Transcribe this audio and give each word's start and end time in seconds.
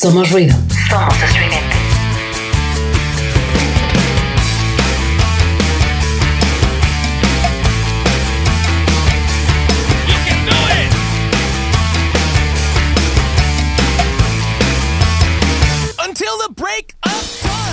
Somos 0.00 0.30
ruido. 0.30 0.56
Somos 0.88 1.22
estridente. 1.22 1.80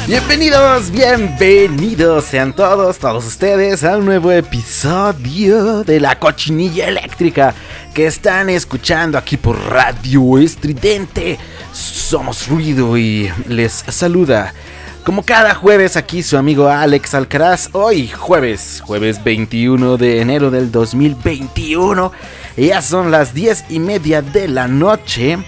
Bienvenidos, 0.07 0.91
bienvenidos 0.91 2.25
sean 2.25 2.53
todos, 2.53 2.97
todos 2.97 3.25
ustedes 3.25 3.83
a 3.83 3.97
un 3.97 4.05
nuevo 4.05 4.31
episodio 4.31 5.83
de 5.83 5.99
la 5.99 6.17
cochinilla 6.17 6.87
eléctrica 6.87 7.53
que 7.97 8.05
están 8.05 8.51
escuchando 8.51 9.17
aquí 9.17 9.37
por 9.37 9.57
Radio 9.71 10.37
Estridente. 10.37 11.39
Somos 11.73 12.47
ruido 12.47 12.95
y 12.95 13.27
les 13.47 13.73
saluda. 13.73 14.53
Como 15.03 15.23
cada 15.23 15.55
jueves 15.55 15.97
aquí 15.97 16.21
su 16.21 16.37
amigo 16.37 16.69
Alex 16.69 17.15
Alcaraz, 17.15 17.69
hoy 17.71 18.07
jueves, 18.07 18.83
jueves 18.85 19.23
21 19.23 19.97
de 19.97 20.21
enero 20.21 20.51
del 20.51 20.71
2021, 20.71 22.11
ya 22.55 22.83
son 22.83 23.09
las 23.09 23.33
10 23.33 23.65
y 23.69 23.79
media 23.79 24.21
de 24.21 24.47
la 24.47 24.67
noche. 24.67 25.39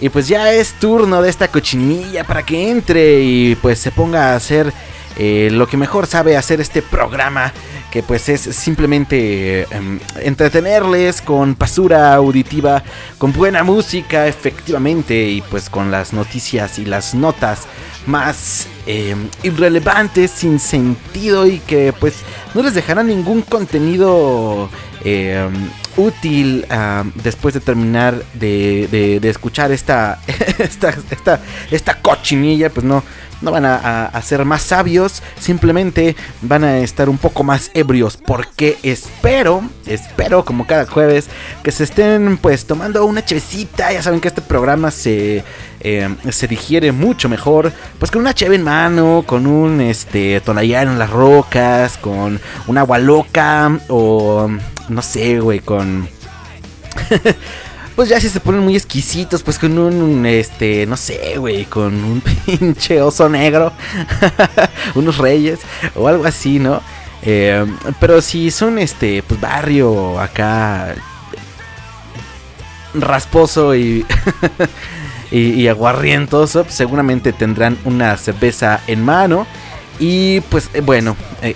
Y 0.00 0.08
pues 0.08 0.26
ya 0.26 0.54
es 0.54 0.72
turno 0.80 1.20
de 1.20 1.28
esta 1.28 1.48
cochinilla 1.48 2.24
para 2.24 2.46
que 2.46 2.70
entre 2.70 3.20
y 3.20 3.56
pues 3.56 3.78
se 3.78 3.90
ponga 3.90 4.32
a 4.32 4.36
hacer 4.36 4.72
eh, 5.16 5.48
lo 5.52 5.66
que 5.68 5.76
mejor 5.76 6.06
sabe 6.06 6.36
hacer 6.36 6.60
este 6.60 6.82
programa. 6.82 7.52
Que 7.90 8.02
pues 8.02 8.28
es 8.28 8.40
simplemente 8.40 9.68
em, 9.70 10.00
entretenerles 10.16 11.20
con 11.20 11.54
pasura 11.54 12.12
auditiva, 12.14 12.82
con 13.18 13.32
buena 13.32 13.62
música 13.62 14.26
efectivamente 14.26 15.28
y 15.28 15.42
pues 15.42 15.70
con 15.70 15.92
las 15.92 16.12
noticias 16.12 16.80
y 16.80 16.86
las 16.86 17.14
notas 17.14 17.68
más 18.06 18.66
em, 18.86 19.28
irrelevantes, 19.44 20.32
sin 20.32 20.58
sentido 20.58 21.46
y 21.46 21.60
que 21.60 21.92
pues 21.92 22.16
no 22.52 22.64
les 22.64 22.74
dejará 22.74 23.04
ningún 23.04 23.42
contenido 23.42 24.68
em, 25.04 25.52
útil 25.96 26.66
después 27.14 27.54
de 27.54 27.60
terminar 27.60 28.24
de, 28.34 29.20
escuchar 29.22 29.70
esta, 29.70 30.20
esta, 30.58 30.94
esta, 31.10 31.40
esta 31.70 32.00
cochinilla, 32.00 32.70
pues 32.70 32.84
no, 32.84 33.04
no 33.44 33.50
van 33.50 33.64
a, 33.66 34.22
ser 34.22 34.44
más 34.44 34.62
sabios, 34.62 35.22
simplemente 35.38 36.16
van 36.42 36.64
a 36.64 36.78
estar 36.78 37.08
un 37.08 37.18
poco 37.18 37.44
más 37.44 37.70
ebrios, 37.74 38.16
porque 38.16 38.78
espero, 38.82 39.62
espero 39.86 40.44
como 40.44 40.66
cada 40.66 40.86
jueves, 40.86 41.28
que 41.62 41.70
se 41.70 41.84
estén 41.84 42.38
pues 42.38 42.64
tomando 42.64 43.04
una 43.04 43.24
chevecita, 43.24 43.92
ya 43.92 44.02
saben 44.02 44.20
que 44.20 44.28
este 44.28 44.42
programa 44.42 44.90
se, 44.90 45.44
eh, 45.80 46.14
se 46.30 46.48
digiere 46.48 46.90
mucho 46.92 47.28
mejor, 47.28 47.72
pues 47.98 48.10
con 48.10 48.22
una 48.22 48.34
cheve 48.34 48.56
en 48.56 48.62
mano, 48.62 49.24
con 49.26 49.46
un 49.46 49.80
este, 49.80 50.40
tonallán 50.40 50.88
en 50.88 50.98
las 50.98 51.10
rocas, 51.10 51.98
con 51.98 52.40
un 52.66 52.78
agua 52.78 52.98
loca 52.98 53.78
o 53.88 54.50
no 54.88 55.02
sé, 55.02 55.40
güey, 55.40 55.60
con... 55.60 56.08
pues 57.96 58.08
ya 58.08 58.20
si 58.20 58.28
se 58.28 58.40
ponen 58.40 58.60
muy 58.60 58.76
exquisitos, 58.76 59.42
pues 59.42 59.58
con 59.58 59.78
un, 59.78 60.26
este, 60.26 60.86
no 60.86 60.96
sé, 60.96 61.38
güey, 61.38 61.64
con 61.64 61.94
un 62.04 62.20
pinche 62.46 63.00
oso 63.00 63.28
negro, 63.28 63.72
unos 64.94 65.18
reyes 65.18 65.60
o 65.94 66.08
algo 66.08 66.24
así, 66.24 66.58
¿no? 66.58 66.80
Eh, 67.22 67.64
pero 68.00 68.20
si 68.20 68.50
son, 68.50 68.78
este, 68.78 69.22
pues 69.22 69.40
barrio 69.40 70.20
acá 70.20 70.94
rasposo 72.94 73.74
y, 73.74 74.04
y, 75.30 75.66
aguarrientoso, 75.68 76.64
pues 76.64 76.74
seguramente 76.74 77.32
tendrán 77.32 77.78
una 77.84 78.16
cerveza 78.16 78.80
en 78.86 79.04
mano. 79.04 79.46
Y 79.98 80.40
pues 80.42 80.70
eh, 80.74 80.80
bueno, 80.80 81.16
eh, 81.42 81.54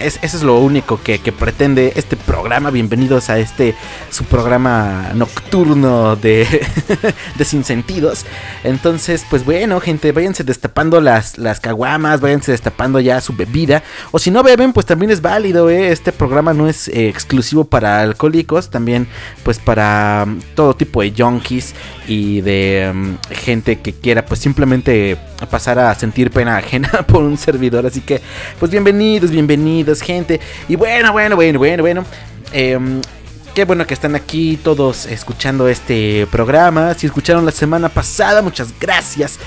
eso 0.00 0.18
es 0.22 0.42
lo 0.42 0.58
único 0.58 1.00
que, 1.02 1.18
pretende 1.32 1.92
este 1.96 2.16
programa. 2.16 2.70
Bienvenidos 2.70 3.30
a 3.30 3.38
este 3.38 3.74
su 4.10 4.24
programa 4.24 5.10
nocturno 5.14 6.16
de, 6.16 6.46
de 7.36 7.44
Sin 7.44 7.64
Sentidos. 7.64 8.24
Entonces, 8.64 9.26
pues 9.28 9.44
bueno, 9.44 9.80
gente, 9.80 10.12
váyanse 10.12 10.44
destapando 10.44 11.00
las, 11.00 11.36
las 11.38 11.60
caguamas, 11.60 12.20
váyanse 12.20 12.52
destapando 12.52 13.00
ya 13.00 13.20
su 13.20 13.34
bebida. 13.34 13.82
O 14.10 14.18
si 14.18 14.30
no 14.30 14.42
beben, 14.42 14.72
pues 14.72 14.86
también 14.86 15.10
es 15.10 15.20
válido, 15.20 15.68
¿eh? 15.68 15.90
Este 15.90 16.12
programa 16.12 16.54
no 16.54 16.68
es 16.68 16.88
eh, 16.88 17.08
exclusivo 17.08 17.64
para 17.64 18.00
alcohólicos, 18.00 18.70
también 18.70 19.08
pues 19.42 19.58
para 19.58 20.24
um, 20.26 20.40
todo 20.54 20.74
tipo 20.74 21.02
de 21.02 21.12
junkies 21.16 21.74
y 22.06 22.40
de 22.40 22.90
um, 22.92 23.16
gente 23.30 23.80
que 23.80 23.92
quiera 23.92 24.24
pues 24.24 24.40
simplemente 24.40 25.18
pasar 25.50 25.78
a 25.78 25.94
sentir 25.94 26.30
pena 26.30 26.56
ajena 26.58 26.90
por 27.06 27.24
un 27.24 27.36
servidor. 27.36 27.86
Así 27.86 28.00
que, 28.00 28.20
pues 28.58 28.70
bienvenidos, 28.70 29.30
bienvenidos 29.30 29.87
gente. 29.94 30.40
Y 30.68 30.76
bueno, 30.76 31.12
bueno, 31.12 31.36
bueno, 31.36 31.58
bueno, 31.58 31.82
bueno. 31.82 32.04
Em, 32.52 33.00
qué 33.54 33.64
bueno 33.64 33.86
que 33.86 33.94
están 33.94 34.14
aquí 34.14 34.56
todos 34.62 35.06
escuchando 35.06 35.68
este 35.68 36.26
programa. 36.30 36.94
Si 36.94 37.06
escucharon 37.06 37.44
la 37.44 37.50
semana 37.50 37.88
pasada, 37.88 38.40
muchas 38.40 38.72
gracias. 38.78 39.38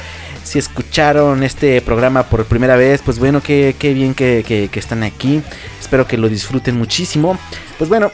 Si 0.44 0.59
escucharon 0.59 1.44
este 1.44 1.81
programa 1.81 2.24
por 2.24 2.46
primera 2.46 2.75
vez, 2.75 3.01
pues 3.03 3.19
bueno, 3.19 3.41
qué, 3.41 3.74
bien 3.81 4.13
que, 4.13 4.69
están 4.74 5.03
aquí. 5.03 5.41
Espero 5.80 6.06
que 6.07 6.18
lo 6.18 6.28
disfruten 6.28 6.78
muchísimo. 6.78 7.38
Pues 7.78 7.90
bueno, 7.90 8.12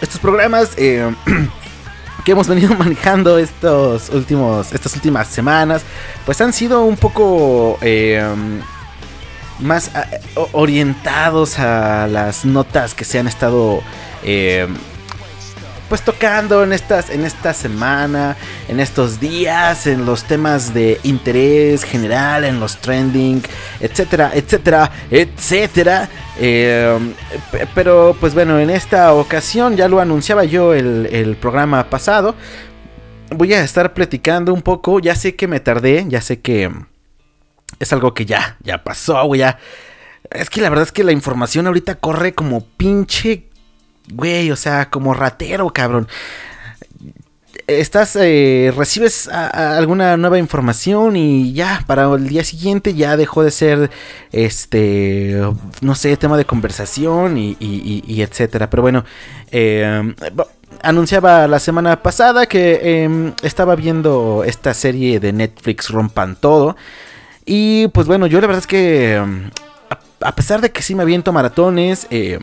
estos 0.00 0.20
programas 0.20 0.70
em, 0.76 1.16
que 2.24 2.32
hemos 2.32 2.46
venido 2.46 2.74
manejando 2.78 3.38
estos 3.38 4.10
últimos, 4.10 4.72
estas 4.72 4.94
últimas 4.94 5.26
semanas, 5.26 5.82
pues 6.24 6.40
han 6.40 6.52
sido 6.52 6.84
un 6.84 6.96
poco... 6.96 7.78
Em, 7.80 8.60
más 9.58 9.90
ah, 9.94 10.06
orientados 10.52 11.58
a 11.58 12.06
las 12.06 12.44
notas 12.44 12.94
que 12.94 13.04
se 13.04 13.18
han 13.18 13.26
estado 13.26 13.80
eh, 14.22 14.66
pues 15.88 16.02
tocando 16.02 16.62
en 16.62 16.72
estas 16.72 17.10
en 17.10 17.24
esta 17.24 17.54
semana, 17.54 18.36
en 18.68 18.78
estos 18.78 19.20
días, 19.20 19.86
en 19.86 20.04
los 20.04 20.24
temas 20.24 20.74
de 20.74 21.00
interés 21.02 21.84
general, 21.84 22.44
en 22.44 22.60
los 22.60 22.76
trending, 22.76 23.42
etcétera, 23.80 24.30
etcétera, 24.34 24.90
etcétera. 25.10 26.08
Eh, 26.38 26.98
pero 27.74 28.14
pues 28.20 28.34
bueno, 28.34 28.58
en 28.58 28.70
esta 28.70 29.14
ocasión 29.14 29.76
ya 29.76 29.88
lo 29.88 30.00
anunciaba 30.00 30.44
yo 30.44 30.74
el, 30.74 31.08
el 31.10 31.36
programa 31.36 31.88
pasado. 31.88 32.34
Voy 33.30 33.52
a 33.54 33.62
estar 33.62 33.94
platicando 33.94 34.52
un 34.52 34.62
poco. 34.62 35.00
Ya 35.00 35.14
sé 35.14 35.36
que 35.36 35.48
me 35.48 35.60
tardé, 35.60 36.04
ya 36.08 36.20
sé 36.20 36.40
que 36.40 36.70
es 37.78 37.92
algo 37.92 38.14
que 38.14 38.26
ya, 38.26 38.56
ya 38.62 38.82
pasó, 38.82 39.22
güey, 39.24 39.40
ya. 39.40 39.58
Es 40.30 40.50
que 40.50 40.60
la 40.60 40.68
verdad 40.68 40.84
es 40.84 40.92
que 40.92 41.04
la 41.04 41.12
información 41.12 41.66
ahorita 41.66 41.96
corre 41.96 42.34
como 42.34 42.64
pinche, 42.64 43.44
güey, 44.12 44.50
o 44.50 44.56
sea, 44.56 44.90
como 44.90 45.14
ratero, 45.14 45.70
cabrón. 45.70 46.08
Estás, 47.66 48.16
eh, 48.16 48.72
recibes 48.74 49.28
alguna 49.28 50.16
nueva 50.16 50.38
información 50.38 51.16
y 51.16 51.52
ya, 51.52 51.84
para 51.86 52.04
el 52.14 52.28
día 52.28 52.42
siguiente 52.42 52.94
ya 52.94 53.16
dejó 53.16 53.42
de 53.42 53.50
ser, 53.50 53.90
este, 54.32 55.38
no 55.82 55.94
sé, 55.94 56.16
tema 56.16 56.38
de 56.38 56.46
conversación 56.46 57.36
y, 57.36 57.56
y, 57.60 58.22
etcétera. 58.22 58.70
Pero 58.70 58.82
bueno, 58.82 59.04
eh, 59.50 60.14
anunciaba 60.82 61.46
la 61.46 61.58
semana 61.58 62.02
pasada 62.02 62.46
que 62.46 63.02
em, 63.04 63.34
estaba 63.42 63.76
viendo 63.76 64.44
esta 64.44 64.74
serie 64.74 65.20
de 65.20 65.32
Netflix 65.32 65.90
Rompan 65.90 66.36
Todo. 66.36 66.76
Y 67.50 67.88
pues 67.88 68.06
bueno, 68.06 68.26
yo 68.26 68.42
la 68.42 68.46
verdad 68.46 68.60
es 68.60 68.66
que 68.66 69.18
mm, 69.24 69.50
a 70.20 70.36
pesar 70.36 70.60
de 70.60 70.70
que 70.70 70.82
sí 70.82 70.94
me 70.94 71.02
aviento 71.02 71.32
maratones, 71.32 72.06
eh, 72.10 72.38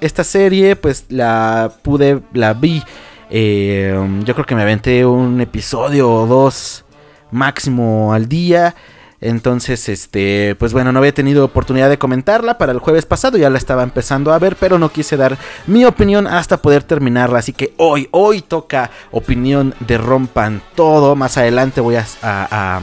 esta 0.00 0.22
serie 0.22 0.76
pues 0.76 1.06
la 1.08 1.72
pude, 1.82 2.22
la 2.32 2.54
vi. 2.54 2.80
Eh, 3.28 3.98
yo 4.24 4.34
creo 4.34 4.46
que 4.46 4.54
me 4.54 4.62
aventé 4.62 5.04
un 5.04 5.40
episodio 5.40 6.10
o 6.10 6.26
dos 6.28 6.84
máximo 7.32 8.12
al 8.12 8.28
día. 8.28 8.76
Entonces, 9.20 9.88
este, 9.88 10.54
pues 10.60 10.72
bueno, 10.72 10.92
no 10.92 11.00
había 11.00 11.12
tenido 11.12 11.44
oportunidad 11.44 11.88
de 11.90 11.98
comentarla 11.98 12.56
para 12.56 12.70
el 12.70 12.78
jueves 12.78 13.04
pasado, 13.04 13.36
ya 13.36 13.50
la 13.50 13.58
estaba 13.58 13.82
empezando 13.82 14.32
a 14.32 14.38
ver, 14.38 14.54
pero 14.54 14.78
no 14.78 14.90
quise 14.90 15.16
dar 15.16 15.36
mi 15.66 15.84
opinión 15.84 16.28
hasta 16.28 16.62
poder 16.62 16.84
terminarla. 16.84 17.40
Así 17.40 17.52
que 17.52 17.74
hoy, 17.78 18.08
hoy 18.12 18.42
toca 18.42 18.92
opinión 19.10 19.74
de 19.80 19.98
Rompan 19.98 20.62
Todo. 20.76 21.16
Más 21.16 21.36
adelante 21.36 21.80
voy 21.80 21.96
a, 21.96 22.80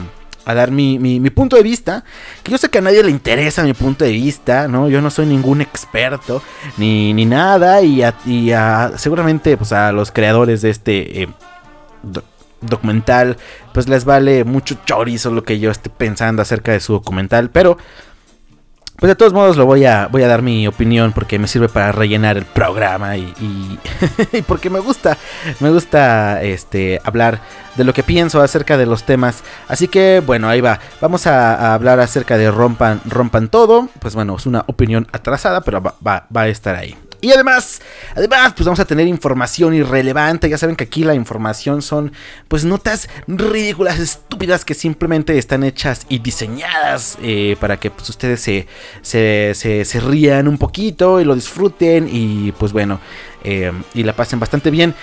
dar 0.54 0.70
mi, 0.70 1.30
punto 1.30 1.56
de 1.56 1.62
vista. 1.62 2.04
Que 2.42 2.52
yo 2.52 2.58
sé 2.58 2.68
que 2.68 2.78
a 2.78 2.82
nadie 2.82 3.02
le 3.02 3.10
interesa 3.10 3.62
mi 3.62 3.74
punto 3.74 4.04
de 4.04 4.12
vista, 4.12 4.68
¿no? 4.68 4.88
Yo 4.88 5.00
no 5.00 5.10
soy 5.10 5.26
ningún 5.26 5.60
experto, 5.60 6.42
ni, 6.76 7.12
ni 7.14 7.26
nada. 7.26 7.82
Y, 7.82 8.02
a, 8.02 8.92
seguramente, 8.96 9.56
pues 9.56 9.72
a 9.72 9.92
los 9.92 10.10
creadores 10.10 10.62
de 10.62 10.70
este... 10.70 11.22
Eh, 11.22 11.28
documental, 12.60 13.36
pues 13.72 13.88
les 13.88 14.04
vale 14.04 14.44
mucho 14.44 14.76
chorizo 14.86 15.30
lo 15.30 15.44
que 15.44 15.58
yo 15.58 15.70
esté 15.70 15.90
pensando 15.90 16.42
acerca 16.42 16.72
de 16.72 16.80
su 16.80 16.94
documental, 16.94 17.50
pero 17.50 17.76
pues 18.96 19.08
de 19.08 19.16
todos 19.16 19.32
modos 19.32 19.56
lo 19.56 19.66
voy 19.66 19.84
a, 19.84 20.08
voy 20.08 20.22
a 20.22 20.28
dar 20.28 20.42
mi 20.42 20.66
opinión 20.66 21.12
porque 21.12 21.38
me 21.38 21.48
sirve 21.48 21.68
para 21.68 21.92
rellenar 21.92 22.36
el 22.36 22.44
programa 22.44 23.16
y, 23.16 23.32
y, 24.32 24.42
porque 24.42 24.70
me 24.70 24.80
gusta, 24.80 25.18
me 25.60 25.70
gusta 25.70 26.42
este, 26.42 27.00
hablar 27.04 27.40
de 27.76 27.84
lo 27.84 27.92
que 27.92 28.02
pienso 28.02 28.40
acerca 28.40 28.76
de 28.76 28.86
los 28.86 29.04
temas. 29.04 29.42
Así 29.68 29.88
que 29.88 30.22
bueno, 30.24 30.48
ahí 30.48 30.60
va. 30.60 30.80
Vamos 31.00 31.26
a, 31.26 31.74
hablar 31.74 32.00
acerca 32.00 32.38
de 32.38 32.50
rompan, 32.50 33.00
rompan 33.04 33.48
todo. 33.48 33.88
Pues 34.00 34.14
bueno, 34.14 34.36
es 34.36 34.46
una 34.46 34.64
opinión 34.66 35.06
atrasada, 35.12 35.60
pero 35.60 35.82
va, 35.82 35.94
va, 36.06 36.26
va 36.34 36.42
a 36.42 36.48
estar 36.48 36.74
ahí. 36.74 36.96
Y 37.20 37.32
además, 37.32 37.80
además, 38.14 38.52
pues 38.54 38.66
vamos 38.66 38.80
a 38.80 38.84
tener 38.84 39.06
información 39.06 39.74
irrelevante. 39.74 40.48
Ya 40.48 40.58
saben 40.58 40.76
que 40.76 40.84
aquí 40.84 41.04
la 41.04 41.14
información 41.14 41.82
son, 41.82 42.12
pues, 42.48 42.64
notas 42.64 43.08
ridículas, 43.26 43.98
estúpidas 43.98 44.64
que 44.64 44.74
simplemente 44.74 45.38
están 45.38 45.64
hechas 45.64 46.06
y 46.08 46.18
diseñadas 46.18 47.18
eh, 47.22 47.56
para 47.60 47.78
que 47.78 47.90
pues, 47.90 48.08
ustedes 48.10 48.40
se, 48.40 48.66
se, 49.02 50.00
rían 50.00 50.48
un 50.48 50.58
poquito 50.58 51.20
y 51.20 51.24
lo 51.24 51.34
disfruten 51.34 52.08
y, 52.10 52.52
pues, 52.52 52.72
bueno, 52.72 53.00
eh, 53.44 53.72
y 53.94 54.02
la 54.02 54.14
pasen 54.14 54.38
bastante 54.38 54.70
bien. 54.70 54.94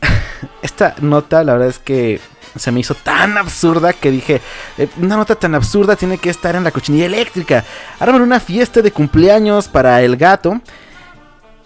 Esta 0.62 0.94
nota, 1.00 1.42
la 1.42 1.54
verdad 1.54 1.68
es 1.68 1.78
que 1.78 2.20
se 2.56 2.70
me 2.70 2.80
hizo 2.80 2.94
tan 2.94 3.36
absurda 3.36 3.92
que 3.92 4.10
dije, 4.10 4.40
eh, 4.78 4.88
una 5.00 5.16
nota 5.16 5.34
tan 5.34 5.54
absurda 5.54 5.96
tiene 5.96 6.18
que 6.18 6.30
estar 6.30 6.54
en 6.54 6.64
la 6.64 6.70
cochinilla 6.70 7.06
eléctrica. 7.06 7.64
Arman 7.98 8.22
una 8.22 8.40
fiesta 8.40 8.82
de 8.82 8.92
cumpleaños 8.92 9.68
para 9.68 10.02
el 10.02 10.16
gato 10.16 10.60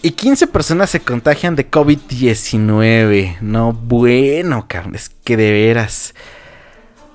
y 0.01 0.13
15 0.13 0.47
personas 0.47 0.91
se 0.91 1.01
contagian 1.01 1.57
de 1.57 1.69
COVID-19. 1.69 3.41
No, 3.41 3.73
bueno, 3.73 4.67
es 4.95 5.09
que 5.25 5.37
de 5.37 5.51
veras. 5.51 6.15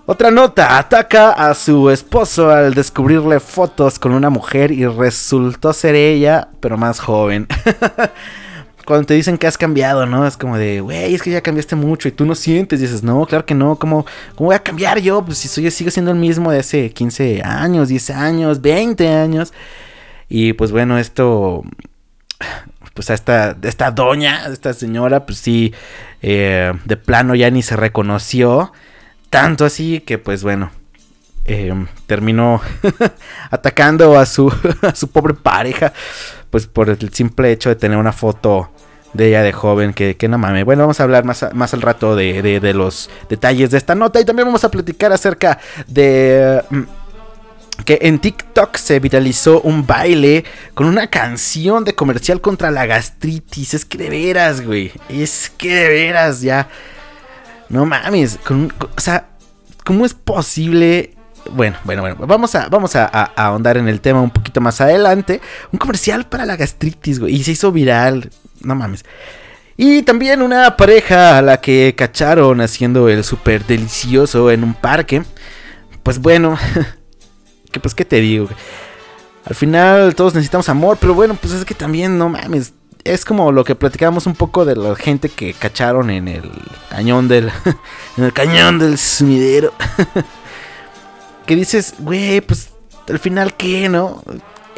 Otra 0.05 0.31
nota, 0.31 0.77
ataca 0.77 1.31
a 1.31 1.53
su 1.53 1.89
esposo 1.89 2.49
al 2.49 2.73
descubrirle 2.73 3.39
fotos 3.39 3.99
con 3.99 4.13
una 4.13 4.29
mujer 4.29 4.73
y 4.73 4.85
resultó 4.85 5.71
ser 5.71 5.95
ella, 5.95 6.49
pero 6.59 6.77
más 6.77 6.99
joven. 6.99 7.47
Cuando 8.85 9.05
te 9.05 9.13
dicen 9.13 9.37
que 9.37 9.47
has 9.47 9.57
cambiado, 9.57 10.05
¿no? 10.05 10.27
Es 10.27 10.35
como 10.35 10.57
de, 10.57 10.81
güey, 10.81 11.15
es 11.15 11.21
que 11.21 11.31
ya 11.31 11.39
cambiaste 11.39 11.77
mucho 11.77 12.09
y 12.09 12.11
tú 12.11 12.25
no 12.25 12.35
sientes. 12.35 12.81
dices, 12.81 13.01
no, 13.01 13.25
claro 13.25 13.45
que 13.45 13.55
no, 13.55 13.77
¿cómo, 13.77 14.05
¿cómo 14.35 14.47
voy 14.47 14.55
a 14.57 14.59
cambiar 14.59 14.99
yo? 14.99 15.23
Pues 15.23 15.37
si 15.37 15.47
soy, 15.47 15.71
sigo 15.71 15.89
siendo 15.89 16.11
el 16.11 16.17
mismo 16.17 16.51
de 16.51 16.59
hace 16.59 16.89
15 16.89 17.43
años, 17.45 17.87
10 17.87 18.09
años, 18.09 18.59
20 18.59 19.07
años. 19.07 19.53
Y 20.27 20.51
pues 20.51 20.73
bueno, 20.73 20.97
esto 20.99 21.63
pues 22.93 23.09
a 23.09 23.13
esta, 23.13 23.57
esta 23.63 23.91
doña, 23.91 24.47
esta 24.47 24.73
señora, 24.73 25.25
pues 25.25 25.39
sí, 25.39 25.73
eh, 26.21 26.73
de 26.85 26.97
plano 26.97 27.35
ya 27.35 27.49
ni 27.49 27.61
se 27.61 27.75
reconoció. 27.75 28.71
Tanto 29.29 29.65
así 29.65 29.99
que 30.01 30.19
pues 30.19 30.43
bueno, 30.43 30.71
eh, 31.45 31.73
terminó 32.05 32.61
atacando 33.49 34.17
a 34.17 34.25
su, 34.25 34.53
a 34.81 34.95
su 34.95 35.09
pobre 35.09 35.33
pareja, 35.33 35.93
pues 36.49 36.67
por 36.67 36.89
el 36.89 37.13
simple 37.13 37.51
hecho 37.51 37.69
de 37.69 37.75
tener 37.75 37.97
una 37.97 38.13
foto 38.13 38.69
de 39.13 39.27
ella 39.27 39.43
de 39.43 39.53
joven, 39.53 39.93
que, 39.93 40.17
que 40.17 40.27
no 40.27 40.37
mames. 40.37 40.65
Bueno, 40.65 40.83
vamos 40.83 40.99
a 40.99 41.03
hablar 41.03 41.23
más, 41.23 41.45
más 41.53 41.73
al 41.73 41.81
rato 41.81 42.15
de, 42.15 42.41
de, 42.41 42.59
de, 42.59 42.73
los 42.73 43.09
detalles 43.29 43.69
de 43.71 43.77
esta 43.77 43.95
nota 43.95 44.19
y 44.19 44.25
también 44.25 44.47
vamos 44.47 44.63
a 44.63 44.71
platicar 44.71 45.11
acerca 45.11 45.59
de... 45.87 46.63
Mm, 46.69 46.81
que 47.75 47.99
en 48.03 48.19
TikTok 48.19 48.77
se 48.77 48.99
viralizó 48.99 49.61
un 49.61 49.85
baile 49.85 50.45
con 50.73 50.87
una 50.87 51.07
canción 51.07 51.83
de 51.83 51.95
comercial 51.95 52.39
contra 52.39 52.71
la 52.71 52.85
gastritis. 52.85 53.73
Es 53.73 53.85
que 53.85 53.97
de 53.97 54.09
veras, 54.09 54.61
güey. 54.61 54.91
Es 55.09 55.51
que 55.57 55.73
de 55.73 55.89
veras, 55.89 56.41
ya. 56.41 56.69
No 57.69 57.85
mames. 57.85 58.39
o 58.47 59.01
sea, 59.01 59.27
¿cómo 59.83 60.05
es 60.05 60.13
posible? 60.13 61.15
Bueno, 61.51 61.77
bueno, 61.83 62.01
bueno. 62.01 62.17
Vamos 62.25 62.55
a, 62.55 62.69
vamos 62.69 62.95
a, 62.95 63.05
ahondar 63.05 63.77
en 63.77 63.87
el 63.87 63.99
tema 63.99 64.21
un 64.21 64.31
poquito 64.31 64.61
más 64.61 64.79
adelante. 64.79 65.41
Un 65.71 65.79
comercial 65.79 66.25
para 66.27 66.45
la 66.45 66.55
gastritis, 66.55 67.19
güey. 67.19 67.35
Y 67.35 67.43
se 67.43 67.51
hizo 67.51 67.71
viral. 67.71 68.29
No 68.61 68.75
mames. 68.75 69.03
Y 69.75 70.03
también 70.03 70.41
una 70.41 70.77
pareja 70.77 71.39
a 71.39 71.41
la 71.41 71.59
que 71.59 71.95
cacharon 71.97 72.61
haciendo 72.61 73.09
el 73.09 73.23
súper 73.23 73.65
delicioso 73.65 74.51
en 74.51 74.63
un 74.63 74.73
parque. 74.73 75.23
Pues 76.03 76.19
bueno. 76.19 76.57
que 77.73 77.81
pues, 77.81 77.93
¿qué 77.93 78.05
te 78.05 78.21
digo? 78.21 78.47
Al 79.45 79.55
final 79.55 80.15
todos 80.15 80.33
necesitamos 80.35 80.69
amor, 80.69 80.97
pero 81.01 81.13
bueno, 81.13 81.35
pues 81.35 81.51
es 81.51 81.65
que 81.65 81.73
también, 81.73 82.17
no 82.17 82.29
mames, 82.29 82.73
es 83.03 83.25
como 83.25 83.51
lo 83.51 83.63
que 83.63 83.75
platicábamos 83.75 84.25
un 84.27 84.35
poco 84.35 84.63
de 84.63 84.75
la 84.75 84.95
gente 84.95 85.27
que 85.27 85.53
cacharon 85.53 86.09
en 86.09 86.27
el 86.27 86.49
cañón 86.89 87.27
del. 87.27 87.51
en 88.17 88.23
el 88.23 88.31
cañón 88.31 88.79
del 88.79 88.97
sumidero. 88.97 89.73
que 91.45 91.55
dices, 91.55 91.95
güey, 91.99 92.39
pues 92.41 92.71
al 93.09 93.19
final 93.19 93.55
qué, 93.55 93.89
¿no? 93.89 94.23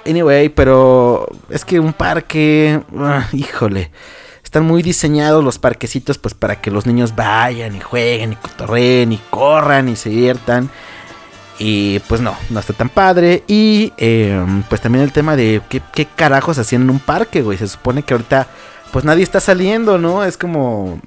Anyway, 0.08 0.50
pero 0.50 1.28
es 1.50 1.64
que 1.66 1.80
un 1.80 1.94
parque. 1.94 2.82
Ah, 2.98 3.28
híjole. 3.32 3.92
Están 4.44 4.66
muy 4.66 4.84
diseñados 4.84 5.44
los 5.44 5.60
parquecitos, 5.60 6.18
pues 6.18 6.34
para 6.34 6.62
que 6.62 6.72
los 6.72 6.86
niños 6.86 7.16
vayan 7.16 7.76
y 7.76 7.80
jueguen 7.82 8.34
y 8.34 8.36
cotorreen 8.36 9.12
y 9.12 9.18
corran 9.30 9.90
y 9.90 9.96
se 9.96 10.10
diviertan. 10.10 10.70
Y 11.58 12.00
pues 12.00 12.20
no, 12.22 12.36
no 12.50 12.60
está 12.60 12.74
tan 12.74 12.90
padre. 12.90 13.44
Y 13.48 13.94
em, 13.98 14.64
pues 14.64 14.82
también 14.82 15.04
el 15.04 15.12
tema 15.12 15.36
de 15.36 15.62
qué, 15.70 16.06
carajos 16.16 16.58
hacían 16.58 16.84
en 16.84 16.90
un 16.90 17.00
parque, 17.00 17.42
güey. 17.42 17.58
Se 17.58 17.68
supone 17.68 18.04
que 18.04 18.14
ahorita 18.14 18.48
pues 18.92 19.06
nadie 19.06 19.24
está 19.24 19.40
saliendo, 19.40 19.98
¿no? 19.98 20.24
Es 20.24 20.38
como, 20.38 21.02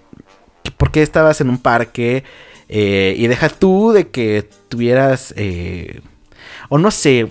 ¿por 0.77 0.91
qué 0.91 1.03
estabas 1.03 1.41
en 1.41 1.51
un 1.51 1.59
parque? 1.59 2.25
Eh, 2.69 3.15
y 3.17 3.27
deja 3.27 3.49
tú 3.49 3.93
de 3.93 4.09
que 4.09 4.49
tuvieras... 4.69 5.35
Eh, 5.37 6.01
o 6.71 6.77
no 6.77 6.91
sé, 6.91 7.27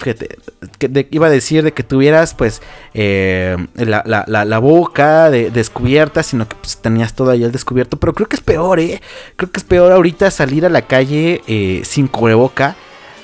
que 0.79 1.07
iba 1.11 1.27
a 1.27 1.29
decir 1.29 1.63
de 1.63 1.71
que 1.71 1.83
tuvieras 1.83 2.33
pues 2.33 2.61
eh, 2.95 3.55
la, 3.75 4.59
boca 4.59 5.29
descubierta, 5.29 6.23
sino 6.23 6.47
que 6.47 6.55
pues, 6.55 6.77
tenías 6.77 7.13
todo 7.13 7.29
ahí 7.29 7.43
al 7.43 7.51
descubierto. 7.51 7.97
Pero 7.97 8.13
creo 8.13 8.27
que 8.27 8.35
es 8.35 8.41
peor, 8.41 8.79
¿eh? 8.79 8.99
Creo 9.35 9.51
que 9.51 9.59
es 9.59 9.63
peor 9.63 9.91
ahorita 9.91 10.31
salir 10.31 10.65
a 10.65 10.69
la 10.69 10.83
calle 10.83 11.41
sin 11.83 12.07
cubreboca 12.07 12.75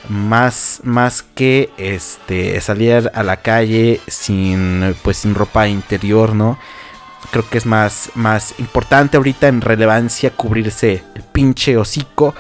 más, 0.09 0.81
más 0.83 1.23
que 1.23 1.71
este 1.77 2.59
salir 2.61 3.11
a 3.13 3.23
la 3.23 3.37
calle 3.37 4.01
sin 4.07 4.95
pues 5.03 5.17
sin 5.17 5.35
ropa 5.35 5.67
interior, 5.67 6.35
¿no? 6.35 6.57
Creo 7.31 7.49
que 7.49 7.57
es 7.57 7.65
más, 7.65 8.11
más 8.15 8.53
importante 8.59 9.17
ahorita 9.17 9.47
en 9.47 9.61
relevancia 9.61 10.29
cubrirse 10.31 11.03
el 11.15 11.23
pinche 11.23 11.77
hocico 11.77 12.35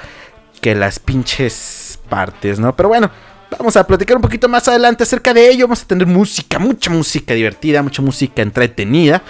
que 0.61 0.75
las 0.75 0.99
pinches 0.99 1.99
partes, 2.09 2.59
¿no? 2.59 2.75
Pero 2.75 2.89
bueno, 2.89 3.09
vamos 3.57 3.75
a 3.75 3.85
platicar 3.85 4.17
un 4.17 4.21
poquito 4.21 4.47
más 4.47 4.67
adelante 4.67 5.03
acerca 5.03 5.33
de 5.33 5.49
ello. 5.49 5.65
Vamos 5.65 5.83
a 5.83 5.87
tener 5.87 6.05
música, 6.07 6.59
mucha 6.59 6.89
música 6.89 7.33
divertida, 7.33 7.81
mucha 7.81 8.01
música 8.01 8.41
entretenida. 8.41 9.21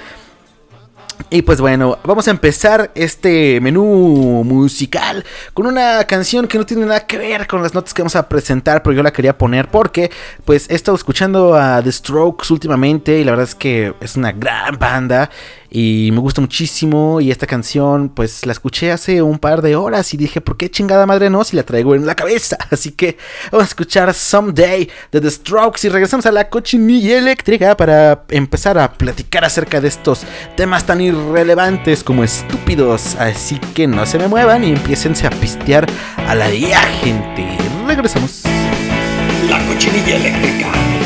Y 1.29 1.41
pues 1.41 1.59
bueno, 1.59 1.97
vamos 2.03 2.27
a 2.27 2.31
empezar 2.31 2.91
este 2.93 3.59
menú 3.59 4.43
musical 4.45 5.25
con 5.53 5.65
una 5.65 6.03
canción 6.05 6.47
que 6.47 6.57
no 6.57 6.65
tiene 6.65 6.85
nada 6.85 7.07
que 7.07 7.17
ver 7.17 7.47
con 7.47 7.63
las 7.63 7.73
notas 7.73 7.93
que 7.93 8.01
vamos 8.01 8.15
a 8.15 8.29
presentar, 8.29 8.83
pero 8.83 8.95
yo 8.95 9.03
la 9.03 9.11
quería 9.11 9.37
poner 9.37 9.67
porque 9.67 10.11
pues 10.45 10.69
he 10.69 10.75
estado 10.75 10.95
escuchando 10.95 11.55
a 11.55 11.81
The 11.81 11.91
Strokes 11.91 12.51
últimamente 12.51 13.19
y 13.19 13.23
la 13.23 13.31
verdad 13.31 13.47
es 13.47 13.55
que 13.55 13.93
es 13.99 14.15
una 14.15 14.31
gran 14.31 14.77
banda 14.77 15.29
y 15.75 16.11
me 16.11 16.19
gusta 16.19 16.39
muchísimo 16.39 17.19
y 17.19 17.31
esta 17.31 17.47
canción 17.47 18.09
pues 18.09 18.45
la 18.45 18.51
escuché 18.51 18.91
hace 18.91 19.23
un 19.23 19.39
par 19.39 19.63
de 19.63 19.75
horas 19.75 20.13
y 20.13 20.17
dije, 20.17 20.39
¿por 20.39 20.55
qué 20.55 20.69
chingada 20.69 21.07
madre 21.07 21.31
no 21.31 21.43
si 21.43 21.55
la 21.55 21.63
traigo 21.63 21.95
en 21.95 22.05
la 22.05 22.13
cabeza? 22.13 22.59
Así 22.69 22.91
que 22.91 23.17
vamos 23.51 23.65
a 23.65 23.69
escuchar 23.69 24.13
Someday 24.13 24.87
de 25.11 25.19
The 25.19 25.31
Strokes 25.31 25.87
y 25.87 25.89
regresamos 25.89 26.27
a 26.27 26.31
la 26.31 26.47
cochinilla 26.47 27.17
eléctrica 27.17 27.75
para 27.75 28.23
empezar 28.29 28.77
a 28.77 28.93
platicar 28.93 29.45
acerca 29.45 29.81
de 29.81 29.87
estos 29.87 30.21
temas 30.55 30.85
tan 30.85 31.01
irrelevantes 31.01 32.03
como 32.03 32.23
estúpidos. 32.23 33.15
Así 33.15 33.57
que 33.73 33.87
no 33.87 34.05
se 34.05 34.19
me 34.19 34.27
muevan 34.27 34.63
y 34.63 34.73
empiecen 34.73 35.15
a 35.25 35.31
pistear 35.31 35.87
a 36.27 36.35
la 36.35 36.49
día, 36.49 36.81
gente. 37.01 37.47
Regresamos. 37.87 38.43
La 39.49 39.59
cochinilla 39.65 40.17
eléctrica. 40.17 41.02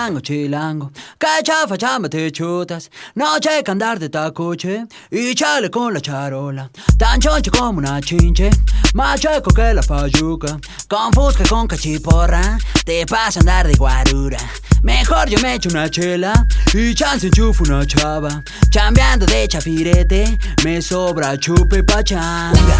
Chango 0.00 0.20
chilango, 0.20 0.90
que 1.18 1.42
chafa 1.44 1.76
chamba 1.76 2.08
te 2.08 2.30
chutas, 2.30 2.88
noche 3.14 3.62
que 3.62 3.70
andar 3.70 3.98
de 3.98 4.08
tacuche 4.08 4.86
y 5.10 5.34
chale 5.34 5.68
con 5.68 5.92
la 5.92 6.00
charola, 6.00 6.70
tan 6.96 7.20
choncho 7.20 7.50
como 7.50 7.78
una 7.80 8.00
chinche, 8.00 8.50
más 8.94 9.20
chueco 9.20 9.50
que 9.50 9.74
la 9.74 9.82
payuca, 9.82 10.58
con 10.88 11.12
fusca 11.12 11.44
con 11.46 11.66
cachiporra, 11.66 12.58
te 12.84 13.04
pasa 13.04 13.40
andar 13.40 13.66
de 13.66 13.74
guarura. 13.74 14.38
Mejor 14.82 15.28
yo 15.28 15.38
me 15.40 15.56
echo 15.56 15.68
una 15.68 15.90
chela 15.90 16.32
y 16.72 16.94
chance 16.94 17.26
enchufo 17.26 17.64
una 17.64 17.84
chava. 17.84 18.42
Chambeando 18.70 19.26
de 19.26 19.46
chafirete, 19.46 20.38
me 20.64 20.80
sobra 20.80 21.36
chupe 21.36 21.82
pachanga. 21.82 22.78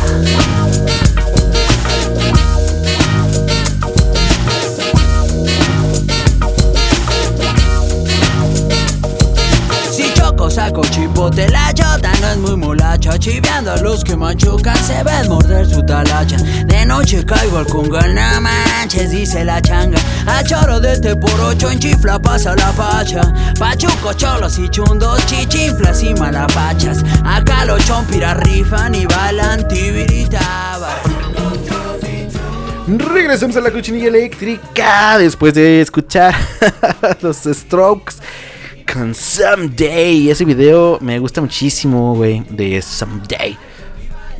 Saco 10.50 10.82
chipote 10.82 11.48
La 11.48 11.72
chota 11.72 12.12
no 12.20 12.28
es 12.28 12.36
muy 12.38 12.56
molacha 12.56 13.18
Chiveando 13.18 13.72
a 13.72 13.76
los 13.76 14.02
que 14.02 14.16
machucan 14.16 14.76
Se 14.76 15.02
ven 15.04 15.28
morder 15.28 15.66
su 15.66 15.82
talacha. 15.84 16.36
De 16.66 16.84
noche 16.84 17.24
caigo 17.24 17.58
al 17.58 17.66
congal 17.66 18.14
No 18.14 18.40
manches, 18.40 19.10
dice 19.10 19.44
la 19.44 19.62
changa. 19.62 19.98
A 20.26 20.42
choro 20.42 20.80
de 20.80 20.92
este 20.92 21.16
por 21.16 21.38
ocho 21.40 21.70
En 21.70 21.78
chifla 21.78 22.18
pasa 22.18 22.54
la 22.56 22.72
pacha. 22.72 23.22
Pachuco, 23.58 24.12
cholos 24.14 24.58
y 24.58 24.68
chundos 24.68 25.24
Chichinflas 25.26 26.02
y 26.02 26.14
malapachas. 26.14 27.04
Acá 27.24 27.64
los 27.64 27.84
chompiras 27.86 28.36
rifan 28.38 28.94
Y 28.94 29.06
balan 29.06 29.66
tibiritaba 29.68 30.96
Regresamos 32.98 33.56
a 33.56 33.60
la 33.60 33.70
cochinilla 33.70 34.08
eléctrica 34.08 35.16
después 35.16 35.54
de 35.54 35.80
escuchar 35.80 36.34
los 37.20 37.36
Strokes 37.36 38.14
con 38.92 39.14
Someday. 39.14 40.30
Ese 40.30 40.44
video 40.44 40.98
me 41.00 41.18
gusta 41.18 41.40
muchísimo, 41.40 42.14
güey, 42.14 42.40
de 42.50 42.80
Someday. 42.82 43.56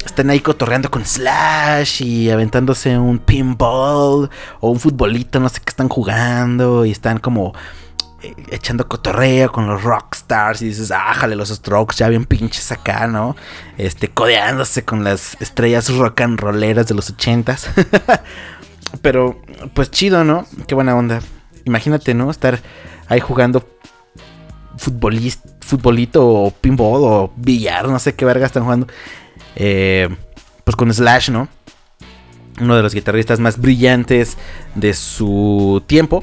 Están 0.04 0.30
ahí 0.30 0.40
cotorreando 0.40 0.90
con 0.90 1.04
Slash 1.04 2.02
y 2.02 2.30
aventándose 2.30 2.98
un 2.98 3.18
pinball 3.18 4.30
o 4.60 4.70
un 4.70 4.80
futbolito, 4.80 5.40
no 5.40 5.48
sé 5.48 5.60
qué 5.60 5.70
están 5.70 5.88
jugando. 5.88 6.84
Y 6.84 6.90
están 6.90 7.18
como 7.18 7.54
eh, 8.22 8.34
echando 8.50 8.88
cotorreo 8.88 9.52
con 9.52 9.66
los 9.66 9.82
rockstars. 9.82 10.62
Y 10.62 10.66
dices, 10.66 10.90
ájale, 10.90 11.36
los 11.36 11.50
strokes 11.50 11.96
ya 11.96 12.08
bien 12.08 12.24
pinches 12.24 12.72
acá, 12.72 13.06
¿no? 13.06 13.36
Este, 13.78 14.08
codeándose 14.08 14.84
con 14.84 15.04
las 15.04 15.36
estrellas 15.40 15.94
rock 15.94 16.22
and 16.22 16.40
rolleras 16.40 16.86
de 16.86 16.94
los 16.94 17.10
ochentas. 17.10 17.68
Pero, 19.02 19.40
pues 19.74 19.90
chido, 19.90 20.24
¿no? 20.24 20.46
Qué 20.66 20.74
buena 20.74 20.96
onda. 20.96 21.20
Imagínate, 21.64 22.14
¿no? 22.14 22.30
Estar 22.30 22.60
ahí 23.08 23.20
jugando 23.20 23.66
futbolito 24.80 26.26
o 26.26 26.50
pinball 26.50 27.04
o 27.04 27.32
billar, 27.36 27.88
no 27.88 27.98
sé 27.98 28.14
qué 28.14 28.24
verga 28.24 28.46
están 28.46 28.64
jugando. 28.64 28.86
Eh, 29.56 30.08
pues 30.64 30.76
con 30.76 30.92
Slash, 30.92 31.30
¿no? 31.30 31.48
Uno 32.60 32.76
de 32.76 32.82
los 32.82 32.94
guitarristas 32.94 33.40
más 33.40 33.58
brillantes 33.58 34.36
de 34.74 34.94
su 34.94 35.82
tiempo. 35.86 36.22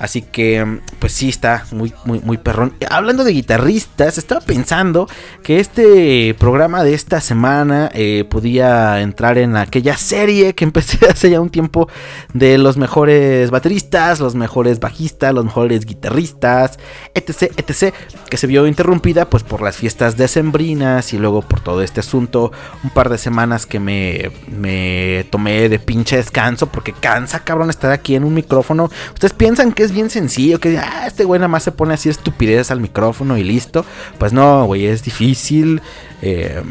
Así 0.00 0.22
que, 0.22 0.80
pues 0.98 1.12
sí, 1.12 1.28
está 1.28 1.66
muy, 1.72 1.92
muy, 2.06 2.20
muy 2.20 2.38
perrón. 2.38 2.72
Hablando 2.88 3.22
de 3.22 3.32
guitarristas, 3.32 4.16
estaba 4.16 4.40
pensando 4.40 5.06
que 5.42 5.60
este 5.60 6.34
programa 6.38 6.82
de 6.82 6.94
esta 6.94 7.20
semana 7.20 7.90
eh, 7.92 8.24
podía 8.28 9.02
entrar 9.02 9.36
en 9.36 9.56
aquella 9.56 9.98
serie 9.98 10.54
que 10.54 10.64
empecé 10.64 11.06
hace 11.10 11.28
ya 11.28 11.38
un 11.38 11.50
tiempo 11.50 11.88
de 12.32 12.56
los 12.56 12.78
mejores 12.78 13.50
bateristas, 13.50 14.20
los 14.20 14.34
mejores 14.34 14.80
bajistas, 14.80 15.34
los 15.34 15.44
mejores 15.44 15.84
guitarristas, 15.84 16.78
etc, 17.14 17.52
etc, 17.58 17.94
que 18.30 18.38
se 18.38 18.46
vio 18.46 18.66
interrumpida 18.66 19.28
pues 19.28 19.42
por 19.42 19.60
las 19.60 19.76
fiestas 19.76 20.16
decembrinas 20.16 21.12
y 21.12 21.18
luego 21.18 21.42
por 21.42 21.60
todo 21.60 21.82
este 21.82 22.00
asunto, 22.00 22.52
un 22.82 22.88
par 22.88 23.10
de 23.10 23.18
semanas 23.18 23.66
que 23.66 23.78
me, 23.78 24.30
me 24.48 25.26
tomé 25.30 25.68
de 25.68 25.78
pinche 25.78 26.16
descanso 26.16 26.68
porque 26.68 26.94
cansa 26.94 27.44
cabrón 27.44 27.68
estar 27.68 27.92
aquí 27.92 28.14
en 28.14 28.24
un 28.24 28.32
micrófono. 28.32 28.90
Ustedes 29.12 29.34
piensan 29.34 29.72
que 29.72 29.82
es 29.82 29.89
bien 29.92 30.10
sencillo, 30.10 30.60
que 30.60 30.78
ah, 30.78 31.04
este 31.06 31.24
güey 31.24 31.38
nada 31.38 31.48
más 31.48 31.62
se 31.62 31.72
pone 31.72 31.94
así 31.94 32.08
estupidez 32.08 32.70
al 32.70 32.80
micrófono 32.80 33.36
y 33.36 33.44
listo. 33.44 33.84
Pues 34.18 34.32
no, 34.32 34.64
güey, 34.66 34.86
es 34.86 35.02
difícil. 35.02 35.80
Eh, 36.22 36.62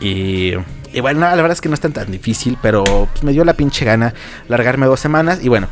y, 0.00 0.54
bueno, 1.00 1.20
la 1.20 1.34
verdad 1.36 1.52
es 1.52 1.60
que 1.60 1.68
no 1.68 1.74
es 1.74 1.80
tan, 1.80 1.92
tan 1.92 2.10
difícil, 2.10 2.58
pero 2.60 2.84
pues, 2.84 3.22
me 3.22 3.32
dio 3.32 3.44
la 3.44 3.54
pinche 3.54 3.84
gana 3.84 4.14
largarme 4.48 4.86
dos 4.86 5.00
semanas. 5.00 5.38
Y 5.42 5.48
bueno, 5.48 5.68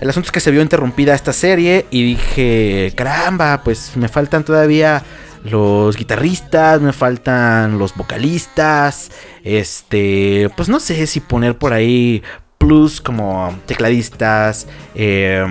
el 0.00 0.08
asunto 0.08 0.28
es 0.28 0.32
que 0.32 0.40
se 0.40 0.50
vio 0.50 0.62
interrumpida 0.62 1.14
esta 1.14 1.32
serie 1.32 1.86
y 1.90 2.04
dije, 2.04 2.92
caramba, 2.94 3.62
pues 3.64 3.96
me 3.96 4.08
faltan 4.08 4.44
todavía 4.44 5.02
los 5.44 5.96
guitarristas, 5.96 6.80
me 6.80 6.92
faltan 6.92 7.78
los 7.78 7.94
vocalistas, 7.94 9.10
este, 9.44 10.50
pues 10.56 10.68
no 10.68 10.80
sé 10.80 11.06
si 11.06 11.20
poner 11.20 11.56
por 11.56 11.72
ahí 11.72 12.22
plus 12.58 13.00
como 13.00 13.56
tecladistas, 13.66 14.66
eh, 14.94 15.44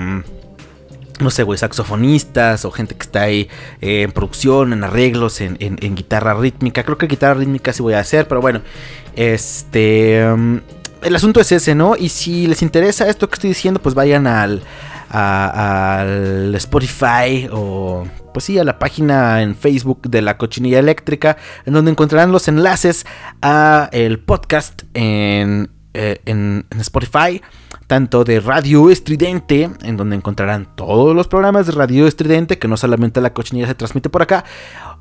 no 1.19 1.31
sé, 1.31 1.43
güey, 1.43 1.57
saxofonistas 1.57 2.65
o 2.65 2.71
gente 2.71 2.95
que 2.95 3.03
está 3.03 3.23
ahí 3.23 3.49
eh, 3.81 4.03
en 4.03 4.11
producción, 4.11 4.73
en 4.73 4.83
arreglos, 4.83 5.41
en, 5.41 5.57
guitarra 5.95 6.33
rítmica. 6.35 6.83
Creo 6.83 6.97
que 6.97 7.07
guitarra 7.07 7.35
rítmica 7.35 7.73
sí 7.73 7.81
voy 7.81 7.93
a 7.93 7.99
hacer, 7.99 8.27
pero 8.27 8.41
bueno, 8.41 8.61
este... 9.15 10.25
Mm, 10.35 10.57
el 11.03 11.15
asunto 11.15 11.39
es 11.39 11.51
ese, 11.51 11.75
¿no? 11.75 11.95
Y 11.95 12.09
si 12.09 12.47
les 12.47 12.63
interesa 12.63 13.07
esto 13.07 13.29
que 13.29 13.35
estoy 13.35 13.49
diciendo, 13.49 13.79
pues 13.79 13.93
vayan 13.93 14.25
al, 14.25 14.63
al 15.09 16.55
Spotify 16.55 17.47
o 17.51 18.05
pues 18.33 18.45
sí, 18.45 18.59
a 18.59 18.63
la 18.63 18.77
página 18.77 19.41
en 19.41 19.55
Facebook 19.55 20.09
de 20.09 20.21
la 20.21 20.37
cochinilla 20.37 20.79
eléctrica, 20.79 21.37
en 21.65 21.73
donde 21.73 21.91
encontrarán 21.91 22.31
los 22.31 22.47
enlaces 22.47 23.05
a 23.41 23.89
el 23.91 24.19
podcast 24.19 24.83
en, 24.93 25.69
eh, 25.93 26.19
en, 26.25 26.65
en 26.69 26.79
Spotify 26.81 27.41
tanto 27.87 28.23
de 28.23 28.39
Radio 28.39 28.89
Estridente, 28.89 29.69
en 29.81 29.97
donde 29.97 30.15
encontrarán 30.15 30.75
todos 30.75 31.15
los 31.15 31.27
programas 31.27 31.65
de 31.65 31.71
Radio 31.71 32.05
Estridente, 32.05 32.59
que 32.59 32.67
no 32.67 32.77
solamente 32.77 33.21
la 33.21 33.33
cochinilla 33.33 33.67
se 33.67 33.75
transmite 33.75 34.09
por 34.09 34.21
acá, 34.21 34.43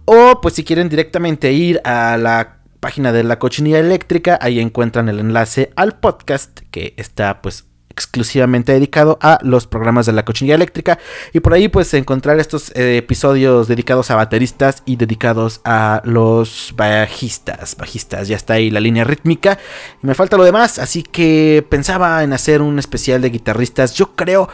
o 0.05 0.41
pues 0.41 0.55
si 0.55 0.65
quieren 0.65 0.89
directamente 0.89 1.53
ir 1.53 1.81
a 1.85 2.17
la 2.17 2.59
página 2.81 3.13
de 3.13 3.25
la 3.25 3.39
cochinilla 3.39 3.81
eléctrica, 3.81 4.39
ahí 4.41 4.61
encuentran 4.61 5.09
el 5.09 5.19
enlace 5.19 5.73
al 5.75 5.99
podcast 5.99 6.61
que 6.71 6.95
está 6.97 7.43
pues 7.43 7.65
exclusivamente 7.97 8.73
dedicado 8.73 9.19
a 9.23 9.39
los 9.43 9.67
programas 9.67 10.05
de 10.05 10.13
la 10.13 10.25
cochinilla 10.25 10.55
eléctrica. 10.55 10.99
Y 11.33 11.41
por 11.41 11.55
ahí 11.55 11.69
pues 11.69 11.93
encontrar 11.95 12.39
estos 12.39 12.71
eh, 12.77 12.99
episodios 12.99 13.69
dedicados 13.69 14.11
a 14.11 14.17
bateristas 14.17 14.83
y 14.85 14.97
dedicados 14.97 15.63
a 15.65 16.03
los 16.05 16.75
bajistas, 16.77 17.75
bajistas, 17.77 18.29
ya 18.29 18.37
está 18.37 18.55
ahí 18.55 18.71
la 18.71 18.81
línea 18.81 19.05
rítmica, 19.05 19.59
me 20.03 20.15
falta 20.15 20.37
lo 20.37 20.45
demás, 20.45 20.79
así 20.79 21.03
que 21.03 21.65
pensaba 21.69 22.23
en 22.23 22.35
hacer 22.35 22.61
un 22.61 22.79
especial 22.79 23.23
de 23.23 23.31
guitarristas, 23.31 23.95
yo 23.95 24.15
creo 24.15 24.49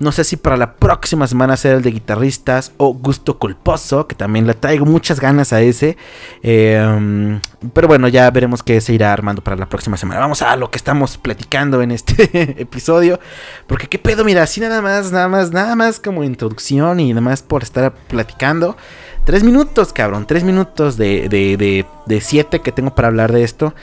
no 0.00 0.12
sé 0.12 0.22
si 0.22 0.36
para 0.36 0.56
la 0.56 0.74
próxima 0.74 1.26
semana 1.26 1.54
hacer 1.54 1.74
el 1.74 1.82
de 1.82 1.90
guitarristas 1.90 2.72
o 2.76 2.94
gusto 2.94 3.38
culposo, 3.38 4.06
que 4.06 4.14
también 4.14 4.46
le 4.46 4.54
traigo 4.54 4.86
muchas 4.86 5.18
ganas 5.18 5.52
a 5.52 5.60
ese. 5.60 5.96
Em, 6.42 7.40
pero 7.72 7.88
bueno, 7.88 8.06
ya 8.06 8.30
veremos 8.30 8.62
qué 8.62 8.80
se 8.80 8.92
irá 8.92 9.12
armando 9.12 9.42
para 9.42 9.56
la 9.56 9.68
próxima 9.68 9.96
semana. 9.96 10.20
Vamos 10.20 10.42
a 10.42 10.54
lo 10.54 10.70
que 10.70 10.78
estamos 10.78 11.18
platicando 11.18 11.82
en 11.82 11.90
este 11.90 12.30
episodio. 12.62 13.18
Porque 13.66 13.88
qué 13.88 13.98
pedo, 13.98 14.24
mira, 14.24 14.44
así 14.44 14.60
nada 14.60 14.80
más, 14.80 15.10
nada 15.10 15.28
más, 15.28 15.50
nada 15.50 15.74
más 15.74 15.98
como 15.98 16.22
introducción 16.22 17.00
y 17.00 17.08
nada 17.10 17.20
más 17.20 17.42
por 17.42 17.64
estar 17.64 17.92
platicando. 17.92 18.76
Tres 19.24 19.42
minutos, 19.42 19.92
cabrón, 19.92 20.26
tres 20.26 20.44
minutos 20.44 20.96
de, 20.96 21.28
de, 21.28 21.84
de, 22.06 22.20
siete 22.20 22.60
que 22.60 22.72
tengo 22.72 22.94
para 22.94 23.08
hablar 23.08 23.32
de 23.32 23.42
esto. 23.42 23.74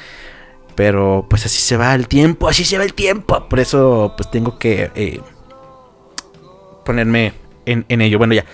Pero 0.75 1.25
pues 1.29 1.45
así 1.45 1.61
se 1.61 1.77
va 1.77 1.93
el 1.93 2.07
tiempo, 2.07 2.47
así 2.47 2.63
se 2.63 2.77
va 2.77 2.85
el 2.85 2.93
tiempo. 2.93 3.47
Por 3.49 3.59
eso 3.59 4.13
pues 4.15 4.31
tengo 4.31 4.57
que... 4.57 4.91
Eh, 4.95 5.21
ponerme 6.85 7.33
en, 7.65 8.01
ello. 8.01 8.17
Bueno, 8.17 8.33
ya. 8.33 8.45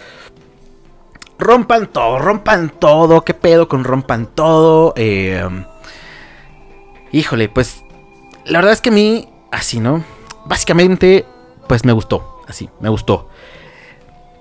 Rompan 1.38 1.88
todo, 1.88 2.18
rompan 2.18 2.72
todo. 2.80 3.22
¿Qué 3.24 3.36
pedo 3.36 3.68
con 3.68 3.84
rompan 3.84 4.28
todo? 4.34 4.94
Eh, 4.96 5.48
híjole, 7.12 7.50
pues 7.50 7.84
la 8.46 8.60
verdad 8.60 8.74
es 8.74 8.82
que 8.82 8.90
a 8.90 8.94
mí, 8.94 9.30
así, 9.52 9.80
¿no? 9.80 10.04
Básicamente, 10.46 11.26
pues 11.68 11.86
me 11.86 11.92
gustó. 11.92 12.42
Así, 12.48 12.70
me 12.80 12.90
gustó. 12.90 13.30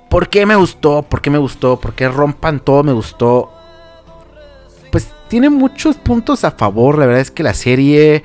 ¿Por 0.09 0.29
qué 0.29 0.47
me 0.47 0.57
gustó? 0.57 1.03
¿Por 1.03 1.21
qué 1.21 1.31
me 1.31 1.39
gustó? 1.39 1.79
¿Por 1.79 1.95
qué 1.95 2.09
rompan 2.09 2.61
todo? 2.61 2.83
Me 2.83 2.93
gustó. 2.93 3.51
Pues 4.91 5.13
tiene 5.29 5.51
muchos 5.51 5.97
puntos 5.97 6.45
a 6.45 6.51
favor. 6.51 6.99
La 6.99 7.07
verdad 7.07 7.23
es 7.23 7.31
que 7.31 7.43
la 7.43 7.55
serie 7.55 8.25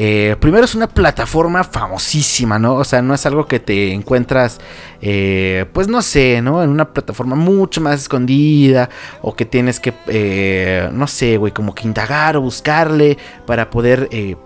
eh, 0.00 0.36
primero 0.38 0.64
es 0.64 0.76
una 0.76 0.86
plataforma 0.86 1.64
famosísima, 1.64 2.56
¿no? 2.56 2.76
O 2.76 2.84
sea, 2.84 3.02
no 3.02 3.14
es 3.14 3.26
algo 3.26 3.46
que 3.46 3.58
te 3.58 3.92
encuentras, 3.92 4.60
eh, 5.02 5.66
pues 5.72 5.88
no 5.88 6.02
sé, 6.02 6.40
¿no? 6.40 6.62
En 6.62 6.70
una 6.70 6.92
plataforma 6.92 7.34
mucho 7.34 7.80
más 7.80 8.02
escondida 8.02 8.90
o 9.22 9.34
que 9.34 9.44
tienes 9.44 9.80
que, 9.80 9.92
eh, 10.06 10.88
no 10.92 11.08
sé, 11.08 11.36
güey, 11.36 11.52
como 11.52 11.74
que 11.74 11.88
indagar 11.88 12.36
o 12.36 12.42
buscarle 12.42 13.18
para 13.44 13.70
poder 13.70 14.08
eh, 14.12 14.36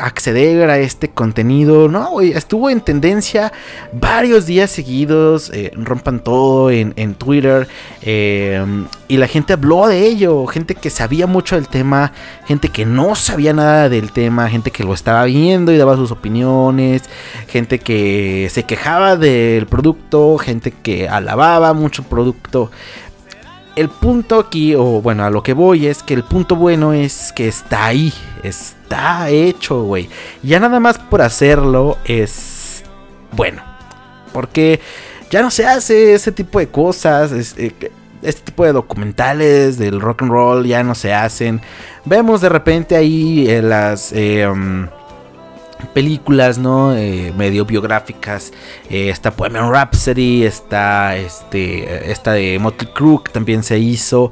acceder 0.00 0.70
a 0.70 0.78
este 0.78 1.08
contenido. 1.08 1.88
No, 1.88 2.20
estuvo 2.20 2.70
en 2.70 2.80
tendencia 2.80 3.52
varios 3.92 4.46
días 4.46 4.70
seguidos. 4.70 5.50
Eh, 5.52 5.72
rompan 5.74 6.20
todo 6.20 6.70
en, 6.70 7.14
Twitter. 7.14 7.68
Eh, 8.02 8.64
y 9.08 9.16
la 9.16 9.26
gente 9.26 9.52
habló 9.52 9.88
de 9.88 10.06
ello. 10.06 10.46
Gente 10.46 10.74
que 10.74 10.90
sabía 10.90 11.26
mucho 11.26 11.56
del 11.56 11.68
tema. 11.68 12.12
Gente 12.46 12.68
que 12.68 12.86
no 12.86 13.14
sabía 13.14 13.52
nada 13.52 13.88
del 13.88 14.12
tema. 14.12 14.48
Gente 14.48 14.70
que 14.70 14.84
lo 14.84 14.94
estaba 14.94 15.24
viendo 15.24 15.72
y 15.72 15.76
daba 15.76 15.96
sus 15.96 16.10
opiniones. 16.10 17.02
Gente 17.48 17.78
que 17.78 18.48
se 18.50 18.64
quejaba 18.64 19.16
del 19.16 19.66
producto. 19.66 20.38
Gente 20.38 20.70
que 20.70 21.08
alababa 21.08 21.72
mucho 21.72 22.02
el 22.02 22.08
producto 22.08 22.70
el 23.76 23.88
punto 23.88 24.38
aquí, 24.38 24.74
o 24.74 25.00
bueno, 25.00 25.24
a 25.24 25.30
lo 25.30 25.42
que 25.42 25.52
voy 25.52 25.86
es 25.86 26.02
que 26.02 26.14
el 26.14 26.24
punto 26.24 26.56
bueno 26.56 26.92
es 26.92 27.32
que 27.32 27.48
está 27.48 27.86
ahí, 27.86 28.12
está 28.42 29.28
hecho, 29.30 29.82
güey. 29.82 30.08
Ya 30.42 30.60
nada 30.60 30.80
más 30.80 30.98
por 30.98 31.22
hacerlo 31.22 31.98
es 32.04 32.84
bueno. 33.32 33.62
Porque 34.32 34.80
ya 35.30 35.42
no 35.42 35.50
se 35.50 35.66
hace 35.66 36.14
ese 36.14 36.32
tipo 36.32 36.58
de 36.58 36.68
cosas. 36.68 37.32
Eh, 37.56 37.72
este 38.22 38.42
tipo 38.42 38.64
de 38.64 38.72
documentales 38.72 39.78
del 39.78 40.00
rock 40.00 40.22
and 40.22 40.30
roll 40.30 40.66
ya 40.66 40.82
no 40.82 40.94
se 40.94 41.14
hacen. 41.14 41.60
Vemos 42.04 42.40
de 42.40 42.48
repente 42.48 42.96
ahí 42.96 43.48
eh, 43.48 43.62
las... 43.62 44.12
Eh, 44.12 44.46
um, 44.46 44.88
películas, 45.88 46.58
¿no? 46.58 46.96
Eh, 46.96 47.32
medio 47.36 47.64
biográficas. 47.64 48.52
Eh, 48.88 49.10
está 49.10 49.30
Bohemian 49.30 49.70
Rhapsody, 49.70 50.44
está 50.44 51.16
este, 51.16 52.10
esta 52.10 52.32
de 52.32 52.58
Motley 52.58 52.90
Crue 52.92 53.20
también 53.32 53.62
se 53.62 53.78
hizo. 53.78 54.30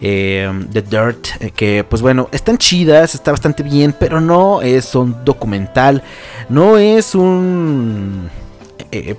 Eh, 0.00 0.50
The 0.72 0.82
Dirt, 0.82 1.52
que 1.54 1.84
pues 1.84 2.00
bueno, 2.00 2.28
están 2.32 2.56
chidas, 2.58 3.14
está 3.14 3.32
bastante 3.32 3.62
bien, 3.62 3.94
pero 3.98 4.20
no 4.20 4.62
es 4.62 4.94
un 4.94 5.24
documental, 5.24 6.02
no 6.48 6.78
es 6.78 7.14
un... 7.14 8.30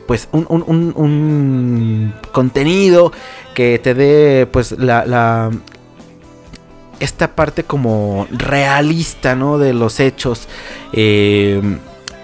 pues 0.08 0.28
un, 0.32 0.48
un, 0.50 0.94
un, 0.96 2.14
contenido 2.32 3.12
que 3.54 3.78
te 3.78 3.94
dé 3.94 4.48
pues 4.48 4.72
la, 4.72 5.52
esta 7.02 7.36
parte 7.36 7.64
como 7.64 8.28
realista, 8.32 9.36
¿no? 9.36 9.58
De 9.58 9.74
los 9.74 10.00
hechos. 10.00 10.48
Eh, 10.94 11.62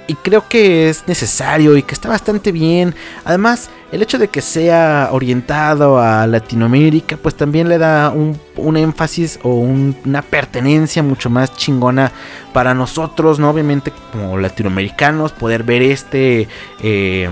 y 0.07 0.15
creo 0.15 0.47
que 0.47 0.87
es 0.89 1.03
necesario 1.07 1.75
y 1.75 1.83
que 1.83 1.93
está 1.93 2.07
bastante 2.07 2.53
bien. 2.53 2.95
Además, 3.25 3.69
el 3.91 4.01
hecho 4.01 4.17
de 4.17 4.29
que 4.29 4.41
sea 4.41 5.09
orientado 5.11 5.99
a 5.99 6.25
Latinoamérica, 6.27 7.17
pues 7.17 7.35
también 7.35 7.67
le 7.67 7.77
da 7.77 8.11
un, 8.11 8.77
énfasis 8.77 9.39
o 9.43 9.49
una 9.49 10.21
pertenencia 10.21 11.03
mucho 11.03 11.29
más 11.29 11.55
chingona 11.57 12.11
para 12.53 12.73
nosotros, 12.73 13.37
¿no? 13.37 13.49
Obviamente 13.49 13.91
como 14.11 14.37
latinoamericanos, 14.37 15.33
poder 15.33 15.63
ver 15.63 15.81
este... 15.81 16.47
Eh, 16.81 17.29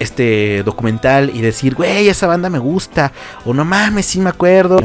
este 0.00 0.62
documental 0.62 1.32
y 1.34 1.40
decir, 1.40 1.74
güey, 1.74 2.08
esa 2.08 2.28
banda 2.28 2.48
me 2.48 2.60
gusta, 2.60 3.10
o 3.44 3.52
no 3.52 3.64
mames, 3.64 4.06
sí 4.06 4.20
me 4.20 4.30
acuerdo 4.30 4.78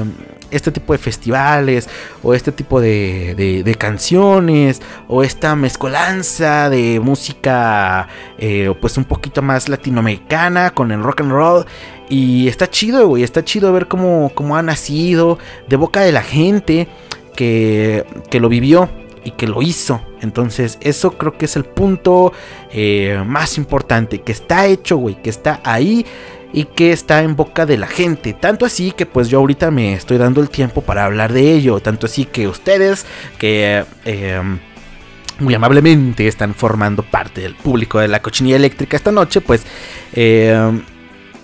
este 0.53 0.71
tipo 0.71 0.93
de 0.93 0.99
festivales 0.99 1.89
o 2.21 2.33
este 2.33 2.51
tipo 2.51 2.79
de, 2.79 3.75
canciones 3.77 4.81
o 5.07 5.23
esta 5.23 5.55
mezcolanza 5.55 6.69
de 6.69 6.99
música 6.99 8.07
eh, 8.37 8.73
pues 8.79 8.97
un 8.97 9.03
poquito 9.03 9.41
más 9.41 9.67
latinoamericana 9.67 10.69
con 10.69 10.91
el 10.91 11.03
rock 11.03 11.21
and 11.21 11.31
roll 11.31 11.65
y 12.09 12.47
está 12.47 12.69
chido, 12.69 13.07
güey, 13.07 13.23
está 13.23 13.43
chido 13.43 13.73
ver 13.73 13.87
cómo, 13.87 14.31
cómo 14.35 14.55
ha 14.55 14.61
nacido 14.61 15.39
de 15.67 15.75
boca 15.75 16.01
de 16.01 16.11
la 16.11 16.21
gente 16.21 16.87
que, 17.35 18.05
que 18.29 18.39
lo 18.39 18.49
vivió 18.49 18.89
y 19.23 19.31
que 19.31 19.47
lo 19.47 19.61
hizo. 19.61 20.01
Entonces, 20.21 20.77
eso 20.81 21.17
creo 21.17 21.37
que 21.37 21.45
es 21.45 21.55
el 21.55 21.65
punto 21.65 22.33
eh, 22.71 23.23
más 23.25 23.57
importante. 23.57 24.21
Que 24.21 24.31
está 24.31 24.65
hecho, 24.65 24.97
güey. 24.97 25.21
Que 25.21 25.29
está 25.29 25.61
ahí 25.63 26.05
y 26.53 26.65
que 26.65 26.91
está 26.91 27.23
en 27.23 27.35
boca 27.35 27.65
de 27.65 27.77
la 27.77 27.87
gente. 27.87 28.33
Tanto 28.33 28.65
así 28.65 28.91
que 28.91 29.05
pues 29.05 29.27
yo 29.27 29.39
ahorita 29.39 29.71
me 29.71 29.93
estoy 29.93 30.17
dando 30.17 30.39
el 30.39 30.49
tiempo 30.49 30.81
para 30.81 31.03
hablar 31.03 31.33
de 31.33 31.51
ello. 31.51 31.79
Tanto 31.79 32.05
así 32.05 32.25
que 32.25 32.47
ustedes 32.47 33.05
que... 33.37 33.83
Em, 34.05 34.59
muy 35.39 35.55
amablemente 35.55 36.27
están 36.27 36.53
formando 36.53 37.01
parte 37.01 37.41
del 37.41 37.55
público 37.55 37.99
de 37.99 38.07
la 38.07 38.21
cochinilla 38.21 38.55
eléctrica 38.55 38.95
esta 38.95 39.11
noche, 39.11 39.41
pues 39.41 39.63
eh, 40.13 40.79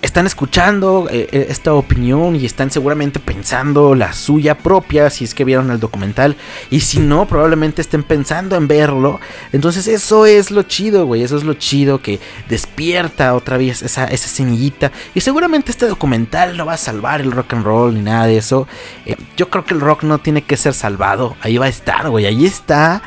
están 0.01 0.25
escuchando 0.25 1.07
eh, 1.11 1.27
eh, 1.31 1.47
esta 1.49 1.73
opinión 1.73 2.35
y 2.35 2.45
están 2.45 2.71
seguramente 2.71 3.19
pensando 3.19 3.95
la 3.95 4.13
suya 4.13 4.57
propia 4.57 5.09
si 5.09 5.25
es 5.25 5.33
que 5.33 5.43
vieron 5.43 5.71
el 5.71 5.79
documental. 5.79 6.37
Y 6.69 6.81
si 6.81 6.99
no 6.99 7.27
probablemente 7.27 7.81
estén 7.81 8.03
pensando 8.03 8.55
en 8.55 8.67
verlo. 8.67 9.19
Entonces 9.51 9.87
eso 9.87 10.25
es 10.25 10.51
lo 10.51 10.63
chido 10.63 11.05
güey. 11.05 11.23
Eso 11.23 11.37
es 11.37 11.43
lo 11.43 11.53
chido 11.53 12.01
que 12.01 12.19
despierta 12.47 13.35
otra 13.35 13.57
vez 13.57 13.81
esa, 13.81 14.05
esa 14.05 14.29
semillita. 14.29 14.91
Y 15.13 15.21
seguramente 15.21 15.71
este 15.71 15.87
documental 15.87 16.55
no 16.55 16.65
va 16.65 16.73
a 16.73 16.77
salvar 16.77 17.19
el 17.21 17.31
rock 17.31 17.53
and 17.53 17.65
roll 17.65 17.93
ni 17.93 18.01
nada 18.01 18.25
de 18.25 18.37
eso. 18.37 18.67
Eh, 19.05 19.17
yo 19.35 19.49
creo 19.49 19.65
que 19.65 19.73
el 19.73 19.81
rock 19.81 20.03
no 20.03 20.19
tiene 20.19 20.43
que 20.43 20.55
ser 20.55 20.73
salvado. 20.73 21.35
Ahí 21.41 21.57
va 21.57 21.65
a 21.65 21.69
estar 21.69 22.09
güey. 22.09 22.25
Ahí 22.25 22.45
está. 22.45 23.01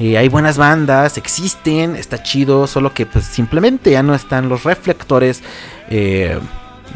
Hay 0.00 0.28
buenas 0.28 0.58
bandas, 0.58 1.16
existen, 1.16 1.94
está 1.94 2.20
chido, 2.24 2.66
solo 2.66 2.92
que 2.92 3.06
pues 3.06 3.24
simplemente 3.24 3.92
ya 3.92 4.02
no 4.02 4.16
están 4.16 4.48
los 4.48 4.64
reflectores 4.64 5.44
eh, 5.92 6.38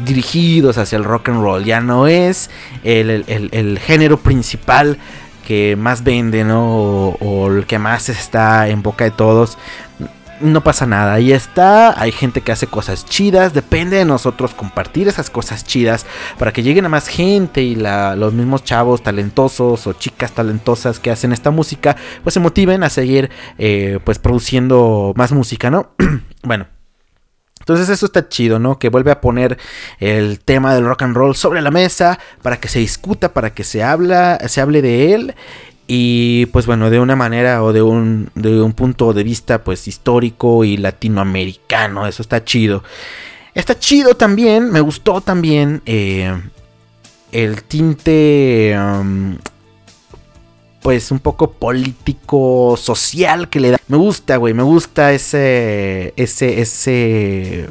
dirigidos 0.04 0.78
hacia 0.78 0.96
el 0.96 1.04
rock 1.04 1.28
and 1.28 1.42
roll. 1.42 1.64
Ya 1.64 1.80
no 1.80 2.06
es 2.06 2.50
el, 2.82 3.78
género 3.84 4.18
principal 4.18 4.98
que 5.46 5.76
más 5.76 6.02
vende, 6.02 6.44
¿no? 6.44 6.76
O, 6.76 7.16
o 7.20 7.48
el 7.48 7.66
que 7.66 7.78
más 7.78 8.08
está 8.08 8.68
en 8.68 8.82
boca 8.82 9.04
de 9.04 9.10
todos 9.10 9.58
no 10.40 10.62
pasa 10.62 10.86
nada. 10.86 11.14
Ahí 11.14 11.32
está. 11.32 12.00
Hay 12.00 12.12
gente 12.12 12.40
que 12.40 12.52
hace 12.52 12.66
cosas 12.66 13.04
chidas. 13.04 13.54
Depende 13.54 13.96
de 13.96 14.04
nosotros 14.04 14.54
compartir 14.54 15.08
esas 15.08 15.30
cosas 15.30 15.64
chidas 15.64 16.06
para 16.38 16.52
que 16.52 16.62
lleguen 16.62 16.84
a 16.86 16.88
más 16.88 17.08
gente 17.08 17.62
y 17.62 17.76
los 17.76 18.32
mismos 18.32 18.64
chavos 18.64 19.02
talentosos 19.02 19.86
o 19.86 19.92
chicas 19.92 20.32
talentosas 20.32 21.00
que 21.00 21.10
hacen 21.10 21.32
esta 21.32 21.50
música, 21.50 21.96
pues 22.22 22.34
se 22.34 22.40
motiven 22.40 22.82
a 22.82 22.90
seguir 22.90 23.30
eh, 23.58 23.98
pues 24.04 24.18
produciendo 24.18 25.12
más 25.16 25.32
música, 25.32 25.70
¿no? 25.70 25.90
bueno. 26.42 26.75
Entonces 27.66 27.88
eso 27.88 28.06
está 28.06 28.28
chido, 28.28 28.60
¿no? 28.60 28.78
Que 28.78 28.90
vuelve 28.90 29.10
a 29.10 29.20
poner 29.20 29.58
el 29.98 30.38
tema 30.38 30.72
del 30.72 30.84
rock 30.84 31.02
and 31.02 31.16
roll 31.16 31.34
sobre 31.34 31.60
la 31.62 31.72
mesa 31.72 32.16
para 32.40 32.60
que 32.60 32.68
se 32.68 32.78
discuta, 32.78 33.32
para 33.32 33.54
que 33.54 33.64
se 33.64 33.82
habla, 33.82 34.38
se 34.46 34.60
hable 34.60 34.82
de 34.82 35.14
él 35.14 35.34
y 35.88 36.46
pues 36.46 36.64
bueno, 36.66 36.90
de 36.90 37.00
una 37.00 37.16
manera 37.16 37.64
o 37.64 37.72
de 37.72 37.82
un, 37.82 38.30
de 38.36 38.60
un 38.60 38.72
punto 38.72 39.12
de 39.12 39.24
vista 39.24 39.64
pues 39.64 39.88
histórico 39.88 40.62
y 40.62 40.76
latinoamericano, 40.76 42.06
eso 42.06 42.22
está 42.22 42.44
chido. 42.44 42.84
Está 43.52 43.76
chido 43.76 44.14
también, 44.16 44.70
me 44.70 44.80
gustó 44.80 45.20
también 45.20 45.82
eh, 45.86 46.40
el 47.32 47.64
tinte 47.64 48.78
pues 50.86 51.10
un 51.10 51.18
poco 51.18 51.50
político, 51.50 52.76
social 52.76 53.48
que 53.48 53.58
le 53.58 53.72
da. 53.72 53.78
Me 53.88 53.96
gusta, 53.96 54.36
güey, 54.36 54.54
me 54.54 54.62
gusta 54.62 55.12
ese, 55.12 56.14
ese, 56.16 56.60
ese 56.60 57.68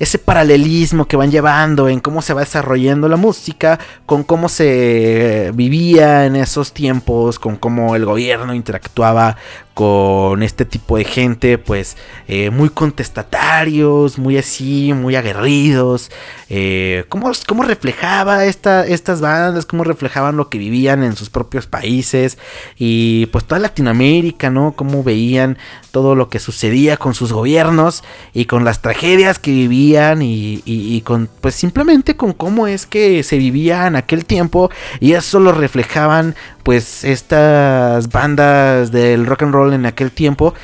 ese 0.00 0.18
paralelismo 0.18 1.06
que 1.06 1.16
van 1.16 1.30
llevando 1.30 1.88
en 1.88 2.00
cómo 2.00 2.22
se 2.22 2.34
va 2.34 2.40
desarrollando 2.40 3.08
la 3.08 3.16
música, 3.16 3.78
con 4.04 4.24
cómo 4.24 4.48
se 4.48 5.52
vivía 5.54 6.26
en 6.26 6.34
esos 6.34 6.72
tiempos, 6.72 7.38
con 7.38 7.54
cómo 7.54 7.94
el 7.94 8.04
gobierno 8.04 8.52
interactuaba 8.52 9.36
con 9.76 10.42
este 10.42 10.64
tipo 10.64 10.96
de 10.96 11.04
gente, 11.04 11.58
pues 11.58 11.98
eh, 12.28 12.48
muy 12.48 12.70
contestatarios, 12.70 14.18
muy 14.18 14.38
así, 14.38 14.94
muy 14.94 15.16
aguerridos. 15.16 16.10
Eh, 16.48 17.04
¿cómo, 17.10 17.30
reflejaba 17.62 18.46
esta, 18.46 18.86
estas 18.86 19.20
bandas? 19.20 19.66
¿Cómo 19.66 19.84
reflejaban 19.84 20.38
lo 20.38 20.48
que 20.48 20.56
vivían 20.56 21.02
en 21.02 21.14
sus 21.14 21.28
propios 21.28 21.66
países? 21.66 22.38
Y 22.78 23.26
pues 23.26 23.44
toda 23.44 23.58
Latinoamérica, 23.58 24.48
¿no? 24.48 24.72
Cómo 24.72 25.04
veían 25.04 25.58
todo 25.90 26.14
lo 26.14 26.30
que 26.30 26.38
sucedía 26.38 26.96
con 26.96 27.12
sus 27.12 27.34
gobiernos 27.34 28.02
y 28.32 28.46
con 28.46 28.64
las 28.64 28.80
tragedias 28.80 29.38
que 29.38 29.50
vivían 29.50 30.22
y, 30.22 30.62
y 30.64 31.02
con, 31.02 31.28
pues 31.42 31.54
simplemente 31.54 32.16
con 32.16 32.32
cómo 32.32 32.66
es 32.66 32.86
que 32.86 33.22
se 33.22 33.36
vivía 33.36 33.86
en 33.86 33.96
aquel 33.96 34.24
tiempo. 34.24 34.70
Y 35.00 35.12
eso 35.12 35.38
lo 35.38 35.52
reflejaban 35.52 36.34
pues 36.66 37.04
estas 37.04 38.10
bandas 38.10 38.90
del 38.90 39.24
rock 39.24 39.44
and 39.44 39.54
roll 39.54 39.65
en 39.72 39.86
aquel 39.86 40.10
tiempo 40.12 40.54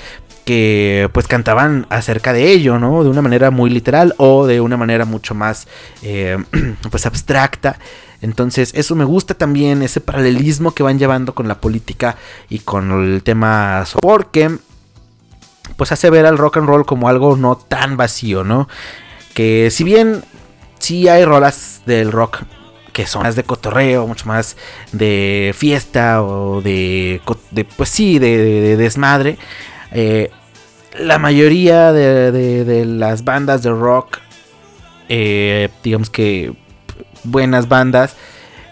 que 0.44 1.08
pues 1.12 1.28
cantaban 1.28 1.86
acerca 1.88 2.32
de 2.32 2.50
ello, 2.50 2.78
¿no? 2.78 3.04
De 3.04 3.10
una 3.10 3.22
manera 3.22 3.50
muy 3.50 3.70
literal 3.70 4.14
o 4.18 4.46
de 4.46 4.60
una 4.60 4.76
manera 4.76 5.04
mucho 5.04 5.34
más 5.34 5.68
eh, 6.02 6.36
pues 6.90 7.06
abstracta. 7.06 7.78
Entonces 8.20 8.72
eso 8.74 8.94
me 8.94 9.04
gusta 9.04 9.34
también, 9.34 9.82
ese 9.82 10.00
paralelismo 10.00 10.74
que 10.74 10.82
van 10.82 10.98
llevando 10.98 11.34
con 11.34 11.48
la 11.48 11.60
política 11.60 12.16
y 12.48 12.60
con 12.60 12.90
el 13.04 13.22
tema 13.22 13.84
porque 14.00 14.58
pues 15.76 15.90
hace 15.92 16.10
ver 16.10 16.26
al 16.26 16.38
rock 16.38 16.58
and 16.58 16.68
roll 16.68 16.86
como 16.86 17.08
algo 17.08 17.36
no 17.36 17.56
tan 17.56 17.96
vacío, 17.96 18.44
¿no? 18.44 18.68
Que 19.34 19.70
si 19.70 19.84
bien 19.84 20.22
sí 20.78 21.08
hay 21.08 21.24
rolas 21.24 21.82
del 21.86 22.12
rock 22.12 22.42
que 22.92 23.06
son 23.06 23.22
más 23.22 23.36
de 23.36 23.44
cotorreo, 23.44 24.06
mucho 24.06 24.26
más 24.26 24.56
de 24.92 25.54
fiesta 25.56 26.22
o 26.22 26.60
de, 26.60 27.20
pues 27.76 27.88
sí, 27.88 28.18
de, 28.18 28.76
desmadre. 28.76 29.38
Eh, 29.92 30.30
la 30.98 31.18
mayoría 31.18 31.92
de, 31.92 32.84
las 32.86 33.24
bandas 33.24 33.62
de 33.62 33.70
rock, 33.70 34.18
eh, 35.08 35.70
digamos 35.82 36.10
que 36.10 36.52
buenas 37.24 37.68
bandas, 37.68 38.14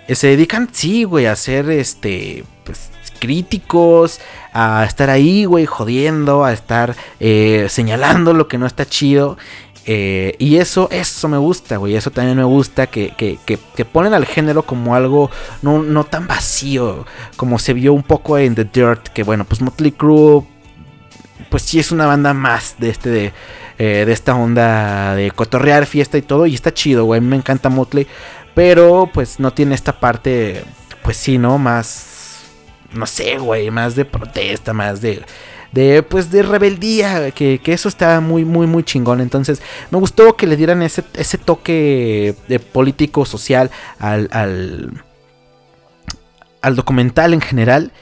eh, 0.07 0.15
se 0.15 0.29
dedican, 0.29 0.69
sí, 0.73 1.05
güey, 1.05 1.27
a 1.27 1.37
ser 1.37 1.71
este, 1.71 2.45
pues, 2.65 2.91
críticos, 3.19 4.21
a 4.53 4.85
estar 4.87 5.09
ahí, 5.09 5.45
güey, 5.45 5.65
jodiendo, 5.67 6.45
a 6.45 6.53
estar 6.53 6.95
señalando 7.69 8.35
lo 8.35 8.49
que 8.49 8.59
no 8.59 8.67
está 8.67 8.85
chido. 8.87 9.39
Eh, 9.87 10.37
y 10.39 10.57
eso, 10.57 10.89
eso 10.91 11.29
me 11.29 11.39
gusta, 11.39 11.77
güey. 11.77 11.97
Eso 11.97 12.11
también 12.11 12.37
me 12.37 12.45
gusta 12.45 12.87
que, 12.87 13.13
que, 13.17 13.85
ponen 13.85 14.15
al 14.15 14.27
género 14.27 14.63
como 14.63 14.95
algo 14.95 15.31
no, 15.63 16.05
tan 16.05 16.27
vacío. 16.27 17.07
Como 17.37 17.59
se 17.59 17.73
vio 17.73 17.93
un 17.93 18.03
poco 18.03 18.39
en 18.39 18.55
The 18.55 18.65
Dirt. 18.65 19.09
Que 19.09 19.23
bueno, 19.23 19.45
pues 19.45 19.61
Motley 19.61 19.93
Crue. 19.93 20.45
Pues 21.49 21.63
sí 21.65 21.81
es 21.81 21.91
una 21.91 22.07
banda 22.07 22.33
más 22.33 22.77
de 22.79 22.91
este 22.91 23.11
de, 23.11 23.33
eh, 23.79 24.05
de 24.07 24.13
esta 24.13 24.37
onda 24.37 25.17
de 25.17 25.33
cotorrear, 25.33 25.87
fiesta 25.87 26.19
y 26.19 26.23
todo. 26.23 26.47
Y 26.47 26.55
está 26.55 26.73
chido, 26.73 27.05
güey. 27.05 27.21
Me 27.21 27.37
encanta 27.37 27.69
Motley. 27.69 28.07
Pero 28.55 29.11
pues 29.13 29.41
no 29.41 29.53
tiene 29.53 29.75
esta 29.75 29.99
parte. 29.99 30.65
Pues 31.03 31.17
sí, 31.17 31.39
¿no? 31.39 31.59
Más. 31.59 32.45
No 32.93 33.07
sé, 33.07 33.39
güey. 33.39 33.71
Más 33.71 33.95
de 33.97 34.05
protesta, 34.05 34.73
más 34.73 35.01
de 35.01 35.23
de 35.73 36.03
pues 36.03 36.31
de 36.31 36.43
rebeldía, 36.43 37.31
que, 37.31 37.61
eso 37.65 37.89
está 37.89 38.21
muy 38.21 38.45
muy 38.45 38.67
muy 38.67 38.83
chingón. 38.83 39.21
Entonces 39.21 39.63
me 39.91 39.99
gustó 39.99 40.37
que 40.37 40.47
le 40.47 40.57
dieran 40.57 40.83
ese, 40.83 41.05
ese 41.15 41.39
toque 41.39 42.35
político 42.73 43.25
social 43.25 43.71
al, 43.99 44.29
al, 44.33 45.03
al 46.63 46.77
documental 46.77 47.35
en 47.35 47.41
general. 47.41 47.93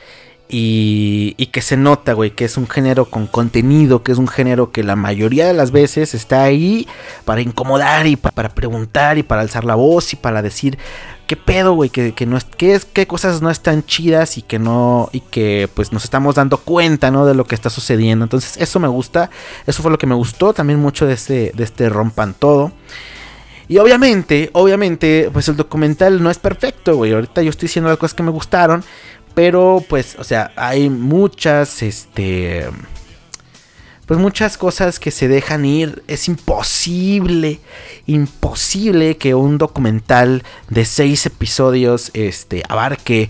Y, 0.50 1.34
y, 1.36 1.48
que 1.48 1.60
se 1.60 1.76
nota, 1.76 2.14
güey, 2.14 2.30
que 2.30 2.46
es 2.46 2.56
un 2.56 2.66
género 2.66 3.04
con 3.04 3.26
contenido, 3.26 4.02
que 4.02 4.12
es 4.12 4.18
un 4.18 4.28
género 4.28 4.72
que 4.72 4.82
la 4.82 4.96
mayoría 4.96 5.46
de 5.46 5.52
las 5.52 5.72
veces 5.72 6.14
está 6.14 6.42
ahí 6.42 6.88
para 7.26 7.42
incomodar 7.42 8.06
y 8.06 8.16
para 8.16 8.48
preguntar 8.48 9.18
y 9.18 9.22
para 9.22 9.42
alzar 9.42 9.66
la 9.66 9.74
voz 9.74 10.14
y 10.14 10.16
para 10.16 10.40
decir, 10.40 10.78
qué 11.28 11.36
pedo, 11.36 11.74
güey, 11.74 11.90
que, 11.90 12.26
no 12.26 12.38
es, 12.38 12.44
qué, 12.44 12.80
qué 12.94 13.06
cosas 13.06 13.42
no 13.42 13.50
están 13.50 13.84
chidas 13.84 14.38
y 14.38 14.42
que 14.42 14.58
no, 14.58 15.10
y 15.12 15.20
que 15.20 15.68
pues 15.74 15.92
nos 15.92 16.02
estamos 16.02 16.34
dando 16.34 16.56
cuenta, 16.56 17.10
¿no? 17.10 17.26
De 17.26 17.34
lo 17.34 17.44
que 17.44 17.54
está 17.54 17.68
sucediendo. 17.68 18.24
Entonces, 18.24 18.56
eso 18.56 18.80
me 18.80 18.88
gusta, 18.88 19.28
eso 19.66 19.82
fue 19.82 19.90
lo 19.90 19.98
que 19.98 20.06
me 20.06 20.14
gustó 20.14 20.54
también 20.54 20.80
mucho 20.80 21.06
de 21.06 21.12
este, 21.12 21.52
de 21.54 21.64
este 21.64 21.90
Rompan 21.90 22.32
Todo. 22.32 22.72
Y 23.68 23.76
obviamente, 23.76 24.48
obviamente, 24.54 25.28
pues 25.30 25.46
el 25.48 25.56
documental 25.56 26.22
no 26.22 26.30
es 26.30 26.38
perfecto, 26.38 26.96
güey. 26.96 27.12
Ahorita 27.12 27.42
yo 27.42 27.50
estoy 27.50 27.66
diciendo 27.66 27.90
las 27.90 27.98
cosas 27.98 28.14
que 28.14 28.22
me 28.22 28.30
gustaron, 28.30 28.82
pero 29.34 29.84
pues, 29.86 30.16
o 30.18 30.24
sea, 30.24 30.50
hay 30.56 30.88
muchas, 30.88 31.82
este 31.82 32.64
pues 34.08 34.18
muchas 34.18 34.56
cosas 34.56 34.98
que 34.98 35.10
se 35.10 35.28
dejan 35.28 35.66
ir. 35.66 36.02
Es 36.08 36.28
imposible, 36.28 37.60
imposible 38.06 39.18
que 39.18 39.34
un 39.34 39.58
documental 39.58 40.44
de 40.70 40.86
seis 40.86 41.26
episodios 41.26 42.10
este, 42.14 42.62
abarque 42.70 43.28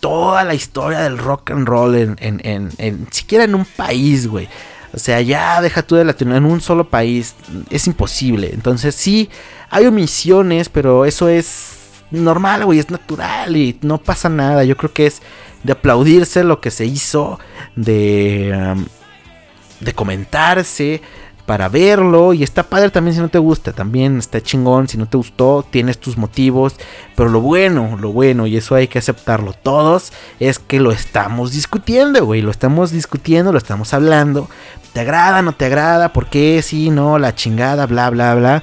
toda 0.00 0.42
la 0.42 0.54
historia 0.54 0.98
del 1.02 1.18
rock 1.18 1.52
and 1.52 1.68
roll 1.68 1.94
en, 1.94 2.16
en, 2.18 2.72
en, 2.78 3.06
siquiera 3.12 3.44
en 3.44 3.54
un 3.54 3.64
país, 3.64 4.26
güey. 4.26 4.48
O 4.92 4.98
sea, 4.98 5.20
ya 5.20 5.62
deja 5.62 5.82
tú 5.82 5.94
de 5.94 6.04
latino 6.04 6.34
en 6.34 6.46
un 6.46 6.60
solo 6.60 6.88
país. 6.90 7.36
Es 7.70 7.86
imposible. 7.86 8.50
Entonces 8.52 8.96
sí, 8.96 9.30
hay 9.70 9.86
omisiones, 9.86 10.68
pero 10.68 11.04
eso 11.04 11.28
es 11.28 11.76
normal, 12.10 12.64
güey. 12.64 12.80
Es 12.80 12.90
natural 12.90 13.56
y 13.56 13.78
no 13.82 13.98
pasa 13.98 14.28
nada. 14.28 14.64
Yo 14.64 14.76
creo 14.76 14.92
que 14.92 15.06
es 15.06 15.22
de 15.62 15.74
aplaudirse 15.74 16.42
lo 16.42 16.60
que 16.60 16.72
se 16.72 16.86
hizo. 16.86 17.38
De... 17.76 18.74
Um, 18.74 18.84
de 19.82 19.92
comentarse 19.92 21.02
para 21.46 21.68
verlo 21.68 22.32
y 22.32 22.42
está 22.42 22.62
padre 22.62 22.90
también 22.90 23.14
si 23.16 23.20
no 23.20 23.28
te 23.28 23.38
gusta, 23.38 23.72
también 23.72 24.18
está 24.18 24.40
chingón 24.40 24.88
si 24.88 24.96
no 24.96 25.06
te 25.06 25.16
gustó, 25.16 25.64
tienes 25.68 25.98
tus 25.98 26.16
motivos, 26.16 26.76
pero 27.16 27.28
lo 27.28 27.40
bueno, 27.40 27.98
lo 28.00 28.12
bueno 28.12 28.46
y 28.46 28.56
eso 28.56 28.74
hay 28.74 28.86
que 28.86 28.98
aceptarlo 28.98 29.52
todos 29.52 30.12
es 30.38 30.58
que 30.58 30.78
lo 30.78 30.92
estamos 30.92 31.52
discutiendo, 31.52 32.24
güey, 32.24 32.42
lo 32.42 32.50
estamos 32.50 32.92
discutiendo, 32.92 33.50
lo 33.50 33.58
estamos 33.58 33.92
hablando, 33.92 34.48
¿te 34.92 35.00
agrada, 35.00 35.42
no 35.42 35.52
te 35.52 35.66
agrada? 35.66 36.12
¿Por 36.12 36.26
qué? 36.26 36.62
Sí, 36.62 36.90
no, 36.90 37.18
la 37.18 37.34
chingada, 37.34 37.86
bla, 37.86 38.10
bla, 38.10 38.34
bla. 38.34 38.62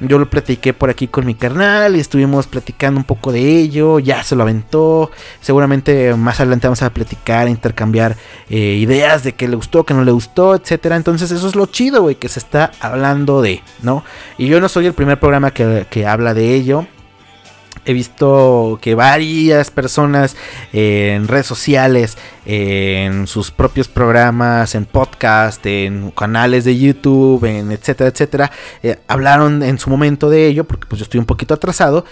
Yo 0.00 0.18
lo 0.18 0.28
platiqué 0.28 0.72
por 0.72 0.88
aquí 0.88 1.08
con 1.08 1.26
mi 1.26 1.34
carnal 1.34 1.94
y 1.94 2.00
estuvimos 2.00 2.46
platicando 2.46 2.98
un 2.98 3.04
poco 3.04 3.32
de 3.32 3.58
ello. 3.58 3.98
Ya 3.98 4.22
se 4.22 4.34
lo 4.34 4.42
aventó. 4.42 5.10
Seguramente 5.40 6.14
más 6.14 6.40
adelante 6.40 6.66
vamos 6.66 6.82
a 6.82 6.90
platicar, 6.90 7.48
intercambiar 7.48 8.16
eh, 8.48 8.56
ideas 8.56 9.22
de 9.22 9.34
qué 9.34 9.46
le 9.46 9.56
gustó, 9.56 9.84
qué 9.84 9.94
no 9.94 10.04
le 10.04 10.12
gustó, 10.12 10.54
etcétera. 10.54 10.96
Entonces, 10.96 11.30
eso 11.30 11.46
es 11.46 11.54
lo 11.54 11.66
chido, 11.66 12.02
güey, 12.02 12.14
que 12.14 12.28
se 12.28 12.38
está 12.38 12.72
hablando 12.80 13.42
de, 13.42 13.62
¿no? 13.82 14.04
Y 14.38 14.46
yo 14.46 14.60
no 14.60 14.68
soy 14.68 14.86
el 14.86 14.94
primer 14.94 15.20
programa 15.20 15.50
que, 15.50 15.86
que 15.90 16.06
habla 16.06 16.34
de 16.34 16.54
ello. 16.54 16.86
He 17.86 17.92
visto 17.92 18.78
que 18.82 18.94
varias 18.94 19.70
personas 19.70 20.36
en 20.72 21.26
redes 21.28 21.46
sociales, 21.46 22.18
en 22.44 23.26
sus 23.26 23.50
propios 23.50 23.88
programas, 23.88 24.74
en 24.74 24.84
podcast, 24.84 25.64
en 25.66 26.10
canales 26.10 26.64
de 26.64 26.78
YouTube, 26.78 27.44
en 27.44 27.72
etcétera, 27.72 28.10
etcétera, 28.10 28.50
eh, 28.82 28.98
hablaron 29.08 29.62
en 29.62 29.78
su 29.78 29.88
momento 29.90 30.28
de 30.28 30.46
ello, 30.46 30.64
porque 30.64 30.86
pues 30.88 30.98
yo 31.00 31.04
estoy 31.04 31.20
un 31.20 31.26
poquito 31.26 31.54
atrasado. 31.54 32.04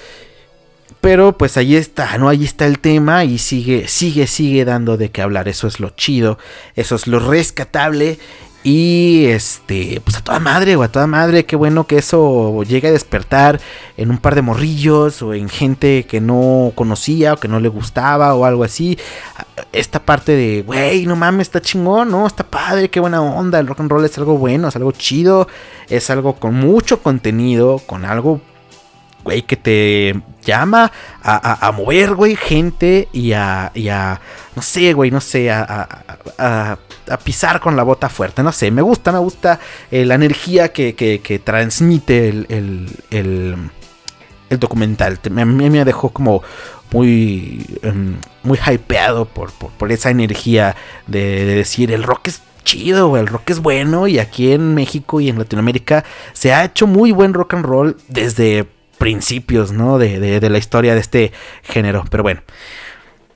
pero 1.00 1.36
pues 1.38 1.56
ahí 1.56 1.76
está, 1.76 2.18
¿no? 2.18 2.28
Ahí 2.28 2.44
está 2.44 2.66
el 2.66 2.80
tema 2.80 3.24
y 3.24 3.38
sigue, 3.38 3.86
sigue, 3.88 4.26
sigue 4.26 4.64
dando 4.64 4.96
de 4.96 5.10
qué 5.10 5.22
hablar. 5.22 5.48
Eso 5.48 5.68
es 5.68 5.80
lo 5.80 5.90
chido, 5.90 6.38
eso 6.74 6.96
es 6.96 7.06
lo 7.06 7.20
rescatable. 7.20 8.18
Y 8.70 9.24
este, 9.28 9.98
pues 10.04 10.18
a 10.18 10.20
toda 10.20 10.40
madre, 10.40 10.76
o 10.76 10.82
a 10.82 10.88
toda 10.88 11.06
madre, 11.06 11.46
qué 11.46 11.56
bueno 11.56 11.86
que 11.86 11.96
eso 11.96 12.62
llegue 12.64 12.88
a 12.88 12.92
despertar 12.92 13.58
en 13.96 14.10
un 14.10 14.18
par 14.18 14.34
de 14.34 14.42
morrillos 14.42 15.22
o 15.22 15.32
en 15.32 15.48
gente 15.48 16.04
que 16.04 16.20
no 16.20 16.72
conocía 16.74 17.32
o 17.32 17.36
que 17.38 17.48
no 17.48 17.60
le 17.60 17.70
gustaba 17.70 18.34
o 18.34 18.44
algo 18.44 18.64
así. 18.64 18.98
Esta 19.72 20.00
parte 20.00 20.32
de, 20.32 20.64
güey, 20.64 21.06
no 21.06 21.16
mames, 21.16 21.46
está 21.46 21.62
chingón, 21.62 22.10
¿no? 22.10 22.26
Está 22.26 22.44
padre, 22.44 22.90
qué 22.90 23.00
buena 23.00 23.22
onda. 23.22 23.58
El 23.58 23.68
rock 23.68 23.80
and 23.80 23.90
roll 23.90 24.04
es 24.04 24.18
algo 24.18 24.36
bueno, 24.36 24.68
es 24.68 24.76
algo 24.76 24.92
chido, 24.92 25.48
es 25.88 26.10
algo 26.10 26.34
con 26.34 26.52
mucho 26.52 27.00
contenido, 27.02 27.78
con 27.78 28.04
algo 28.04 28.42
güey, 29.28 29.42
que 29.42 29.56
te 29.56 30.18
llama 30.42 30.90
a, 31.22 31.70
mover, 31.76 32.14
güey, 32.14 32.34
gente 32.34 33.08
y 33.12 33.32
a, 33.32 33.70
no 34.56 34.62
sé, 34.62 34.94
güey, 34.94 35.10
no 35.10 35.20
sé, 35.20 35.50
a, 35.50 36.78
pisar 37.22 37.60
con 37.60 37.76
la 37.76 37.82
bota 37.82 38.08
fuerte, 38.08 38.42
no 38.42 38.52
sé, 38.52 38.70
me 38.70 38.80
gusta, 38.80 39.12
me 39.12 39.18
gusta 39.18 39.60
eh, 39.90 40.06
la 40.06 40.14
energía 40.14 40.72
que, 40.72 41.42
transmite 41.44 42.30
el, 42.30 42.88
el, 43.10 44.58
documental. 44.58 45.20
A 45.22 45.44
mí 45.44 45.68
me 45.68 45.84
dejó 45.84 46.08
como 46.08 46.42
muy, 46.90 47.66
em, 47.82 48.16
muy 48.44 48.58
hypeado 48.58 49.26
por, 49.26 49.52
por, 49.52 49.92
esa 49.92 50.08
energía 50.08 50.74
de, 51.06 51.44
de 51.44 51.54
decir, 51.54 51.92
el 51.92 52.02
rock 52.02 52.28
es 52.28 52.40
chido, 52.64 53.18
el 53.18 53.26
rock 53.26 53.50
es 53.50 53.60
bueno 53.60 54.08
y 54.08 54.20
aquí 54.20 54.52
en 54.52 54.74
México 54.74 55.20
y 55.20 55.28
en 55.28 55.38
Latinoamérica 55.38 56.04
se 56.32 56.54
ha 56.54 56.64
hecho 56.64 56.86
muy 56.86 57.12
buen 57.12 57.34
rock 57.34 57.52
and 57.52 57.66
roll 57.66 57.96
desde 58.08 58.77
principios, 58.98 59.72
¿no? 59.72 59.98
De, 59.98 60.40
la 60.40 60.58
historia 60.58 60.94
de 60.94 61.00
este 61.00 61.32
género. 61.62 62.04
Pero 62.10 62.22
bueno. 62.22 62.42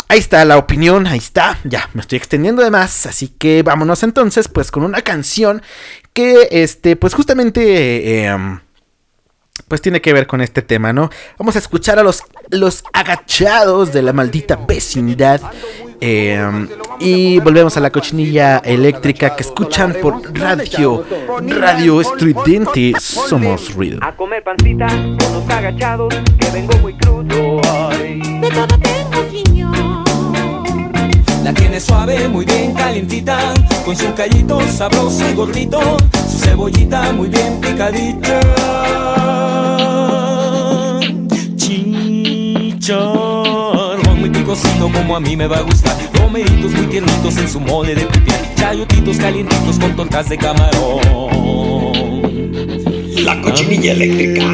Ahí 0.09 0.19
está 0.19 0.45
la 0.45 0.59
opinión, 0.59 1.07
ahí 1.07 1.17
está, 1.17 1.59
ya 1.65 1.89
me 1.95 2.03
estoy 2.03 2.19
extendiendo 2.19 2.63
de 2.63 2.71
más, 2.71 3.07
así 3.07 3.29
que 3.29 3.63
vámonos 3.63 4.03
entonces 4.03 4.47
pues 4.47 4.71
con 4.71 4.83
una 4.83 5.01
canción 5.01 5.63
que 6.13 6.49
este 6.51 6.97
pues 6.97 7.15
justamente 7.15 8.27
em, 8.27 8.61
pues 9.69 9.81
tiene 9.81 10.03
que 10.03 10.13
ver 10.13 10.27
con 10.27 10.43
este 10.43 10.61
tema, 10.61 10.93
¿no? 10.93 11.09
Vamos 11.39 11.57
a 11.57 11.61
escuchar 11.61 11.99
a 11.99 12.03
los, 12.03 12.25
los 12.51 12.85
agachados 12.93 13.95
de 13.95 14.03
la 14.03 14.13
maldita 14.13 14.57
vecindad 14.57 15.41
Em, 16.05 16.69
y 16.99 17.39
volvemos 17.39 17.77
a 17.77 17.81
la 17.81 17.91
cochinilla 17.91 18.59
eléctrica 18.59 19.37
que 19.37 19.45
escuchan 19.45 19.95
por 20.03 20.37
radio, 20.37 21.05
radio 21.47 22.01
estridente, 22.01 22.95
somos 22.99 23.73
ruido. 23.73 24.01
A 24.03 24.11
comer 24.17 24.43
pancita 24.43 24.89
con 24.89 25.33
los 25.33 25.49
agachados, 25.49 26.13
que 26.41 26.51
vengo 26.51 26.77
muy 26.79 26.95
crudo. 26.95 27.61
De 28.01 28.51
todo 28.53 28.79
tengo 28.81 29.31
señor. 29.31 29.77
La 31.45 31.55
tiene 31.55 31.79
suave, 31.79 32.27
muy 32.27 32.47
bien 32.47 32.75
calientita, 32.75 33.39
con 33.85 33.95
su 33.97 34.13
callito 34.15 34.61
sabroso 34.63 35.31
y 35.31 35.35
gordito, 35.35 35.97
su 36.29 36.39
cebollita 36.39 37.13
muy 37.13 37.29
bien 37.29 37.61
picadita. 37.61 38.41
Chicha 44.55 44.79
como 44.79 45.17
a 45.17 45.21
mí 45.21 45.37
me 45.37 45.47
va 45.47 45.59
a 45.59 45.63
gustar. 45.63 45.97
Romeritos 46.15 46.73
muy 46.73 46.87
tiernitos 46.87 47.37
en 47.39 47.49
su 47.49 47.59
mole 47.59 47.95
de 47.95 48.05
pipián. 48.05 48.41
Chayotitos 48.55 49.17
calientitos 49.17 49.79
con 49.79 49.97
tortas 49.97 50.29
de 50.29 50.37
camarón. 50.37 51.01
La 53.25 53.41
cochinilla 53.41 53.93
eléctrica. 53.93 54.45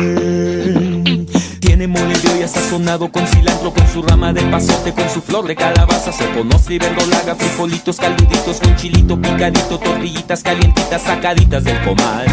Tiene 1.61 1.89
mole 1.89 2.17
de 2.17 2.29
olla 2.31 2.47
sazonado 2.47 3.11
con 3.11 3.27
cilantro, 3.27 3.73
con 3.73 3.89
su 3.89 4.03
rama 4.03 4.33
de 4.33 4.43
pasote, 4.43 4.93
con 4.93 5.11
su 5.11 5.21
flor 5.21 5.49
de 5.49 5.57
calabaza. 5.57 6.13
Se 6.13 6.31
conoce 6.31 6.75
y 6.75 6.79
verdolaga, 6.79 7.35
frijolitos 7.35 7.97
caluditos, 7.97 8.61
con 8.61 8.77
chilito 8.77 9.21
picadito, 9.21 9.79
tortillitas 9.79 10.45
calientitas 10.45 11.03
sacaditas 11.03 11.65
del 11.65 11.83
comal. 11.83 12.27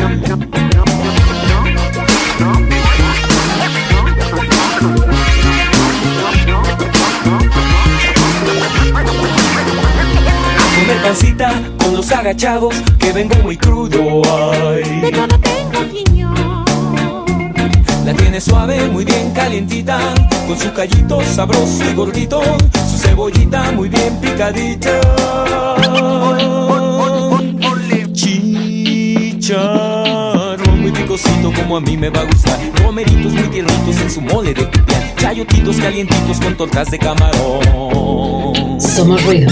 Comer 10.86 11.02
pancita 11.02 11.50
con 11.80 11.96
los 11.96 12.12
agachados 12.12 12.76
que 13.00 13.12
vengo 13.12 13.36
muy 13.42 13.58
crudo. 13.58 14.22
Ay. 14.24 14.84
De 15.02 15.12
todo 15.12 15.40
tengo 15.40 15.80
señor. 15.92 16.66
La 18.06 18.14
tiene 18.14 18.40
suave, 18.40 18.88
muy 18.90 19.04
bien 19.04 19.32
calientita, 19.32 19.98
con 20.48 20.60
su 20.60 20.72
callito 20.74 21.20
sabroso 21.24 21.84
y 21.90 21.94
gordito, 21.96 22.40
su 22.90 22.98
cebollita 22.98 23.72
muy 23.72 23.90
bien 23.90 24.20
picadita. 24.22 24.92
Chicharrón 29.42 29.95
como 31.54 31.78
a 31.78 31.82
mí 31.82 31.96
me 31.98 32.10
va 32.10 32.22
a 32.22 32.24
gustar. 32.26 32.60
Romeritos 32.84 33.32
muy 33.32 33.48
tiernitos 33.50 34.02
en 34.02 34.12
su 34.12 34.22
mole 34.22 34.54
de 34.54 34.66
pipián. 34.66 35.16
Chayotitos 35.18 35.78
calientitos 35.78 36.40
con 36.40 36.56
tortas 36.58 36.92
de 36.92 37.00
camarón. 37.00 38.82
Somos 38.82 39.24
ruido. 39.24 39.52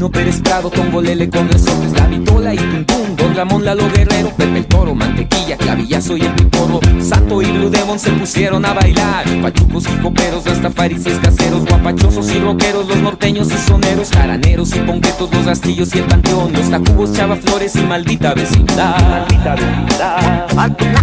Pino 0.00 0.10
Pérez 0.10 0.40
Prado, 0.40 0.70
Tongolele 0.70 1.28
con 1.28 1.46
resortes, 1.46 1.92
la 1.92 2.06
vitola 2.06 2.54
y 2.54 2.56
Tuntún, 2.56 3.16
Don 3.16 3.34
Ramón 3.34 3.66
Lalo 3.66 3.86
Guerrero, 3.90 4.30
Pepe 4.34 4.56
el 4.56 4.64
Toro, 4.64 4.94
Mantequilla, 4.94 5.58
Clavillazo 5.58 6.16
y 6.16 6.22
el 6.22 6.34
Piporro, 6.36 6.80
Santo 7.02 7.42
y 7.42 7.52
Blue 7.52 7.68
Demon 7.68 7.98
se 7.98 8.10
pusieron 8.12 8.64
a 8.64 8.72
bailar, 8.72 9.26
pachucos 9.42 9.84
y 9.92 10.00
coperos, 10.00 10.46
hasta 10.46 10.70
farises 10.70 11.18
caseros, 11.18 11.66
guapachosos 11.66 12.34
y 12.34 12.38
roqueros, 12.38 12.88
los 12.88 12.96
norteños 12.96 13.48
y 13.52 13.58
soneros, 13.58 14.08
jaraneros 14.10 14.74
y 14.74 14.78
ponquetos, 14.78 15.30
los 15.34 15.44
rastillos 15.44 15.94
y 15.94 15.98
el 15.98 16.06
panteón, 16.06 16.50
los 16.54 16.70
tacubos, 16.70 17.12
chava 17.12 17.36
flores 17.36 17.76
y 17.76 17.80
maldita 17.80 18.32
vecindad. 18.32 18.96
Maldita 18.96 19.54
vecindad. 19.54 20.96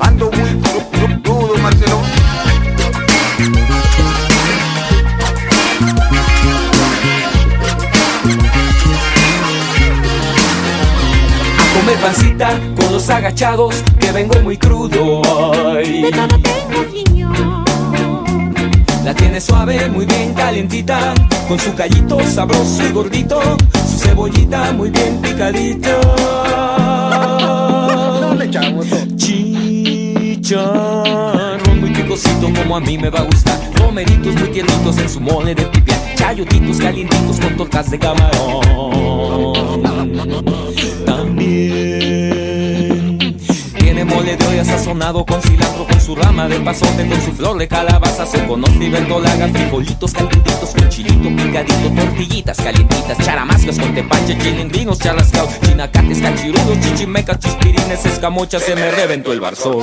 Ando 0.00 0.30
muy 0.30 1.60
Marcelo. 1.62 2.21
Comer 11.82 11.98
pancita 11.98 12.60
con 12.76 12.92
los 12.92 13.10
agachados 13.10 13.74
que 13.98 14.12
vengo 14.12 14.40
muy 14.40 14.56
crudo. 14.56 15.22
Todo 15.22 15.72
tengo. 15.72 17.64
La 19.04 19.12
tiene 19.14 19.40
suave, 19.40 19.88
muy 19.88 20.06
bien 20.06 20.32
calientita, 20.32 21.12
con 21.48 21.58
su 21.58 21.74
callito 21.74 22.20
sabroso 22.22 22.84
y 22.88 22.92
gordito, 22.92 23.40
su 23.72 23.98
cebollita 23.98 24.72
muy 24.72 24.90
bien 24.90 25.20
picadita. 25.20 25.98
Chicharrón 30.36 30.60
muy 31.80 31.90
picosito 31.90 32.52
como 32.56 32.76
a 32.76 32.80
mí 32.80 32.96
me 32.96 33.10
va 33.10 33.20
a 33.20 33.24
gustar. 33.24 33.58
Romeritos 33.74 34.36
muy 34.36 34.50
tiernitos 34.50 34.98
en 34.98 35.08
su 35.08 35.20
mole 35.20 35.54
de 35.54 35.64
pipián. 35.66 36.01
Chayotitos 36.22 36.78
calientitos 36.78 37.40
con 37.40 37.56
tortas 37.56 37.90
de 37.90 37.98
camarón. 37.98 38.62
También 41.04 41.98
tiene 43.76 44.04
mole 44.04 44.36
de 44.36 44.46
olla 44.46 44.64
sazonado 44.64 45.26
con 45.26 45.42
cilantro, 45.42 45.84
con 45.84 46.00
su 46.00 46.14
rama 46.14 46.46
de 46.46 46.60
pasote, 46.60 47.08
con 47.08 47.20
su 47.22 47.32
flor 47.32 47.58
de 47.58 47.66
calabaza, 47.66 48.24
se 48.24 48.46
conoce 48.46 48.84
y 48.84 48.90
verdolaga, 48.90 49.48
frijolitos 49.48 50.12
calientitos 50.12 50.70
con 50.70 50.88
chilito 50.88 51.28
picadito, 51.28 51.90
tortillitas 51.90 52.56
calientitas, 52.58 53.18
charamascas 53.18 53.80
con 53.80 53.92
tepache, 53.92 54.38
chilindrinos, 54.38 55.00
charrascaos, 55.00 55.58
chinacates, 55.62 56.20
cachirudos, 56.20 56.78
chichimecas, 56.82 57.40
chispirines, 57.40 58.06
escamochas, 58.06 58.62
se 58.62 58.76
me 58.76 58.92
reventó 58.92 59.32
el 59.32 59.40
barzón. 59.40 59.82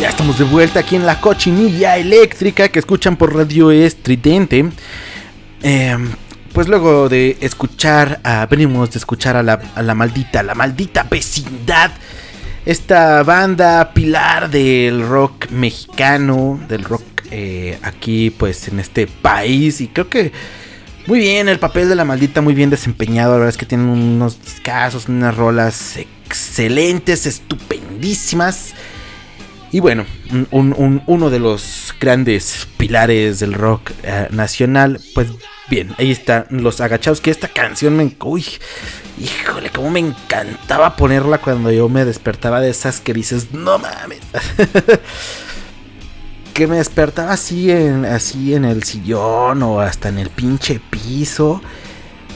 Ya 0.00 0.08
estamos 0.08 0.38
de 0.38 0.44
vuelta 0.44 0.80
aquí 0.80 0.96
en 0.96 1.04
la 1.04 1.20
cochinilla 1.20 1.98
eléctrica 1.98 2.68
que 2.68 2.78
escuchan 2.78 3.16
por 3.16 3.34
radio 3.34 3.70
estridente. 3.70 4.70
Em, 5.62 6.10
pues 6.54 6.68
luego 6.68 7.08
de 7.08 7.36
escuchar 7.40 8.18
a, 8.24 8.46
venimos 8.46 8.90
de 8.92 8.98
escuchar 8.98 9.36
a 9.36 9.42
la, 9.42 9.60
a 9.74 9.82
la 9.82 9.94
maldita, 9.94 10.42
la 10.42 10.54
maldita 10.54 11.02
vecindad 11.02 11.90
esta 12.70 13.24
banda 13.24 13.92
pilar 13.92 14.48
del 14.48 15.04
rock 15.04 15.50
mexicano, 15.50 16.60
del 16.68 16.84
rock 16.84 17.02
eh, 17.32 17.76
aquí 17.82 18.30
pues 18.30 18.68
en 18.68 18.78
este 18.78 19.08
país. 19.08 19.80
Y 19.80 19.88
creo 19.88 20.08
que 20.08 20.30
muy 21.08 21.18
bien, 21.18 21.48
el 21.48 21.58
papel 21.58 21.88
de 21.88 21.96
la 21.96 22.04
maldita 22.04 22.40
muy 22.40 22.54
bien 22.54 22.70
desempeñado. 22.70 23.32
La 23.32 23.36
verdad 23.38 23.48
es 23.48 23.56
que 23.56 23.66
tienen 23.66 23.88
unos 23.88 24.38
casos, 24.62 25.08
unas 25.08 25.36
rolas 25.36 25.96
excelentes, 25.96 27.26
estupendísimas. 27.26 28.72
Y 29.72 29.80
bueno, 29.80 30.06
un- 30.52 30.72
un- 30.78 31.02
uno 31.06 31.28
de 31.28 31.40
los 31.40 31.92
grandes 32.00 32.68
pilares 32.76 33.40
del 33.40 33.54
rock 33.54 33.90
eh, 34.04 34.28
nacional, 34.30 35.00
pues 35.14 35.26
bien, 35.68 35.92
ahí 35.98 36.12
están 36.12 36.46
los 36.50 36.80
agachados. 36.80 37.20
Que 37.20 37.32
esta 37.32 37.48
canción 37.48 37.96
me. 37.96 38.14
Uy, 38.22 38.44
híjole, 39.20 39.70
cómo 39.70 39.90
me 39.90 40.00
encantaba 40.00 40.96
ponerla 40.96 41.38
cuando 41.38 41.70
yo 41.70 41.88
me 41.88 42.04
despertaba 42.04 42.60
de 42.60 42.70
esas 42.70 43.00
que 43.00 43.12
dices, 43.12 43.52
no 43.52 43.78
mames. 43.78 44.20
que 46.54 46.66
me 46.66 46.76
despertaba 46.76 47.32
así 47.32 47.70
en, 47.70 48.04
así 48.04 48.54
en 48.54 48.64
el 48.64 48.82
sillón 48.82 49.62
o 49.62 49.80
hasta 49.80 50.08
en 50.08 50.18
el 50.18 50.30
pinche 50.30 50.80
piso. 50.90 51.60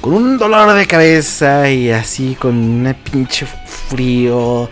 Con 0.01 0.13
un 0.15 0.39
dolor 0.39 0.75
de 0.75 0.87
cabeza 0.87 1.71
y 1.71 1.91
así 1.91 2.37
con 2.39 2.55
un 2.57 2.95
pinche 3.11 3.47
frío 3.89 4.69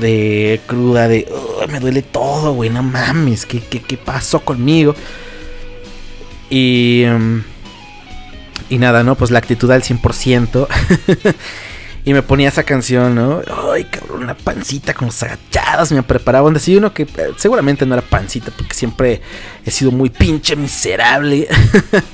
de 0.00 0.60
cruda, 0.66 1.06
de 1.06 1.28
"Ugh, 1.30 1.70
me 1.70 1.78
duele 1.78 2.02
todo, 2.02 2.52
güey, 2.54 2.70
no 2.70 2.82
mames, 2.82 3.46
¿qué, 3.46 3.60
qué, 3.60 3.80
qué 3.80 3.96
pasó 3.96 4.40
conmigo? 4.44 4.96
Y, 6.50 7.04
mm, 7.06 7.40
y 8.68 8.78
nada, 8.78 9.02
¿no? 9.02 9.14
Pues 9.14 9.30
la 9.30 9.38
actitud 9.38 9.70
al 9.70 9.82
100%. 9.82 10.66
y 12.04 12.12
me 12.12 12.22
ponía 12.22 12.48
esa 12.48 12.64
canción, 12.64 13.14
¿no? 13.14 13.42
Ay, 13.72 13.84
cabrón, 13.84 14.24
una 14.24 14.34
pancita 14.34 14.94
con 14.94 15.06
los 15.06 15.22
agachados. 15.22 15.92
Me 15.92 16.02
preparaba 16.02 16.48
un 16.48 16.54
desayuno 16.54 16.92
que 16.92 17.04
eh, 17.04 17.32
seguramente 17.36 17.86
no 17.86 17.94
era 17.94 18.02
pancita, 18.02 18.52
porque 18.56 18.74
siempre 18.74 19.22
he 19.64 19.70
sido 19.70 19.90
muy 19.90 20.10
pinche 20.10 20.56
miserable. 20.56 21.48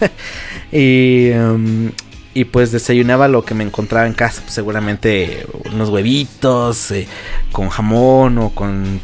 y, 0.72 1.30
um, 1.30 1.90
y 2.34 2.44
pues 2.44 2.70
desayunaba 2.70 3.26
lo 3.26 3.44
que 3.44 3.54
me 3.54 3.64
encontraba 3.64 4.06
en 4.06 4.14
casa, 4.14 4.42
pues 4.42 4.54
seguramente 4.54 5.46
unos 5.72 5.88
huevitos 5.88 6.92
eh, 6.92 7.08
con 7.50 7.68
jamón 7.68 8.38
o 8.38 8.50
con 8.50 9.00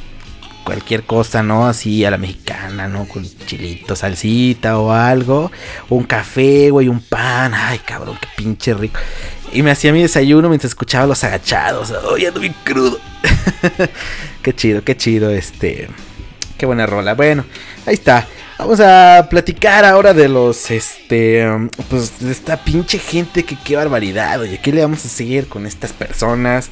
cualquier 0.67 1.05
cosa, 1.05 1.45
¿no? 1.45 1.69
Así 1.69 2.05
a 2.05 2.11
la 2.11 2.19
mexicana, 2.19 2.89
¿no? 2.89 3.07
Con 3.07 3.25
chilito, 3.47 3.95
salsita 3.95 4.79
o 4.79 4.93
algo. 4.93 5.53
Un 5.89 6.03
café, 6.03 6.71
güey, 6.71 6.89
un 6.89 7.01
pan. 7.01 7.55
Ay, 7.55 7.79
cabrón, 7.79 8.19
qué 8.21 8.29
pinche 8.37 8.75
rico. 8.75 8.99
Y 9.53 9.63
me 9.63 9.71
hacía 9.71 9.93
mi 9.93 10.03
desayuno 10.03 10.49
mientras 10.49 10.73
escuchaba 10.73 11.07
los 11.07 11.23
agachados. 11.23 11.95
Ay, 12.15 12.27
ando 12.27 12.41
bien 12.41 12.55
crudo. 12.65 12.99
qué 14.43 14.55
chido, 14.55 14.83
qué 14.83 14.97
chido, 14.97 15.31
este. 15.31 15.89
Qué 16.59 16.67
buena 16.67 16.85
rola. 16.85 17.15
Bueno, 17.15 17.45
ahí 17.87 17.95
está. 17.95 18.27
Vamos 18.59 18.81
a 18.81 19.29
platicar 19.31 19.85
ahora 19.85 20.15
de 20.15 20.29
los, 20.29 20.71
este, 20.71 21.47
pues 21.91 22.19
de 22.19 22.33
esta 22.33 22.57
pinche 22.57 22.99
gente 22.99 23.45
que 23.45 23.55
qué 23.63 23.77
barbaridad, 23.77 24.41
oye, 24.41 24.59
¿qué 24.63 24.73
le 24.73 24.81
vamos 24.81 25.05
a 25.05 25.09
seguir 25.09 25.47
con 25.47 25.67
estas 25.67 25.93
personas? 25.93 26.71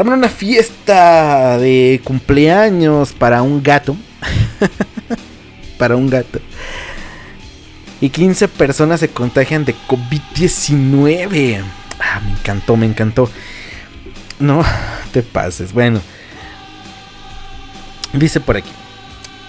Dame 0.00 0.14
una 0.14 0.30
fiesta 0.30 1.58
de 1.58 2.00
cumpleaños 2.02 3.12
para 3.12 3.42
un 3.42 3.62
gato. 3.62 3.94
para 5.78 5.94
un 5.94 6.08
gato. 6.08 6.40
Y 8.00 8.08
15 8.08 8.48
personas 8.48 9.00
se 9.00 9.10
contagian 9.10 9.66
de 9.66 9.74
COVID-19. 9.86 11.62
Ah, 12.00 12.22
me 12.24 12.30
encantó, 12.30 12.78
me 12.78 12.86
encantó. 12.86 13.28
No 14.38 14.64
te 15.12 15.22
pases. 15.22 15.74
Bueno. 15.74 16.00
Dice 18.14 18.40
por 18.40 18.56
aquí. 18.56 18.72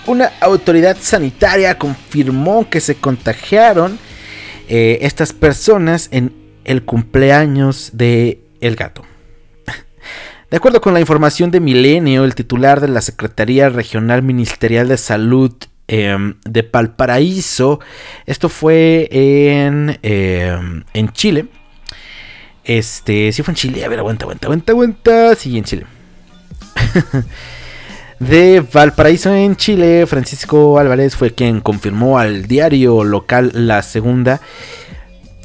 Una 0.05 0.33
autoridad 0.41 0.97
sanitaria 0.99 1.77
confirmó 1.77 2.69
que 2.69 2.81
se 2.81 2.95
contagiaron 2.95 3.97
eh, 4.67 4.99
estas 4.99 5.31
personas 5.31 6.09
en 6.11 6.33
el 6.65 6.83
cumpleaños 6.83 7.91
de 7.93 8.41
gato. 8.59 9.05
De 10.51 10.57
acuerdo 10.57 10.81
con 10.81 10.93
la 10.93 10.99
información 10.99 11.49
de 11.49 11.61
Milenio, 11.61 12.25
el 12.25 12.35
titular 12.35 12.81
de 12.81 12.89
la 12.89 12.99
Secretaría 12.99 13.69
Regional 13.69 14.21
Ministerial 14.21 14.89
de 14.89 14.97
Salud 14.97 15.53
eh, 15.87 16.33
de 16.43 16.69
Valparaíso, 16.69 17.79
esto 18.25 18.49
fue 18.49 19.07
en, 19.11 19.97
eh, 20.03 20.83
en 20.93 21.09
Chile. 21.13 21.45
Este, 22.65 23.31
sí 23.31 23.43
fue 23.43 23.53
en 23.53 23.55
Chile, 23.55 23.85
a 23.85 23.87
ver, 23.87 23.99
aguanta, 23.99 24.25
aguanta, 24.25 24.47
aguanta, 24.47 24.73
aguanta, 24.73 25.35
sí, 25.35 25.57
en 25.57 25.63
Chile. 25.63 25.85
de 28.19 28.59
Valparaíso 28.59 29.33
en 29.33 29.55
Chile, 29.55 30.05
Francisco 30.05 30.77
Álvarez 30.77 31.15
fue 31.15 31.33
quien 31.33 31.61
confirmó 31.61 32.19
al 32.19 32.45
diario 32.45 33.05
local 33.05 33.51
La 33.53 33.81
Segunda 33.83 34.41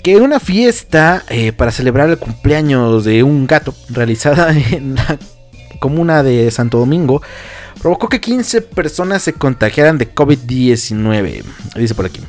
que 0.06 0.18
una 0.18 0.38
fiesta 0.38 1.24
eh, 1.30 1.50
para 1.50 1.72
celebrar 1.72 2.08
el 2.08 2.16
cumpleaños 2.16 3.04
de 3.04 3.24
un 3.24 3.44
gato 3.48 3.74
realizada 3.88 4.56
en 4.70 4.94
la 4.94 5.18
comuna 5.80 6.22
de 6.22 6.48
Santo 6.52 6.78
Domingo 6.78 7.22
provocó 7.82 8.08
que 8.08 8.20
15 8.20 8.60
personas 8.60 9.22
se 9.22 9.32
contagiaran 9.32 9.98
de 9.98 10.14
COVID-19. 10.14 11.42
Dice 11.74 11.96
por 11.96 12.06
aquí. 12.06 12.20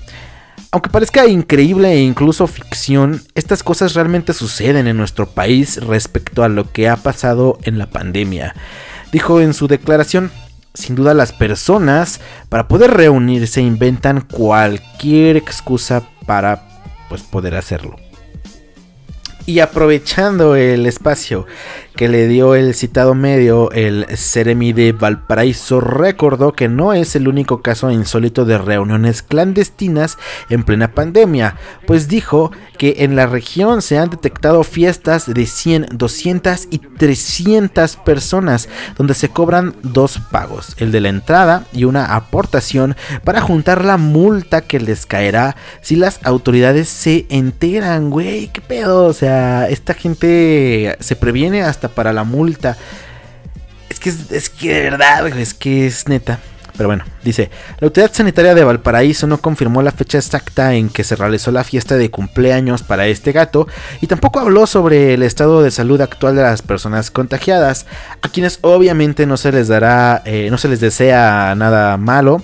Aunque 0.72 0.90
parezca 0.90 1.28
increíble 1.28 1.94
e 1.94 2.02
incluso 2.02 2.48
ficción, 2.48 3.22
estas 3.36 3.62
cosas 3.62 3.94
realmente 3.94 4.34
suceden 4.34 4.88
en 4.88 4.98
nuestro 4.98 5.30
país 5.30 5.78
respecto 5.86 6.44
a 6.44 6.50
lo 6.50 6.72
que 6.72 6.90
ha 6.90 6.96
pasado 6.96 7.60
en 7.62 7.78
la 7.78 7.86
pandemia. 7.86 8.56
Dijo 9.12 9.40
en 9.40 9.54
su 9.54 9.68
declaración, 9.68 10.32
sin 10.74 10.96
duda 10.96 11.14
las 11.14 11.32
personas 11.32 12.22
para 12.50 12.68
poder 12.68 12.90
reunirse 12.90 13.62
inventan 13.62 14.22
cualquier 14.22 15.38
excusa 15.38 16.02
para 16.26 16.77
pues 17.10 17.24
poder 17.24 17.56
hacerlo. 17.56 17.96
Y 19.46 19.60
aprovechando 19.60 20.56
el 20.58 20.86
espacio 20.86 21.46
que 21.98 22.08
le 22.08 22.28
dio 22.28 22.54
el 22.54 22.76
citado 22.76 23.16
medio, 23.16 23.72
el 23.72 24.06
Ceremi 24.16 24.72
de 24.72 24.92
Valparaíso 24.92 25.82
recordó 25.82 26.54
que 26.54 26.70
no 26.70 26.94
es 26.94 27.16
el 27.16 27.28
único 27.28 27.64
caso 27.64 27.90
insólito 27.90 28.46
de 28.46 28.60
reuniones 28.60 29.24
clandestinas 29.24 30.20
en 30.52 30.64
plena 30.64 30.92
pandemia, 30.92 31.56
pues 31.88 32.08
dijo 32.08 32.52
que 32.78 32.98
en 33.00 33.16
la 33.16 33.26
región 33.26 33.82
se 33.82 33.98
han 33.98 34.12
detectado 34.12 34.64
fiestas 34.64 35.34
de 35.34 35.48
100, 35.48 35.88
200 35.94 36.68
y 36.70 36.78
300 36.78 37.96
personas, 37.98 38.70
donde 38.96 39.16
se 39.16 39.30
cobran 39.30 39.76
dos 39.82 40.20
pagos, 40.32 40.76
el 40.78 40.92
de 40.92 41.02
la 41.02 41.10
entrada 41.10 41.66
y 41.74 41.86
una 41.86 42.16
aportación 42.16 42.96
para 43.24 43.42
juntar 43.42 43.84
la 43.84 43.98
multa 43.98 44.62
que 44.62 44.80
les 44.80 45.08
caerá 45.08 45.56
si 45.82 45.96
las 45.96 46.20
autoridades 46.24 46.90
se 46.90 47.26
enteran, 47.30 48.12
güey, 48.12 48.50
qué 48.50 48.62
pedo, 48.62 49.06
o 49.06 49.14
sea, 49.14 49.68
esta 49.68 49.96
gente 49.96 50.96
se 51.00 51.16
previene 51.16 51.64
hasta 51.64 51.87
para 51.90 52.14
la 52.14 52.24
multa. 52.24 52.78
Es 53.90 54.00
que 54.00 54.10
es, 54.10 54.50
que 54.50 54.74
de 54.74 54.82
verdad, 54.82 55.28
es 55.28 55.54
que 55.54 55.88
es 55.88 56.08
neta. 56.08 56.40
Pero 56.78 56.90
bueno, 56.90 57.06
dice, 57.24 57.50
la 57.80 57.88
autoridad 57.88 58.14
sanitaria 58.14 58.54
de 58.54 58.64
Valparaíso 58.64 59.26
no 59.26 59.40
confirmó 59.40 59.82
la 59.82 59.92
fecha 59.92 60.20
exacta 60.20 60.76
en 60.76 60.90
que 60.90 61.04
se 61.04 61.16
realizó 61.16 61.52
la 61.52 61.64
fiesta 61.64 61.98
de 61.98 62.12
cumpleaños 62.12 62.84
para 62.84 63.08
este 63.08 63.32
gato 63.32 63.68
y 64.00 64.06
tampoco 64.06 64.40
habló 64.40 64.68
sobre 64.68 65.16
el 65.16 65.24
estado 65.24 65.64
de 65.64 65.72
salud 65.72 66.00
actual 66.00 66.36
de 66.36 66.44
las 66.44 66.62
personas 66.62 67.10
contagiadas, 67.10 67.88
a 68.22 68.30
quienes 68.30 68.60
obviamente 68.62 69.26
no 69.26 69.38
se 69.38 69.52
les 69.52 69.68
dará, 69.68 70.22
eh, 70.26 70.50
no 70.52 70.60
se 70.60 70.68
les 70.68 70.80
desea 70.80 71.56
nada 71.56 71.98
malo. 71.98 72.44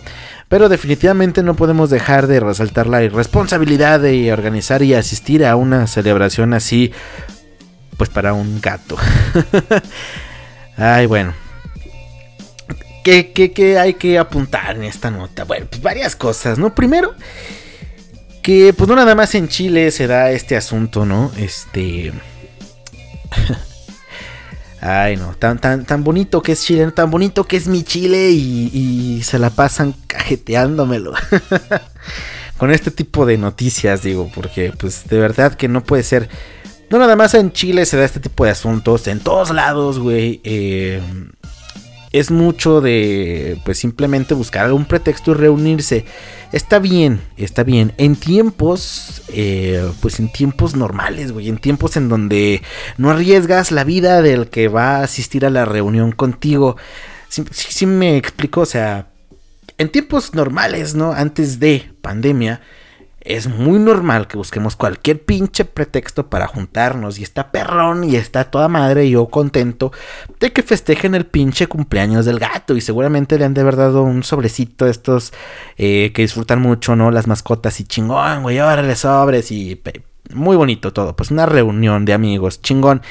Pero 0.50 0.70
definitivamente 0.70 1.42
no 1.42 1.56
podemos 1.56 1.90
dejar 1.90 2.28
de 2.28 2.40
resaltar 2.40 2.86
la 2.86 3.02
irresponsabilidad 3.02 4.00
de 4.00 4.32
organizar 4.32 4.84
y 4.84 4.94
asistir 4.94 5.46
a 5.46 5.56
una 5.56 5.88
celebración 5.88 6.54
así, 6.54 6.92
pues 7.98 8.10
para 8.10 8.34
un 8.34 8.60
gato. 8.62 8.98
Ay, 10.78 11.06
bueno. 11.06 11.34
¿Qué, 13.04 13.32
qué, 13.34 13.52
qué 13.52 13.78
hay 13.78 13.96
que 13.96 14.18
apuntar 14.18 14.76
en 14.76 14.84
esta 14.84 15.12
nota? 15.12 15.44
Bueno, 15.44 15.68
pues 15.70 15.82
varias 15.82 16.16
cosas, 16.16 16.58
¿no? 16.58 16.74
Primero, 16.74 17.14
que 18.42 18.74
pues 18.74 18.88
no 18.88 18.96
nada 18.96 19.14
más 19.14 19.36
en 19.36 19.50
Chile 19.50 19.92
se 19.92 20.08
da 20.08 20.32
este 20.32 20.56
asunto, 20.56 21.06
¿no? 21.06 21.32
Este... 21.38 22.14
Ay, 24.82 25.16
no, 25.16 25.34
tan, 25.36 25.60
tan, 25.60 25.86
tan 25.86 26.04
bonito 26.04 26.42
que 26.42 26.52
es 26.52 26.64
Chile, 26.64 26.92
tan 26.92 27.10
bonito 27.10 27.46
que 27.46 27.56
es 27.56 27.68
mi 27.68 27.84
Chile 27.84 28.32
y, 28.32 28.70
y 28.74 29.24
se 29.24 29.40
la 29.40 29.50
pasan 29.50 29.94
cajeteándomelo. 30.08 31.14
Con 32.58 32.70
este 32.70 32.92
tipo 32.92 33.26
de 33.26 33.38
noticias, 33.38 34.02
digo, 34.02 34.30
porque 34.36 34.74
pues 34.78 35.08
de 35.08 35.20
verdad 35.20 35.56
que 35.56 35.68
no 35.68 35.84
puede 35.84 36.04
ser... 36.04 36.30
No 36.94 37.00
nada 37.00 37.16
más 37.16 37.34
en 37.34 37.52
Chile 37.52 37.88
se 37.88 37.98
da 37.98 38.06
este 38.06 38.20
tipo 38.20 38.46
de 38.46 38.52
asuntos, 38.52 39.08
en 39.08 39.20
todos 39.20 39.50
lados, 39.50 39.98
güey. 39.98 40.42
Eh, 40.44 41.02
es 42.12 42.30
mucho 42.30 42.82
de 42.82 43.58
pues 43.66 43.80
simplemente 43.80 44.36
buscar 44.36 44.66
algún 44.66 44.86
pretexto 44.86 45.32
y 45.32 45.34
reunirse. 45.34 46.06
Está 46.52 46.78
bien, 46.78 47.20
está 47.36 47.64
bien. 47.64 47.94
En 47.98 48.16
tiempos, 48.16 49.24
eh, 49.30 49.84
pues 50.04 50.20
en 50.20 50.32
tiempos 50.32 50.76
normales, 50.76 51.32
güey. 51.32 51.50
En 51.50 51.58
tiempos 51.58 51.98
en 51.98 52.10
donde 52.10 52.62
no 52.98 53.10
arriesgas 53.10 53.72
la 53.72 53.84
vida 53.84 54.22
del 54.22 54.50
que 54.52 54.68
va 54.68 54.98
a 54.98 55.04
asistir 55.06 55.48
a 55.48 55.50
la 55.50 55.66
reunión 55.66 56.12
contigo. 56.12 56.78
Sí, 57.28 57.44
sí- 57.50 57.68
sí 57.72 57.86
me 57.88 58.18
explico, 58.18 58.62
o 58.62 58.66
sea, 58.68 59.08
en 59.80 59.90
tiempos 59.90 60.36
normales, 60.36 60.94
¿no? 60.94 61.12
Antes 61.12 61.60
de 61.60 61.92
pandemia, 62.04 62.62
es 63.26 63.48
muy 63.48 63.80
normal 63.80 64.28
que 64.28 64.38
busquemos 64.38 64.76
cualquier 64.76 65.24
pinche 65.24 65.64
pretexto 65.66 66.30
para 66.30 66.48
juntarnos. 66.48 67.20
Y 67.20 67.24
está 67.24 67.52
perrón 67.52 68.04
y 68.04 68.16
está 68.16 68.46
toda 68.46 68.68
madre 68.68 69.06
y 69.06 69.12
yo 69.12 69.28
contento 69.28 69.92
de 70.40 70.52
que 70.52 70.62
festejen 70.62 71.16
el 71.16 71.26
pinche 71.26 71.68
cumpleaños 71.68 72.26
del 72.26 72.40
gato. 72.40 72.76
Y 72.76 72.82
seguramente 72.82 73.38
le 73.38 73.46
han 73.46 73.54
de 73.54 73.62
haber 73.62 73.78
dado 73.78 74.04
un 74.04 74.24
sobrecito 74.24 74.88
estos 74.88 75.34
eh, 75.78 76.12
que 76.14 76.24
disfrutan 76.24 76.62
mucho, 76.62 76.96
¿no? 76.96 77.12
Las 77.12 77.28
mascotas 77.28 77.80
y 77.80 77.86
chingón, 77.86 78.44
güey, 78.44 78.60
órale 78.60 78.96
sobres 78.96 79.52
y 79.52 79.82
muy 80.34 80.56
bonito 80.56 80.92
todo. 80.92 81.16
Pues 81.16 81.32
una 81.32 81.46
reunión 81.46 82.06
de 82.06 82.14
amigos, 82.14 82.62
chingón. 82.62 83.02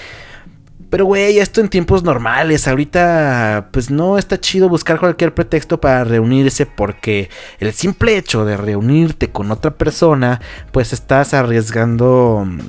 Pero, 0.93 1.07
güey, 1.07 1.39
esto 1.39 1.63
en 1.63 1.71
tiempos 1.71 2.03
normales. 2.03 2.69
Ahorita, 2.69 3.69
pues 3.73 3.91
no 3.91 4.19
está 4.19 4.39
chido 4.39 4.69
buscar 4.69 5.01
cualquier 5.01 5.33
pretexto 5.33 5.81
para 5.81 6.05
reunirse 6.05 6.67
porque 6.67 7.31
el 7.61 7.73
simple 7.73 8.19
hecho 8.19 8.45
de 8.45 8.59
reunirte 8.59 9.31
con 9.31 9.51
otra 9.51 9.71
persona, 9.71 10.43
pues 10.71 10.93
estás 10.93 11.33
arriesgando... 11.33 12.45
mm, 12.47 12.61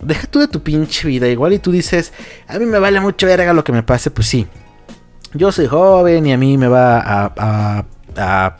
Deja 0.00 0.28
tú 0.28 0.38
de 0.38 0.46
tu 0.46 0.62
pinche 0.62 1.08
vida. 1.08 1.26
Igual 1.26 1.54
y 1.54 1.58
tú 1.58 1.72
dices, 1.72 2.12
a 2.46 2.56
mí 2.60 2.66
me 2.66 2.78
vale 2.78 3.00
mucho 3.00 3.26
verga 3.26 3.52
lo 3.52 3.64
que 3.64 3.72
me 3.72 3.82
pase, 3.82 4.12
pues 4.12 4.28
sí. 4.28 4.46
Yo 5.34 5.50
soy 5.50 5.66
joven 5.66 6.24
y 6.24 6.32
a 6.32 6.38
mí 6.38 6.56
me 6.58 6.68
va 6.68 7.00
a, 7.00 7.32
a, 7.36 7.84
a 8.16 8.56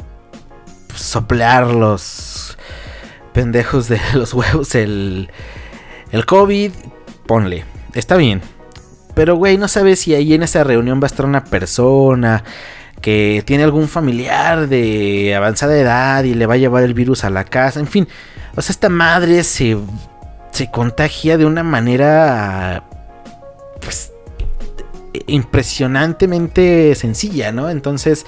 soplar 0.96 1.68
los 1.68 2.58
pendejos 3.32 3.86
de 3.86 4.00
los 4.14 4.34
huevos 4.34 4.74
el, 4.74 5.30
el 6.10 6.26
COVID. 6.26 6.72
Ponle, 7.24 7.64
está 7.94 8.16
bien. 8.16 8.42
Pero, 9.14 9.36
güey, 9.36 9.58
no 9.58 9.68
sabes 9.68 10.00
si 10.00 10.14
ahí 10.14 10.34
en 10.34 10.42
esa 10.42 10.64
reunión 10.64 11.00
va 11.00 11.04
a 11.04 11.06
estar 11.06 11.26
una 11.26 11.44
persona 11.44 12.44
que 13.00 13.42
tiene 13.44 13.64
algún 13.64 13.88
familiar 13.88 14.68
de 14.68 15.34
avanzada 15.34 15.76
edad 15.76 16.24
y 16.24 16.34
le 16.34 16.46
va 16.46 16.54
a 16.54 16.58
llevar 16.58 16.84
el 16.84 16.94
virus 16.94 17.24
a 17.24 17.30
la 17.30 17.44
casa. 17.44 17.80
En 17.80 17.88
fin, 17.88 18.08
o 18.56 18.62
sea, 18.62 18.72
esta 18.72 18.88
madre 18.88 19.42
se, 19.42 19.76
se 20.52 20.70
contagia 20.70 21.36
de 21.36 21.44
una 21.44 21.62
manera, 21.62 22.84
pues, 23.80 24.12
impresionantemente 25.26 26.94
sencilla, 26.94 27.52
¿no? 27.52 27.70
Entonces, 27.70 28.24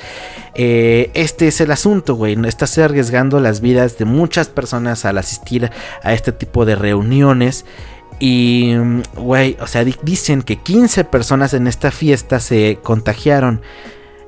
eh, 0.54 1.10
este 1.14 1.48
es 1.48 1.60
el 1.60 1.70
asunto, 1.70 2.14
güey. 2.14 2.36
Estás 2.46 2.76
arriesgando 2.78 3.40
las 3.40 3.60
vidas 3.60 3.98
de 3.98 4.04
muchas 4.04 4.48
personas 4.48 5.04
al 5.04 5.18
asistir 5.18 5.70
a 6.02 6.12
este 6.12 6.32
tipo 6.32 6.64
de 6.64 6.76
reuniones. 6.76 7.64
Y, 8.26 8.74
güey, 9.16 9.54
o 9.60 9.66
sea, 9.66 9.84
di- 9.84 9.98
dicen 10.02 10.40
que 10.40 10.56
15 10.56 11.04
personas 11.04 11.52
en 11.52 11.66
esta 11.66 11.90
fiesta 11.90 12.40
se 12.40 12.78
contagiaron. 12.82 13.60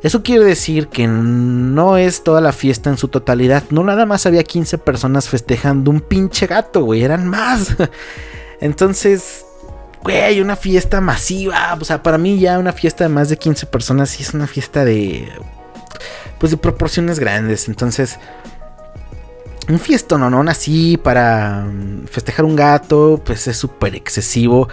Eso 0.02 0.22
quiere 0.22 0.44
decir 0.44 0.88
que 0.88 1.06
no 1.06 1.96
es 1.96 2.22
toda 2.22 2.42
la 2.42 2.52
fiesta 2.52 2.90
en 2.90 2.98
su 2.98 3.08
totalidad. 3.08 3.64
No 3.70 3.84
nada 3.84 4.04
más 4.04 4.26
había 4.26 4.44
15 4.44 4.76
personas 4.76 5.30
festejando 5.30 5.90
un 5.90 6.02
pinche 6.02 6.46
gato, 6.46 6.82
güey. 6.84 7.04
Eran 7.04 7.26
más. 7.26 7.74
Entonces, 8.60 9.46
güey, 10.02 10.42
una 10.42 10.56
fiesta 10.56 11.00
masiva. 11.00 11.74
O 11.80 11.84
sea, 11.86 12.02
para 12.02 12.18
mí 12.18 12.38
ya 12.38 12.58
una 12.58 12.74
fiesta 12.74 13.04
de 13.04 13.08
más 13.08 13.30
de 13.30 13.38
15 13.38 13.64
personas 13.64 14.10
sí 14.10 14.22
es 14.22 14.34
una 14.34 14.46
fiesta 14.46 14.84
de... 14.84 15.26
Pues 16.38 16.50
de 16.50 16.58
proporciones 16.58 17.18
grandes. 17.18 17.66
Entonces, 17.66 18.18
un 19.68 20.30
no, 20.30 20.40
así 20.48 20.96
para 20.96 21.64
mm, 21.64 22.06
festejar 22.06 22.44
un 22.44 22.54
gato, 22.54 23.20
pues 23.24 23.48
es 23.48 23.56
súper 23.56 23.96
excesivo. 23.96 24.68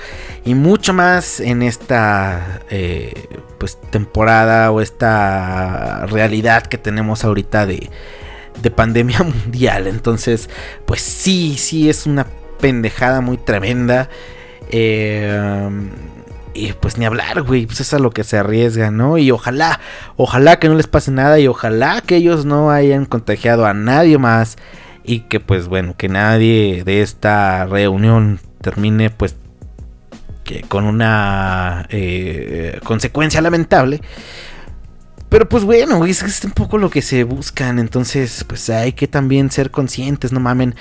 Y 0.46 0.54
mucho 0.54 0.94
más 0.94 1.39
en 1.39 1.64
esta 1.64 2.62
eh, 2.70 3.28
pues 3.58 3.80
temporada 3.89 4.72
o 4.72 4.82
esta 4.82 6.06
realidad 6.06 6.64
que 6.64 6.78
tenemos 6.78 7.24
ahorita 7.24 7.66
de, 7.66 7.89
de 8.62 8.72
pandemia 8.72 9.24
mundial. 9.24 9.88
Entonces, 9.88 10.50
pues 10.86 11.02
sí, 11.02 11.58
sí 11.58 11.89
es 11.89 12.06
una 12.06 12.28
pendejada 12.60 13.22
muy 13.22 13.38
tremenda. 13.38 14.10
Eh, 14.70 15.70
y 16.54 16.72
pues 16.74 17.00
ni 17.00 17.06
hablar, 17.06 17.41
güey, 17.41 17.66
pues 17.66 17.80
es 17.80 17.96
a 17.96 18.00
lo 18.00 18.12
que 18.12 18.24
se 18.24 18.38
arriesga, 18.38 18.91
¿no? 18.91 19.18
Y 19.18 19.32
ojalá, 19.32 19.80
ojalá 20.18 20.60
que 20.60 20.70
no 20.70 20.76
les 20.76 20.86
pase 20.86 21.10
nada 21.10 21.39
y 21.39 21.48
ojalá 21.48 22.02
que 22.02 22.18
ellos 22.18 22.46
no 22.46 22.70
hayan 22.70 23.06
contagiado 23.06 23.66
a 23.66 23.74
nadie 23.74 24.20
más 24.20 24.58
y 25.04 25.22
que 25.22 25.39
pues 25.39 25.68
bueno, 25.68 25.95
que 25.97 26.10
nadie 26.10 26.84
de 26.86 27.01
esta 27.01 27.66
reunión 27.66 28.39
termine 28.62 29.10
pues 29.10 29.36
con 30.68 30.86
una 30.86 31.86
eh, 31.89 32.80
consecuencia 32.84 33.41
lamentable. 33.41 34.01
Pero 35.30 35.49
pues 35.49 35.64
bueno, 35.64 36.06
es, 36.06 36.22
es 36.22 36.43
un 36.45 36.51
poco 36.51 36.78
lo 36.78 36.89
que 36.89 37.01
se 37.01 37.24
buscan, 37.24 37.80
entonces 37.80 38.43
pues 38.47 38.70
hay 38.70 38.93
que 38.93 39.08
también 39.08 39.49
ser 39.49 39.72
conscientes, 39.72 40.32
no 40.32 40.39
mamen. 40.39 40.76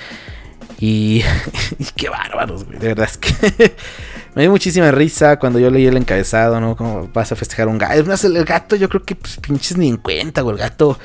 Y, 0.79 1.23
y 1.79 1.85
qué 1.95 2.09
bárbaros, 2.09 2.65
güey. 2.65 2.77
De 2.77 2.89
verdad 2.89 3.09
es 3.09 3.17
que 3.17 3.75
me 4.35 4.43
dio 4.43 4.51
muchísima 4.51 4.91
risa 4.91 5.39
cuando 5.39 5.59
yo 5.59 5.71
leí 5.71 5.87
el 5.87 5.97
encabezado, 5.97 6.59
¿no? 6.59 6.75
Como 6.75 7.07
vas 7.07 7.31
a 7.31 7.35
festejar 7.35 7.67
un 7.67 7.79
gato. 7.79 7.93
Es 7.93 8.05
más, 8.05 8.23
el 8.25 8.45
gato 8.45 8.75
yo 8.75 8.89
creo 8.89 9.03
que 9.03 9.15
pues 9.15 9.37
pinches 9.37 9.77
ni 9.77 9.89
en 9.89 9.97
cuenta, 9.97 10.41
güey. 10.41 10.55
El 10.55 10.59
gato 10.61 10.99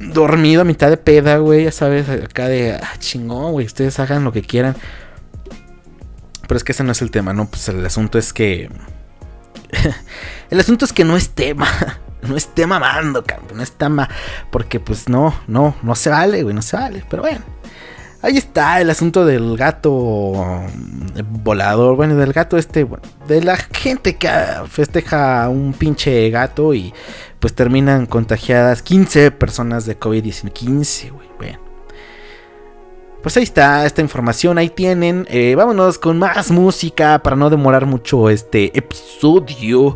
dormido 0.00 0.62
a 0.62 0.64
mitad 0.64 0.90
de 0.90 0.96
peda, 0.96 1.36
güey. 1.38 1.64
Ya 1.64 1.72
sabes, 1.72 2.08
acá 2.08 2.48
de 2.48 2.72
ah, 2.72 2.94
chingón, 2.98 3.52
güey. 3.52 3.66
Ustedes 3.66 3.98
hagan 4.00 4.24
lo 4.24 4.32
que 4.32 4.42
quieran. 4.42 4.74
Pero 6.48 6.56
es 6.56 6.64
que 6.64 6.72
ese 6.72 6.82
no 6.82 6.92
es 6.92 7.02
el 7.02 7.10
tema, 7.10 7.32
¿no? 7.32 7.46
Pues 7.46 7.68
el 7.68 7.84
asunto 7.86 8.18
es 8.18 8.32
que... 8.32 8.70
el 10.50 10.58
asunto 10.58 10.84
es 10.84 10.92
que 10.92 11.04
no 11.04 11.16
es 11.16 11.30
tema. 11.30 11.68
No 12.22 12.36
esté 12.36 12.66
mamando, 12.66 13.24
cabrón. 13.24 13.56
No 13.56 13.62
está 13.62 13.88
ma... 13.88 14.06
Porque 14.50 14.78
pues 14.78 15.08
no, 15.08 15.34
no, 15.46 15.74
no 15.82 15.94
se 15.94 16.10
vale, 16.10 16.42
güey. 16.42 16.54
No 16.54 16.60
se 16.60 16.76
vale. 16.76 17.02
Pero 17.08 17.22
bueno. 17.22 17.40
Ahí 18.22 18.36
está 18.36 18.80
el 18.80 18.90
asunto 18.90 19.24
del 19.24 19.56
gato 19.56 20.32
mm, 20.34 21.42
volador. 21.42 21.96
Bueno, 21.96 22.16
del 22.16 22.32
gato 22.32 22.58
este. 22.58 22.84
Bueno, 22.84 23.04
de 23.26 23.42
la 23.42 23.56
gente 23.56 24.16
que 24.16 24.28
ah, 24.28 24.64
festeja 24.68 25.48
un 25.48 25.72
pinche 25.72 26.28
gato 26.30 26.74
y 26.74 26.92
pues 27.38 27.54
terminan 27.54 28.06
contagiadas 28.06 28.82
15 28.82 29.30
personas 29.30 29.86
de 29.86 29.98
COVID-19. 29.98 30.52
15, 30.52 31.10
güey. 31.10 31.28
Bueno. 31.38 31.69
Pues 33.22 33.36
ahí 33.36 33.42
está 33.42 33.84
esta 33.84 34.00
información, 34.00 34.56
ahí 34.56 34.70
tienen. 34.70 35.26
Eh, 35.28 35.54
vámonos 35.54 35.98
con 35.98 36.18
más 36.18 36.50
música 36.50 37.18
para 37.22 37.36
no 37.36 37.50
demorar 37.50 37.84
mucho 37.84 38.30
este 38.30 38.76
episodio. 38.76 39.94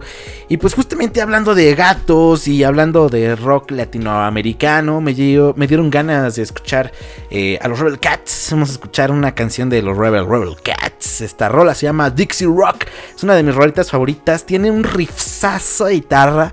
Y 0.49 0.59
pues 0.59 0.75
justamente 0.75 1.23
hablando 1.23 1.55
de 1.55 1.75
gatos 1.75 2.47
y 2.47 2.65
hablando 2.65 3.09
de 3.09 3.35
rock 3.35 3.71
latinoamericano, 3.71 5.01
me, 5.01 5.15
dio- 5.15 5.55
me 5.57 5.67
dieron 5.67 5.89
ganas 5.89 6.37
de 6.37 6.43
escuchar 6.43 6.93
eh, 7.31 7.59
a 7.63 7.69
los 7.69 7.79
Rebel 7.79 7.99
Cats. 7.99 8.49
Vamos 8.51 8.69
a 8.69 8.73
escuchar 8.73 9.11
una 9.11 9.35
canción 9.35 9.71
de 9.71 9.81
los 9.81 9.97
Rebel 9.97 10.29
Rebel 10.29 10.57
Cats. 10.63 11.23
Esta 11.23 11.49
rola 11.49 11.75
se 11.75 11.87
llama 11.87 12.11
Dixie 12.11 12.47
Rock. 12.47 12.85
Es 13.17 13.23
una 13.23 13.35
de 13.37 13.43
mis 13.43 13.55
rolitas 13.55 13.91
favoritas. 13.91 14.45
Tiene 14.45 14.71
un 14.71 14.85
riffzazo 14.85 15.87
de 15.87 15.95
guitarra 15.95 16.53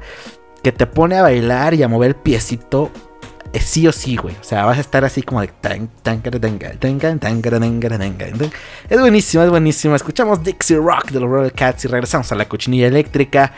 que 0.63 0.71
te 0.71 0.87
pone 0.87 1.17
a 1.17 1.23
bailar 1.23 1.73
y 1.73 1.83
a 1.83 1.89
mover 1.89 2.09
el 2.09 2.15
piecito 2.15 2.91
eh, 3.53 3.59
sí 3.59 3.87
o 3.87 3.91
sí, 3.91 4.15
güey. 4.15 4.35
O 4.39 4.43
sea, 4.43 4.65
vas 4.65 4.77
a 4.77 4.81
estar 4.81 5.03
así 5.03 5.21
como 5.23 5.41
de 5.41 5.47
tan, 5.47 5.89
tan, 6.01 6.21
cara, 6.21 6.39
tan, 6.39 6.57
tan, 6.59 6.79
tan. 7.19 8.51
Es 8.89 8.99
buenísimo, 8.99 9.43
es 9.43 9.49
buenísimo. 9.49 9.95
Escuchamos 9.95 10.43
Dixie 10.43 10.77
Rock 10.77 11.11
de 11.11 11.19
los 11.19 11.29
Rebel 11.29 11.51
Cats 11.51 11.85
y 11.85 11.87
regresamos 11.87 12.31
a 12.31 12.35
la 12.35 12.47
cochinilla 12.47 12.87
eléctrica. 12.87 13.53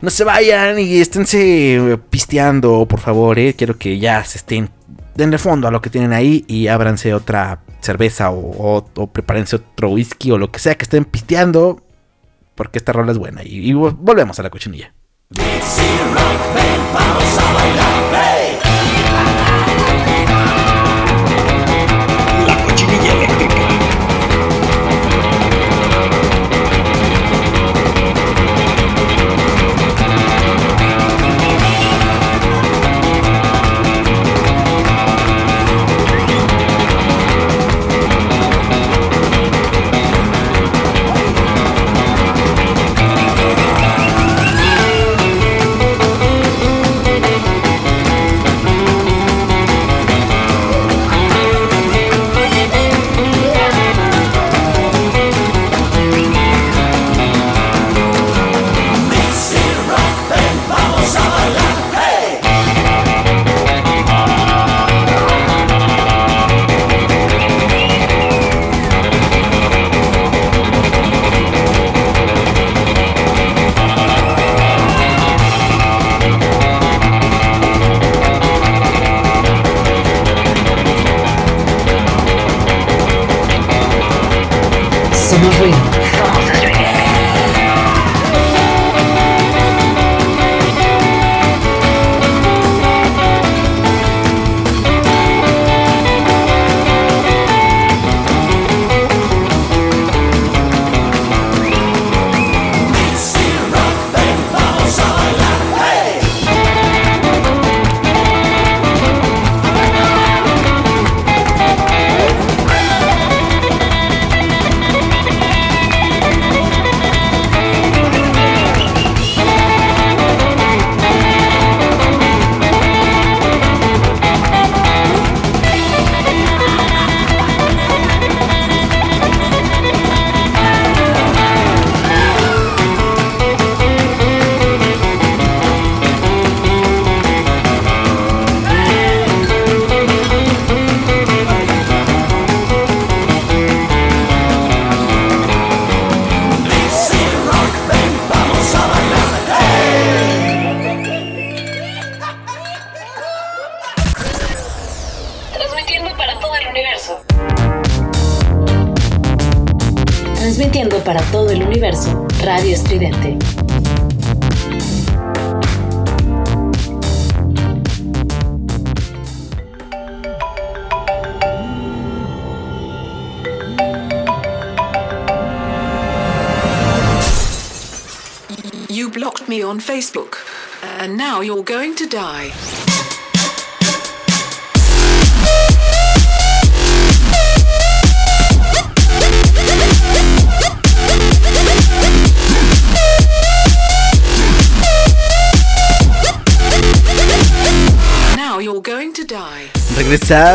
No 0.00 0.10
se 0.10 0.24
vayan 0.24 0.78
y 0.78 0.98
esténse 0.98 1.76
eh, 1.76 1.98
pisteando, 1.98 2.86
por 2.86 3.00
favor, 3.00 3.38
eh. 3.38 3.54
Quiero 3.54 3.76
que 3.76 3.98
ya 3.98 4.22
se 4.24 4.38
estén. 4.38 4.70
Denle 5.14 5.38
fondo 5.38 5.66
a 5.66 5.70
lo 5.70 5.80
que 5.80 5.90
tienen 5.90 6.12
ahí 6.12 6.44
y 6.46 6.68
ábranse 6.68 7.14
otra 7.14 7.60
cerveza 7.80 8.30
o, 8.30 8.84
o, 8.94 9.06
prepárense 9.06 9.56
otro 9.56 9.90
whisky 9.90 10.30
o 10.30 10.38
lo 10.38 10.50
que 10.52 10.58
sea 10.58 10.76
que 10.76 10.84
estén 10.84 11.04
pisteando. 11.06 11.82
Porque 12.54 12.78
esta 12.78 12.92
rola 12.92 13.12
es 13.12 13.18
buena. 13.18 13.42
Y, 13.42 13.72
volvemos 13.72 14.38
a 14.38 14.42
la 14.42 14.50
cochinilla. 14.50 14.92
La 15.30 15.44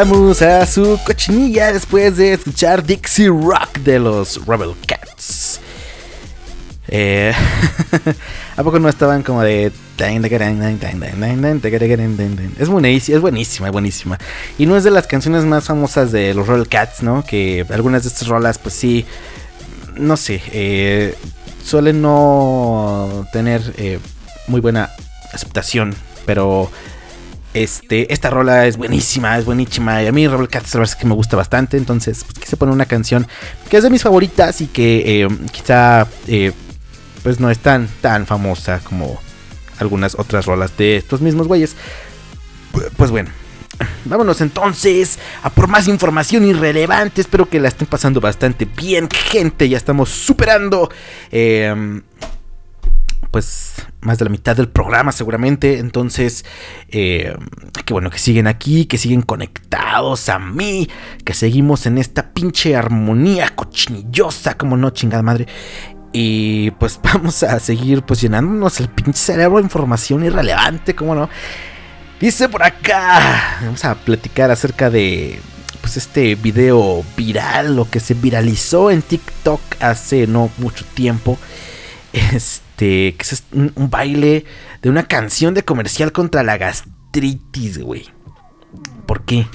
Regresamos 0.02 0.42
a 0.42 0.66
su 0.66 1.00
cochinilla 1.06 1.72
después 1.72 2.18
de 2.18 2.34
escuchar 2.34 2.84
Dixie 2.84 3.28
Rock 3.28 3.78
de 3.84 4.00
los 4.00 4.44
Rebel 4.48 4.74
Cats. 4.88 5.60
Eh, 6.88 7.32
¿A 8.58 8.64
poco 8.64 8.80
no 8.80 8.90
estaban 8.90 9.22
como 9.22 9.44
de... 9.44 9.72
Es 12.58 12.68
buenísima, 12.68 13.16
es 13.16 13.22
buenísima, 13.22 13.68
es 13.68 13.72
buenísima. 13.72 14.18
Y 14.58 14.66
no 14.66 14.76
es 14.76 14.84
de 14.84 14.90
las 14.90 15.06
canciones 15.06 15.46
más 15.46 15.66
famosas 15.66 16.12
de 16.12 16.34
los 16.34 16.48
Rebel 16.48 16.68
Cats, 16.68 17.04
¿no? 17.04 17.24
Que 17.24 17.64
algunas 17.70 18.02
de 18.02 18.10
estas 18.10 18.28
rolas, 18.28 18.58
pues 18.58 18.74
sí, 18.74 19.06
no 19.98 20.18
sé, 20.18 20.42
eh, 20.52 21.16
suelen 21.64 22.02
no 22.02 23.28
tener 23.32 23.62
eh, 23.78 24.00
muy 24.48 24.62
buena 24.62 24.90
aceptación, 25.32 25.94
pero 26.26 26.72
este, 27.54 28.12
esta 28.14 28.30
rola 28.30 28.68
es 28.68 28.78
buenísima, 28.78 29.38
es 29.38 29.46
buenísima. 29.46 30.02
Y 30.04 30.08
a 30.08 30.12
mí 30.12 30.28
Rebel 30.28 30.48
Cats 30.48 30.76
es 30.76 30.96
que 30.96 31.06
me 31.06 31.14
gusta 31.14 31.38
bastante. 31.38 31.78
Entonces, 31.78 32.24
pues, 32.24 32.40
quise 32.40 32.58
poner 32.58 32.74
una 32.74 32.86
canción 32.86 33.28
que 33.70 33.78
es 33.78 33.84
de 33.84 33.90
mis 33.90 34.04
favoritas 34.04 34.62
y 34.62 34.68
que 34.68 35.24
eh, 35.24 35.28
quizá 35.52 36.08
eh, 36.28 36.52
pues 37.24 37.40
no 37.40 37.50
es 37.50 37.60
tan, 37.60 37.88
tan 38.02 38.26
famosa 38.26 38.80
como 38.84 39.20
algunas 39.80 40.18
otras 40.18 40.46
rolas 40.46 40.76
de 40.78 40.98
estos 40.98 41.22
mismos 41.22 41.48
güeyes. 41.48 41.76
Pues 42.98 43.12
bueno. 43.12 43.30
Vámonos 44.06 44.42
entonces 44.42 45.18
a 45.42 45.50
por 45.50 45.68
más 45.68 45.88
información 45.88 46.46
irrelevante. 46.46 47.22
Espero 47.22 47.50
que 47.50 47.60
la 47.60 47.70
estén 47.70 47.88
pasando 47.88 48.22
bastante 48.22 48.66
bien, 48.66 49.10
gente. 49.10 49.68
Ya 49.68 49.78
estamos 49.78 50.10
superando. 50.10 50.90
eh, 51.32 52.02
pues 53.32 53.76
más 54.02 54.18
de 54.18 54.26
la 54.26 54.32
mitad 54.32 54.56
del 54.56 54.68
programa 54.68 55.12
seguramente. 55.12 55.80
Entonces, 55.80 56.46
eh, 56.90 57.36
qué 57.86 57.94
bueno 57.94 58.10
que 58.10 58.20
siguen 58.20 58.48
aquí, 58.48 58.86
que 58.86 58.98
siguen 58.98 59.22
conectados 59.22 60.30
a 60.30 60.38
mí, 60.38 60.90
que 61.26 61.34
seguimos 61.34 61.86
en 61.86 61.98
esta 61.98 62.34
pinche 62.34 62.76
armonía 62.76 63.50
cochinillosa, 63.50 64.56
como 64.56 64.78
no, 64.78 64.90
chingada 64.90 65.24
madre. 65.24 65.48
Y 66.14 66.72
pues 66.72 67.00
vamos 67.04 67.42
a 67.44 67.60
seguir 67.60 68.04
pues 68.04 68.22
llenándonos 68.22 68.80
el 68.82 68.90
pinche 68.90 69.20
cerebro 69.20 69.58
de 69.58 69.64
información 69.64 70.26
irrelevante, 70.26 70.94
como 70.94 71.16
no. 71.16 71.30
Dice 72.20 72.50
por 72.50 72.62
acá, 72.62 73.58
vamos 73.62 73.84
a 73.84 73.96
platicar 73.96 74.52
acerca 74.52 74.92
de 74.92 75.40
pues 75.80 75.98
este 75.98 76.36
video 76.36 77.04
viral, 77.18 77.76
lo 77.76 77.90
que 77.90 78.00
se 78.00 78.14
viralizó 78.14 78.92
en 78.92 79.02
TikTok 79.02 79.60
hace 79.80 80.28
no 80.28 80.52
mucho 80.58 80.86
tiempo. 80.94 81.40
Este, 82.14 82.71
que 82.86 83.16
es 83.20 83.44
un, 83.52 83.72
un 83.76 83.90
baile 83.90 84.46
de 84.82 84.90
una 84.90 85.08
canción 85.08 85.54
de 85.54 85.64
comercial 85.64 86.12
contra 86.12 86.44
la 86.44 86.58
gastritis, 86.58 87.80
güey. 87.80 88.10
¿Por 89.06 89.24
qué? 89.24 89.48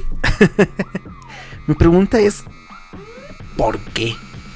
Mi 1.67 1.75
pregunta 1.75 2.21
es, 2.21 2.45
¿por 3.57 3.79
qué? 3.79 4.15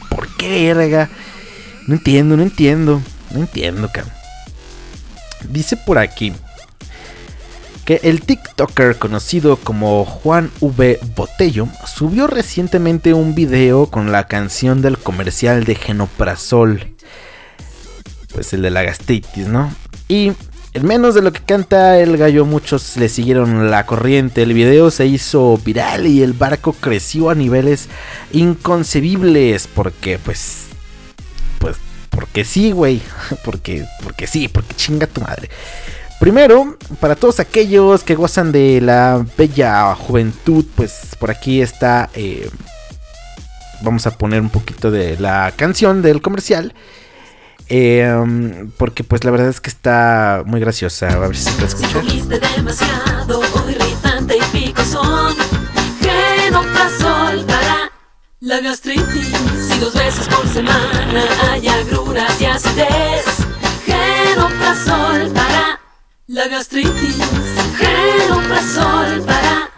¿Por 0.08 0.28
qué, 0.36 0.72
verga? 0.74 1.08
No 1.86 1.94
entiendo, 1.94 2.36
no 2.36 2.42
entiendo, 2.42 3.00
no 3.32 3.40
entiendo, 3.40 3.90
cabrón. 3.92 4.12
Dice 5.48 5.76
por 5.76 5.98
aquí 5.98 6.32
que 7.84 8.00
el 8.04 8.20
TikToker 8.20 8.96
conocido 8.96 9.56
como 9.56 10.04
Juan 10.04 10.50
V. 10.60 11.00
Botello 11.16 11.66
subió 11.86 12.26
recientemente 12.26 13.14
un 13.14 13.34
video 13.34 13.86
con 13.86 14.12
la 14.12 14.26
canción 14.28 14.82
del 14.82 14.98
comercial 14.98 15.64
de 15.64 15.74
Genoprazol. 15.74 16.89
Pues 18.40 18.54
el 18.54 18.62
de 18.62 18.70
la 18.70 18.82
gastritis, 18.82 19.48
¿no? 19.48 19.70
Y 20.08 20.32
en 20.72 20.86
menos 20.86 21.14
de 21.14 21.20
lo 21.20 21.30
que 21.30 21.42
canta 21.42 21.98
el 21.98 22.16
gallo, 22.16 22.46
muchos 22.46 22.96
le 22.96 23.10
siguieron 23.10 23.70
la 23.70 23.84
corriente. 23.84 24.42
El 24.44 24.54
video 24.54 24.90
se 24.90 25.04
hizo 25.04 25.58
viral 25.62 26.06
y 26.06 26.22
el 26.22 26.32
barco 26.32 26.72
creció 26.72 27.28
a 27.28 27.34
niveles 27.34 27.90
inconcebibles. 28.32 29.66
Porque, 29.66 30.18
pues. 30.18 30.68
Pues, 31.58 31.76
porque 32.08 32.46
sí, 32.46 32.70
güey. 32.70 33.02
Porque, 33.44 33.84
porque 34.02 34.26
sí, 34.26 34.48
porque 34.48 34.74
chinga 34.74 35.06
tu 35.06 35.20
madre. 35.20 35.50
Primero, 36.18 36.78
para 36.98 37.16
todos 37.16 37.40
aquellos 37.40 38.04
que 38.04 38.14
gozan 38.14 38.52
de 38.52 38.80
la 38.80 39.22
bella 39.36 39.94
juventud, 39.96 40.64
pues 40.76 41.14
por 41.18 41.30
aquí 41.30 41.60
está. 41.60 42.08
eh, 42.14 42.48
vamos 43.82 44.06
a 44.06 44.16
poner 44.16 44.40
un 44.40 44.48
poquito 44.48 44.90
de 44.90 45.18
la 45.18 45.52
canción 45.56 46.00
del 46.00 46.22
comercial. 46.22 46.72
Eh, 47.70 48.68
porque 48.76 49.04
pues 49.04 49.22
la 49.24 49.30
verdad 49.30 49.48
es 49.48 49.60
que 49.60 49.70
está 49.70 50.42
muy 50.44 50.58
graciosa. 50.60 51.08
A 51.08 51.18
ver 51.18 51.36
si 51.36 51.44
se 51.44 51.52
puede 51.52 51.66
escuchar. 51.66 52.04
Demasiado, 52.04 53.40
irritante 53.68 54.36
y 54.36 54.58
picosón. 54.58 55.36
Para 57.46 57.92
la 58.40 58.60
gastritis. 58.60 59.28
Si 59.68 59.78
dos 59.78 59.94
veces 59.94 60.26
por 60.28 60.46
semana 60.48 61.24
hay 61.50 61.68
agruras 61.68 62.40
y 62.40 62.44
acidez. 62.46 63.24
Genoprazol 63.86 65.30
para 65.32 65.80
la 66.26 66.48
gastritis. 66.48 67.16
Genoprazol 67.78 69.22
para 69.24 69.70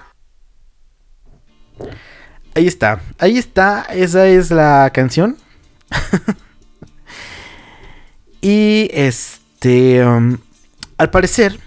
Ahí 2.54 2.66
está, 2.66 3.00
ahí 3.18 3.38
está, 3.38 3.86
esa 3.90 4.26
es 4.26 4.50
la 4.50 4.90
canción. 4.92 5.36
y 8.42 8.90
este, 8.92 10.04
um, 10.04 10.36
al 10.98 11.10
parecer, 11.10 11.58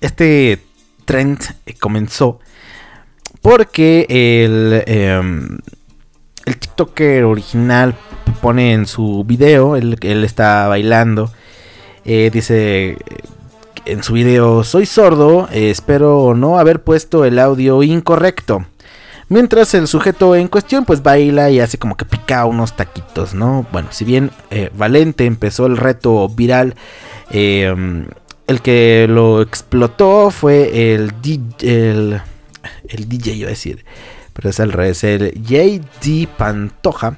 este 0.00 0.60
trend 1.04 1.40
eh, 1.66 1.74
comenzó 1.74 2.38
porque 3.42 4.06
el, 4.08 4.84
em, 4.86 5.58
el 6.46 6.56
TikToker 6.56 7.24
original 7.24 7.94
pone 8.40 8.72
en 8.72 8.86
su 8.86 9.24
video, 9.24 9.76
él, 9.76 9.98
él 10.00 10.24
está 10.24 10.68
bailando, 10.68 11.30
eh, 12.04 12.30
dice 12.32 12.90
eh, 12.90 12.98
en 13.84 14.02
su 14.02 14.12
video, 14.12 14.62
soy 14.64 14.86
sordo, 14.86 15.48
eh, 15.52 15.70
espero 15.70 16.34
no 16.34 16.58
haber 16.58 16.82
puesto 16.82 17.24
el 17.24 17.38
audio 17.38 17.82
incorrecto. 17.82 18.64
Mientras 19.32 19.72
el 19.72 19.88
sujeto 19.88 20.36
en 20.36 20.46
cuestión 20.46 20.84
pues 20.84 21.02
baila 21.02 21.48
y 21.48 21.58
hace 21.58 21.78
como 21.78 21.96
que 21.96 22.04
pica 22.04 22.44
unos 22.44 22.76
taquitos, 22.76 23.32
¿no? 23.32 23.66
Bueno, 23.72 23.88
si 23.90 24.04
bien 24.04 24.30
eh, 24.50 24.68
Valente 24.76 25.24
empezó 25.24 25.64
el 25.64 25.78
reto 25.78 26.28
viral, 26.28 26.74
eh, 27.30 27.74
el 28.46 28.60
que 28.60 29.06
lo 29.08 29.40
explotó 29.40 30.30
fue 30.30 30.92
el, 30.92 31.14
el, 31.62 32.20
el 32.86 33.08
DJ, 33.08 33.32
iba 33.32 33.46
a 33.46 33.50
decir, 33.56 33.86
pero 34.34 34.50
es 34.50 34.60
al 34.60 34.70
revés, 34.70 35.02
el 35.02 35.32
JD 35.32 36.28
Pantoja, 36.36 37.16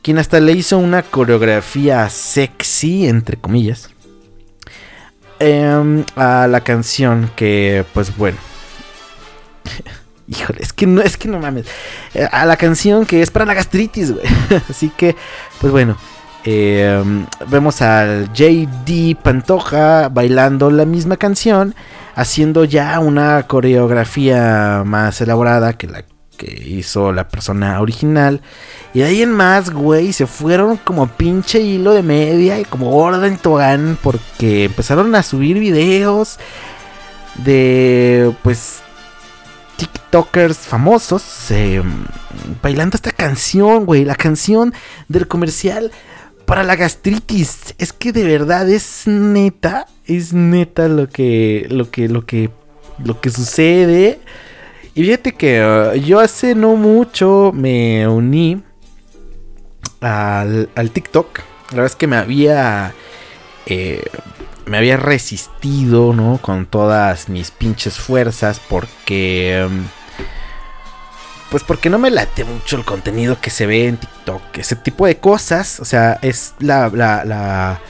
quien 0.00 0.16
hasta 0.16 0.40
le 0.40 0.52
hizo 0.52 0.78
una 0.78 1.02
coreografía 1.02 2.08
sexy, 2.08 3.06
entre 3.06 3.36
comillas, 3.36 3.90
em, 5.38 6.02
a 6.16 6.46
la 6.46 6.62
canción 6.62 7.30
que 7.36 7.84
pues 7.92 8.16
bueno. 8.16 8.38
Híjole, 10.30 10.60
es 10.62 10.72
que 10.72 10.86
no, 10.86 11.02
es 11.02 11.16
que 11.16 11.28
no 11.28 11.40
mames. 11.40 11.66
Eh, 12.14 12.26
A 12.30 12.46
la 12.46 12.56
canción 12.56 13.04
que 13.04 13.20
es 13.20 13.30
para 13.32 13.44
la 13.44 13.54
gastritis, 13.54 14.12
güey. 14.12 14.24
Así 14.70 14.90
que, 14.96 15.16
pues 15.60 15.72
bueno. 15.72 15.96
eh, 16.44 17.02
vemos 17.48 17.82
al 17.82 18.32
JD 18.32 19.16
Pantoja 19.22 20.08
bailando 20.08 20.70
la 20.70 20.84
misma 20.84 21.16
canción. 21.16 21.74
Haciendo 22.14 22.64
ya 22.64 22.98
una 23.00 23.42
coreografía 23.48 24.82
más 24.84 25.20
elaborada 25.20 25.72
que 25.74 25.86
la 25.88 26.04
que 26.36 26.62
hizo 26.66 27.12
la 27.12 27.28
persona 27.28 27.80
original. 27.80 28.40
Y 28.94 29.00
de 29.00 29.04
ahí 29.06 29.22
en 29.22 29.32
más, 29.32 29.70
güey, 29.70 30.12
se 30.12 30.26
fueron 30.26 30.76
como 30.78 31.06
pinche 31.08 31.60
hilo 31.60 31.92
de 31.92 32.02
media 32.02 32.58
y 32.58 32.64
como 32.64 32.90
gorda 32.90 33.26
en 33.26 33.36
tobogán. 33.36 33.98
Porque 34.02 34.64
empezaron 34.64 35.14
a 35.14 35.22
subir 35.22 35.58
videos 35.58 36.38
de, 37.36 38.32
pues, 38.42 38.82
TikTokers 39.80 40.58
famosos 40.58 41.50
eh, 41.50 41.82
bailando 42.62 42.96
esta 42.96 43.12
canción, 43.12 43.86
güey. 43.86 44.04
La 44.04 44.14
canción 44.14 44.74
del 45.08 45.26
comercial 45.26 45.90
para 46.44 46.64
la 46.64 46.76
gastritis. 46.76 47.74
Es 47.78 47.94
que 47.94 48.12
de 48.12 48.24
verdad 48.24 48.68
es 48.68 49.04
neta, 49.06 49.86
es 50.04 50.34
neta 50.34 50.86
lo 50.88 51.08
que, 51.08 51.66
lo 51.70 51.90
que, 51.90 52.08
lo 52.08 52.26
que, 52.26 52.50
lo 53.02 53.22
que 53.22 53.30
sucede. 53.30 54.20
Y 54.94 55.04
fíjate 55.04 55.32
que 55.32 55.62
uh, 55.62 55.96
yo 55.98 56.20
hace 56.20 56.54
no 56.54 56.76
mucho 56.76 57.52
me 57.54 58.06
uní 58.06 58.62
al, 60.00 60.68
al 60.74 60.90
TikTok. 60.90 61.38
La 61.70 61.76
verdad 61.76 61.86
es 61.86 61.96
que 61.96 62.06
me 62.06 62.16
había, 62.16 62.92
eh, 63.64 64.02
me 64.70 64.78
había 64.78 64.96
resistido, 64.96 66.12
¿no? 66.12 66.38
Con 66.40 66.64
todas 66.64 67.28
mis 67.28 67.50
pinches 67.50 67.98
fuerzas 67.98 68.60
porque... 68.68 69.66
um, 69.68 69.82
pues 71.50 71.64
porque 71.64 71.90
no 71.90 71.98
me 71.98 72.12
late 72.12 72.44
mucho 72.44 72.76
el 72.76 72.84
contenido 72.84 73.40
que 73.40 73.50
se 73.50 73.66
ve 73.66 73.88
en 73.88 73.96
TikTok. 73.96 74.58
Ese 74.58 74.76
tipo 74.76 75.06
de 75.06 75.16
cosas. 75.16 75.80
O 75.80 75.84
sea, 75.84 76.20
es 76.22 76.54
la, 76.60 76.88
la, 76.88 77.24
la, 77.24 77.80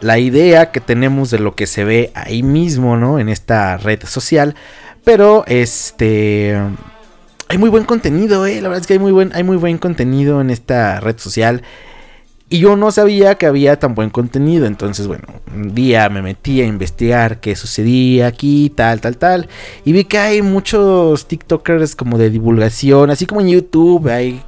la 0.00 0.18
idea 0.20 0.70
que 0.70 0.80
tenemos 0.80 1.32
de 1.32 1.40
lo 1.40 1.56
que 1.56 1.66
se 1.66 1.82
ve 1.82 2.12
ahí 2.14 2.44
mismo, 2.44 2.96
¿no? 2.96 3.18
En 3.18 3.28
esta 3.28 3.76
red 3.76 4.04
social. 4.06 4.54
Pero 5.02 5.42
este. 5.48 6.56
Hay 7.48 7.58
muy 7.58 7.68
buen 7.68 7.84
contenido, 7.84 8.46
eh. 8.46 8.60
La 8.60 8.68
verdad 8.68 8.82
es 8.82 8.86
que 8.86 8.92
hay 8.92 9.00
muy 9.00 9.10
buen, 9.10 9.32
hay 9.34 9.42
muy 9.42 9.56
buen 9.56 9.76
contenido 9.78 10.40
en 10.40 10.50
esta 10.50 11.00
red 11.00 11.18
social. 11.18 11.64
Y 12.52 12.58
yo 12.58 12.74
no 12.74 12.90
sabía 12.90 13.36
que 13.36 13.46
había 13.46 13.78
tan 13.78 13.94
buen 13.94 14.10
contenido. 14.10 14.66
Entonces, 14.66 15.06
bueno, 15.06 15.22
un 15.54 15.72
día 15.72 16.08
me 16.08 16.20
metí 16.20 16.60
a 16.60 16.66
investigar 16.66 17.38
qué 17.38 17.54
sucedía 17.54 18.26
aquí, 18.26 18.72
tal, 18.74 19.00
tal, 19.00 19.16
tal. 19.18 19.48
Y 19.84 19.92
vi 19.92 20.02
que 20.02 20.18
hay 20.18 20.42
muchos 20.42 21.28
TikTokers 21.28 21.94
como 21.94 22.18
de 22.18 22.28
divulgación. 22.28 23.10
Así 23.10 23.24
como 23.24 23.40
en 23.40 23.50
YouTube 23.50 24.08
hay 24.08 24.42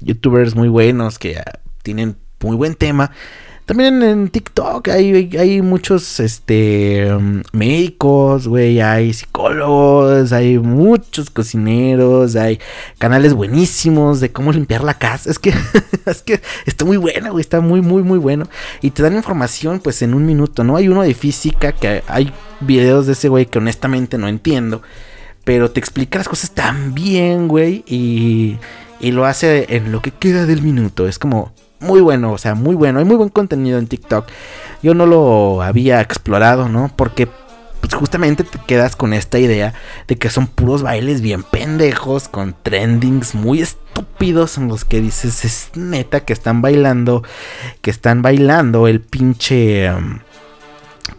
YouTubers 0.00 0.54
muy 0.54 0.68
buenos 0.68 1.18
que 1.18 1.40
tienen 1.82 2.16
muy 2.42 2.54
buen 2.54 2.74
tema. 2.74 3.12
También 3.64 4.02
en 4.02 4.28
TikTok 4.28 4.88
hay, 4.88 5.30
hay 5.38 5.62
muchos 5.62 6.18
este, 6.18 7.14
um, 7.14 7.42
médicos, 7.52 8.48
güey, 8.48 8.80
hay 8.80 9.12
psicólogos, 9.12 10.32
hay 10.32 10.58
muchos 10.58 11.30
cocineros, 11.30 12.34
hay 12.34 12.58
canales 12.98 13.34
buenísimos 13.34 14.18
de 14.18 14.32
cómo 14.32 14.50
limpiar 14.52 14.82
la 14.82 14.94
casa. 14.94 15.30
Es 15.30 15.38
que, 15.38 15.54
es 16.06 16.22
que 16.22 16.40
está 16.66 16.84
muy 16.84 16.96
buena, 16.96 17.30
güey, 17.30 17.40
está 17.40 17.60
muy, 17.60 17.80
muy, 17.80 18.02
muy 18.02 18.18
bueno. 18.18 18.48
Y 18.80 18.90
te 18.90 19.04
dan 19.04 19.14
información 19.14 19.78
pues 19.78 20.02
en 20.02 20.14
un 20.14 20.26
minuto, 20.26 20.64
¿no? 20.64 20.76
Hay 20.76 20.88
uno 20.88 21.02
de 21.02 21.14
física 21.14 21.70
que 21.70 22.02
hay 22.08 22.32
videos 22.60 23.06
de 23.06 23.12
ese 23.12 23.28
güey 23.28 23.46
que 23.46 23.58
honestamente 23.58 24.18
no 24.18 24.26
entiendo. 24.26 24.82
Pero 25.44 25.70
te 25.70 25.78
explica 25.78 26.18
las 26.18 26.28
cosas 26.28 26.50
tan 26.50 26.94
bien, 26.94 27.48
güey, 27.48 27.84
y, 27.86 28.58
y 29.00 29.12
lo 29.12 29.24
hace 29.24 29.66
en 29.76 29.92
lo 29.92 30.02
que 30.02 30.10
queda 30.10 30.46
del 30.46 30.62
minuto. 30.62 31.06
Es 31.06 31.18
como 31.18 31.52
muy 31.82 32.00
bueno, 32.00 32.32
o 32.32 32.38
sea, 32.38 32.54
muy 32.54 32.74
bueno. 32.74 32.98
Hay 32.98 33.04
muy 33.04 33.16
buen 33.16 33.28
contenido 33.28 33.78
en 33.78 33.86
TikTok. 33.86 34.26
Yo 34.82 34.94
no 34.94 35.06
lo 35.06 35.62
había 35.62 36.00
explorado, 36.00 36.68
¿no? 36.68 36.90
Porque 36.96 37.28
pues 37.82 37.94
justamente 37.94 38.44
te 38.44 38.60
quedas 38.60 38.94
con 38.94 39.12
esta 39.12 39.40
idea 39.40 39.74
de 40.06 40.16
que 40.16 40.30
son 40.30 40.46
puros 40.46 40.82
bailes 40.82 41.20
bien 41.20 41.42
pendejos, 41.42 42.28
con 42.28 42.54
trendings 42.62 43.34
muy 43.34 43.60
estúpidos 43.60 44.56
en 44.56 44.68
los 44.68 44.84
que 44.84 45.00
dices, 45.00 45.44
es 45.44 45.70
neta 45.74 46.20
que 46.20 46.32
están 46.32 46.62
bailando, 46.62 47.24
que 47.82 47.90
están 47.90 48.22
bailando 48.22 48.86
el 48.86 49.00
pinche... 49.00 49.92
um, 49.92 50.20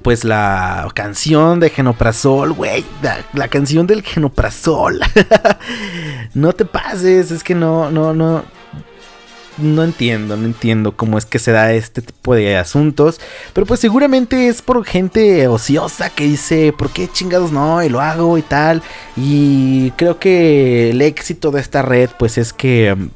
pues 0.01 0.23
la 0.23 0.87
canción 0.93 1.59
de 1.59 1.69
Genoprazol, 1.69 2.53
güey, 2.53 2.85
la, 3.01 3.19
la 3.33 3.47
canción 3.49 3.85
del 3.85 4.01
Genoprazol. 4.01 5.01
no 6.33 6.53
te 6.53 6.65
pases, 6.65 7.31
es 7.31 7.43
que 7.43 7.55
no, 7.55 7.91
no, 7.91 8.13
no, 8.13 8.43
no 9.57 9.83
entiendo, 9.83 10.35
no 10.37 10.45
entiendo 10.45 10.95
cómo 10.95 11.17
es 11.17 11.25
que 11.25 11.39
se 11.39 11.51
da 11.51 11.73
este 11.73 12.01
tipo 12.01 12.35
de 12.35 12.57
asuntos. 12.57 13.19
Pero 13.53 13.65
pues 13.67 13.79
seguramente 13.79 14.47
es 14.47 14.61
por 14.61 14.83
gente 14.85 15.47
ociosa 15.47 16.09
que 16.09 16.25
dice, 16.25 16.73
¿por 16.77 16.89
qué 16.91 17.07
chingados 17.11 17.51
no? 17.51 17.83
Y 17.83 17.89
lo 17.89 18.01
hago 18.01 18.37
y 18.37 18.41
tal. 18.41 18.81
Y 19.15 19.91
creo 19.91 20.19
que 20.19 20.89
el 20.91 21.01
éxito 21.01 21.51
de 21.51 21.61
esta 21.61 21.81
red 21.81 22.09
pues 22.17 22.37
es 22.37 22.53
que... 22.53 22.95
mm, 22.95 23.09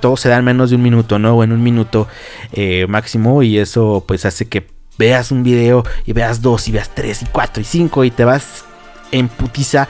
Todo 0.00 0.16
se 0.16 0.28
da 0.28 0.38
en 0.38 0.44
menos 0.44 0.70
de 0.70 0.76
un 0.76 0.82
minuto, 0.82 1.18
¿no? 1.18 1.36
O 1.36 1.44
en 1.44 1.52
un 1.52 1.62
minuto 1.62 2.08
eh, 2.52 2.86
máximo. 2.88 3.42
Y 3.42 3.58
eso 3.58 4.04
pues 4.06 4.24
hace 4.24 4.46
que 4.48 4.66
veas 4.98 5.30
un 5.32 5.42
video 5.42 5.84
y 6.06 6.12
veas 6.12 6.40
dos 6.42 6.68
y 6.68 6.72
veas 6.72 6.90
tres 6.94 7.22
y 7.22 7.26
cuatro 7.26 7.60
y 7.60 7.64
cinco 7.64 8.04
y 8.04 8.10
te 8.10 8.24
vas 8.24 8.64
en 9.12 9.28
putiza 9.28 9.88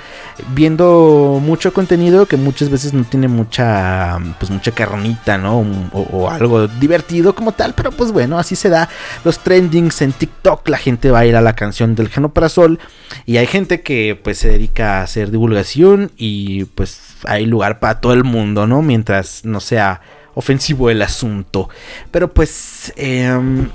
viendo 0.54 1.40
mucho 1.42 1.72
contenido 1.72 2.26
que 2.26 2.36
muchas 2.36 2.68
veces 2.68 2.92
no 2.92 3.04
tiene 3.04 3.28
mucha 3.28 4.18
pues 4.38 4.50
mucha 4.50 4.72
carronita, 4.72 5.38
¿no? 5.38 5.64
O, 5.92 6.28
algo 6.28 6.66
divertido 6.66 7.34
como 7.34 7.52
tal, 7.52 7.74
pero 7.74 7.92
pues 7.92 8.12
bueno, 8.12 8.38
así 8.38 8.56
se 8.56 8.68
da 8.68 8.88
los 9.24 9.38
trendings 9.38 10.02
en 10.02 10.12
TikTok, 10.12 10.68
la 10.68 10.78
gente 10.78 11.10
baila 11.10 11.40
la 11.40 11.54
canción 11.54 11.94
del 11.94 12.08
Genoprazol 12.08 12.78
y 13.24 13.36
hay 13.36 13.46
gente 13.46 13.82
que 13.82 14.18
pues 14.22 14.38
se 14.38 14.48
dedica 14.48 14.98
a 14.98 15.02
hacer 15.04 15.30
divulgación 15.30 16.10
y 16.16 16.64
pues 16.64 17.00
hay 17.24 17.46
lugar 17.46 17.78
para 17.78 18.00
todo 18.00 18.12
el 18.12 18.24
mundo, 18.24 18.66
¿no? 18.66 18.82
Mientras 18.82 19.44
no 19.44 19.60
sea 19.60 20.00
ofensivo 20.34 20.90
el 20.90 21.02
asunto. 21.02 21.68
Pero 22.10 22.32
pues 22.32 22.92
em, 22.96 23.68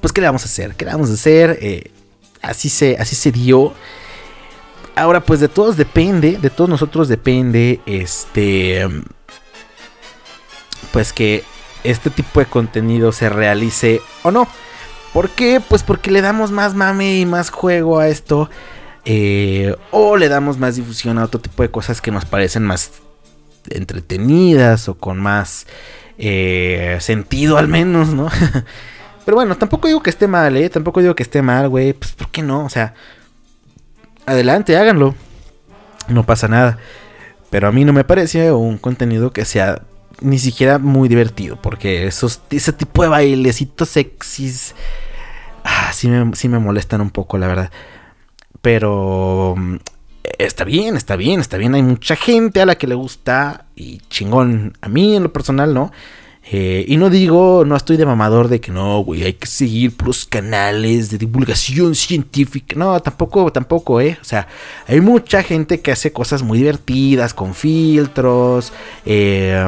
pues 0.00 0.12
qué 0.12 0.20
le 0.20 0.28
vamos 0.28 0.42
a 0.42 0.46
hacer? 0.46 0.74
¿Qué 0.74 0.84
le 0.84 0.92
vamos 0.92 1.10
a 1.10 1.14
hacer? 1.14 1.58
Eh, 1.60 1.90
así 2.42 2.68
se, 2.68 2.96
así 2.98 3.16
se 3.16 3.32
dio. 3.32 3.72
Ahora, 4.96 5.20
pues 5.20 5.40
de 5.40 5.48
todos 5.48 5.76
depende, 5.76 6.38
de 6.38 6.50
todos 6.50 6.68
nosotros 6.68 7.08
depende, 7.08 7.80
este, 7.86 8.86
pues 10.92 11.12
que 11.12 11.44
este 11.84 12.10
tipo 12.10 12.40
de 12.40 12.46
contenido 12.46 13.12
se 13.12 13.28
realice 13.28 14.00
o 14.22 14.30
no. 14.30 14.48
¿Por 15.12 15.30
qué? 15.30 15.60
Pues 15.66 15.82
porque 15.82 16.10
le 16.10 16.20
damos 16.20 16.50
más 16.50 16.74
mame 16.74 17.18
y 17.18 17.26
más 17.26 17.50
juego 17.50 17.98
a 17.98 18.08
esto. 18.08 18.50
eh, 19.04 19.74
o 19.90 20.16
le 20.18 20.28
damos 20.28 20.58
más 20.58 20.76
difusión 20.76 21.18
a 21.18 21.24
otro 21.24 21.40
tipo 21.40 21.62
de 21.62 21.70
cosas 21.70 22.00
que 22.02 22.10
nos 22.10 22.26
parecen 22.26 22.64
más 22.64 22.90
entretenidas 23.70 24.88
o 24.88 24.94
con 24.98 25.18
más 25.18 25.66
eh, 26.18 26.98
sentido 27.00 27.56
al 27.56 27.68
menos, 27.68 28.08
¿no? 28.08 28.28
Pero 29.30 29.36
bueno, 29.36 29.56
tampoco 29.56 29.86
digo 29.86 30.02
que 30.02 30.10
esté 30.10 30.26
mal, 30.26 30.56
¿eh? 30.56 30.68
Tampoco 30.70 31.00
digo 31.00 31.14
que 31.14 31.22
esté 31.22 31.40
mal, 31.40 31.68
güey. 31.68 31.92
Pues, 31.92 32.10
¿por 32.14 32.30
qué 32.30 32.42
no? 32.42 32.64
O 32.64 32.68
sea, 32.68 32.94
adelante, 34.26 34.76
háganlo. 34.76 35.14
No 36.08 36.26
pasa 36.26 36.48
nada. 36.48 36.78
Pero 37.48 37.68
a 37.68 37.70
mí 37.70 37.84
no 37.84 37.92
me 37.92 38.02
parece 38.02 38.50
un 38.50 38.76
contenido 38.76 39.32
que 39.32 39.44
sea 39.44 39.82
ni 40.20 40.40
siquiera 40.40 40.80
muy 40.80 41.08
divertido. 41.08 41.62
Porque 41.62 42.08
esos, 42.08 42.40
ese 42.50 42.72
tipo 42.72 43.04
de 43.04 43.08
bailecitos 43.08 43.90
sexys. 43.90 44.74
Ah, 45.62 45.92
sí, 45.92 46.08
me, 46.08 46.34
sí 46.34 46.48
me 46.48 46.58
molestan 46.58 47.00
un 47.00 47.10
poco, 47.10 47.38
la 47.38 47.46
verdad. 47.46 47.70
Pero 48.60 49.54
mm, 49.56 49.76
está 50.38 50.64
bien, 50.64 50.96
está 50.96 51.14
bien, 51.14 51.38
está 51.38 51.56
bien. 51.56 51.76
Hay 51.76 51.84
mucha 51.84 52.16
gente 52.16 52.60
a 52.60 52.66
la 52.66 52.74
que 52.74 52.88
le 52.88 52.96
gusta. 52.96 53.66
Y 53.76 53.98
chingón. 54.08 54.76
A 54.80 54.88
mí 54.88 55.14
en 55.14 55.22
lo 55.22 55.32
personal, 55.32 55.72
¿no? 55.72 55.92
Eh, 56.52 56.84
y 56.88 56.96
no 56.96 57.10
digo, 57.10 57.64
no 57.64 57.76
estoy 57.76 57.96
de 57.96 58.04
mamador 58.04 58.48
de 58.48 58.60
que 58.60 58.72
no, 58.72 59.04
güey, 59.04 59.22
hay 59.22 59.34
que 59.34 59.46
seguir 59.46 59.96
puros 59.96 60.26
canales 60.26 61.08
de 61.08 61.18
divulgación 61.18 61.94
científica. 61.94 62.74
No, 62.76 62.98
tampoco, 63.00 63.52
tampoco, 63.52 64.00
¿eh? 64.00 64.18
O 64.20 64.24
sea, 64.24 64.48
hay 64.88 65.00
mucha 65.00 65.44
gente 65.44 65.80
que 65.80 65.92
hace 65.92 66.12
cosas 66.12 66.42
muy 66.42 66.58
divertidas, 66.58 67.34
con 67.34 67.54
filtros, 67.54 68.72
eh, 69.06 69.64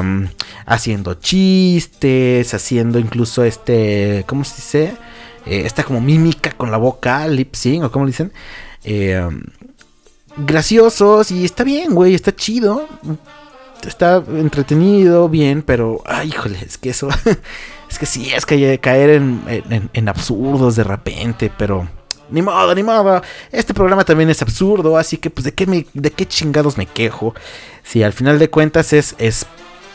haciendo 0.67 1.15
chistes, 1.15 2.53
haciendo 2.53 2.99
incluso 2.99 3.45
este, 3.45 4.25
¿cómo 4.27 4.43
se 4.43 4.57
dice? 4.57 4.97
Eh, 5.47 5.63
esta 5.65 5.85
como 5.85 6.01
mímica 6.01 6.51
con 6.51 6.73
la 6.73 6.79
boca, 6.79 7.29
lip 7.29 7.55
sync, 7.55 7.85
o 7.85 7.93
como 7.93 8.07
dicen. 8.07 8.33
Eh, 8.83 9.25
graciosos 10.37 11.31
y 11.31 11.45
está 11.45 11.63
bien, 11.63 11.95
güey, 11.95 12.15
está 12.15 12.35
chido 12.35 12.89
está 13.89 14.23
entretenido, 14.29 15.29
bien, 15.29 15.63
pero, 15.63 16.03
ay, 16.05 16.29
híjole, 16.29 16.59
es 16.65 16.79
que 16.79 16.91
eso, 16.91 17.09
es 17.91 17.99
que 17.99 18.07
sí, 18.07 18.33
es 18.35 18.47
que 18.47 18.79
caer 18.79 19.11
en, 19.11 19.91
en, 19.93 20.09
absurdos 20.09 20.77
de 20.77 20.85
repente, 20.85 21.51
pero 21.57 21.89
ni 22.31 22.43
modo, 22.43 22.75
ni 22.75 22.83
modo. 22.83 23.23
Este 23.51 23.75
programa 23.75 24.05
también 24.05 24.31
es 24.31 24.43
absurdo, 24.43 24.97
así 24.97 25.19
que, 25.19 25.31
pues, 25.31 25.45
¿de 25.45 25.53
qué, 25.53 25.67
me, 25.67 25.87
de 25.93 26.11
qué 26.11 26.27
chingados 26.27 26.79
me 26.79 26.87
quejo? 26.87 27.35
Si 27.83 28.03
al 28.03 28.13
final 28.13 28.39
de 28.39 28.51
cuentas 28.51 28.93
es, 28.93 29.15
es 29.19 29.47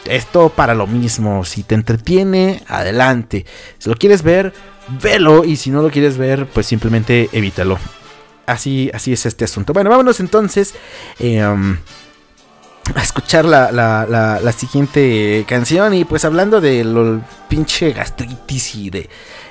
esto 0.06 0.50
para 0.50 0.76
lo 0.76 0.88
mismo, 0.88 1.44
si 1.46 1.64
te 1.64 1.76
entretiene, 1.76 2.64
adelante. 2.68 3.46
Si 3.78 3.90
lo 3.90 3.96
quieres 3.96 4.24
ver, 4.24 4.54
velo, 5.02 5.44
y 5.44 5.56
si 5.56 5.72
no 5.72 5.82
lo 5.82 5.90
quieres 5.90 6.18
ver, 6.18 6.48
pues 6.48 6.66
simplemente 6.68 7.30
evítalo. 7.32 7.78
Así, 8.46 8.90
así 8.94 9.12
es 9.12 9.26
este 9.26 9.46
asunto. 9.46 9.74
Bueno, 9.74 9.90
vámonos 9.90 10.20
entonces. 10.20 10.74
Eh, 11.20 11.44
a 12.96 13.02
escuchar 13.02 13.46
la, 13.46 13.72
la, 13.72 14.06
la, 14.42 14.52
siguiente 14.52 15.46
canción. 15.48 15.94
Y 15.94 16.06
pues 16.06 16.26
hablando 16.26 16.62
del 16.62 17.22
pinche 17.48 17.92
gastritis 17.92 18.76
y 18.76 18.90
de 18.90 19.10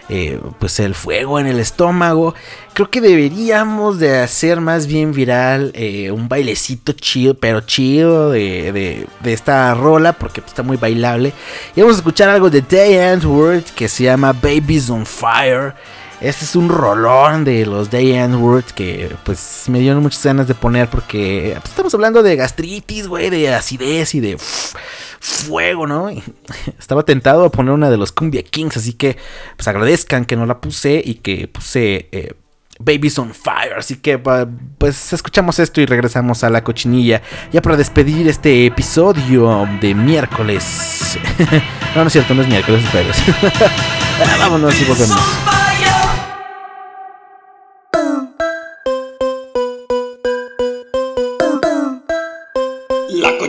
eh, 0.08 0.40
pues 0.60 0.78
el 0.78 0.94
fuego 0.94 1.40
en 1.40 1.46
el 1.46 1.58
estómago, 1.58 2.34
creo 2.74 2.90
que 2.90 3.00
deberíamos 3.00 3.98
de 3.98 4.20
hacer 4.20 4.60
más 4.60 4.86
bien 4.86 5.12
viral 5.12 5.72
eh, 5.74 6.12
un 6.12 6.28
bailecito 6.28 6.92
chido, 6.92 7.34
pero 7.34 7.60
chido 7.62 8.30
de, 8.30 8.70
de, 8.72 9.06
de, 9.20 9.32
esta 9.32 9.74
rola 9.74 10.12
porque 10.12 10.40
está 10.46 10.62
muy 10.62 10.76
bailable. 10.76 11.32
Y 11.74 11.80
vamos 11.80 11.96
a 11.96 11.98
escuchar 11.98 12.28
algo 12.28 12.50
de 12.50 12.62
Day 12.62 12.98
and 12.98 13.24
World 13.24 13.64
que 13.74 13.88
se 13.88 14.04
llama 14.04 14.32
Babies 14.32 14.90
on 14.90 15.04
Fire. 15.04 15.74
Este 16.20 16.46
es 16.46 16.56
un 16.56 16.70
rolón 16.70 17.44
de 17.44 17.66
los 17.66 17.90
Day 17.90 18.16
and 18.16 18.36
Wood 18.36 18.64
que 18.74 19.14
pues 19.24 19.64
me 19.68 19.80
dieron 19.80 20.02
muchas 20.02 20.24
ganas 20.24 20.48
de 20.48 20.54
poner 20.54 20.88
porque 20.88 21.52
pues, 21.60 21.70
estamos 21.70 21.92
hablando 21.92 22.22
de 22.22 22.36
gastritis, 22.36 23.06
güey, 23.06 23.28
de 23.28 23.54
acidez 23.54 24.14
y 24.14 24.20
de 24.20 24.38
fuego, 24.38 25.86
¿no? 25.86 26.08
Estaba 26.78 27.02
tentado 27.04 27.44
a 27.44 27.50
poner 27.50 27.74
una 27.74 27.90
de 27.90 27.98
los 27.98 28.12
Cumbia 28.12 28.42
Kings, 28.42 28.78
así 28.78 28.94
que 28.94 29.18
pues 29.56 29.68
agradezcan 29.68 30.24
que 30.24 30.36
no 30.36 30.46
la 30.46 30.58
puse 30.58 31.02
y 31.04 31.16
que 31.16 31.48
puse 31.48 32.08
eh, 32.12 32.32
Babies 32.78 33.18
on 33.18 33.34
Fire, 33.34 33.74
así 33.76 33.96
que 33.96 34.18
pues 34.18 35.12
escuchamos 35.12 35.58
esto 35.58 35.82
y 35.82 35.86
regresamos 35.86 36.44
a 36.44 36.50
la 36.50 36.64
cochinilla 36.64 37.20
ya 37.52 37.60
para 37.60 37.76
despedir 37.76 38.26
este 38.28 38.64
episodio 38.64 39.68
de 39.82 39.94
miércoles. 39.94 41.18
no, 41.94 42.02
no 42.02 42.06
es 42.06 42.12
cierto, 42.12 42.34
no 42.34 42.40
es 42.40 42.48
miércoles, 42.48 42.82
es. 42.94 43.34
Ah, 44.18 44.36
vámonos 44.38 44.80
y 44.80 44.84
volvemos. 44.86 45.65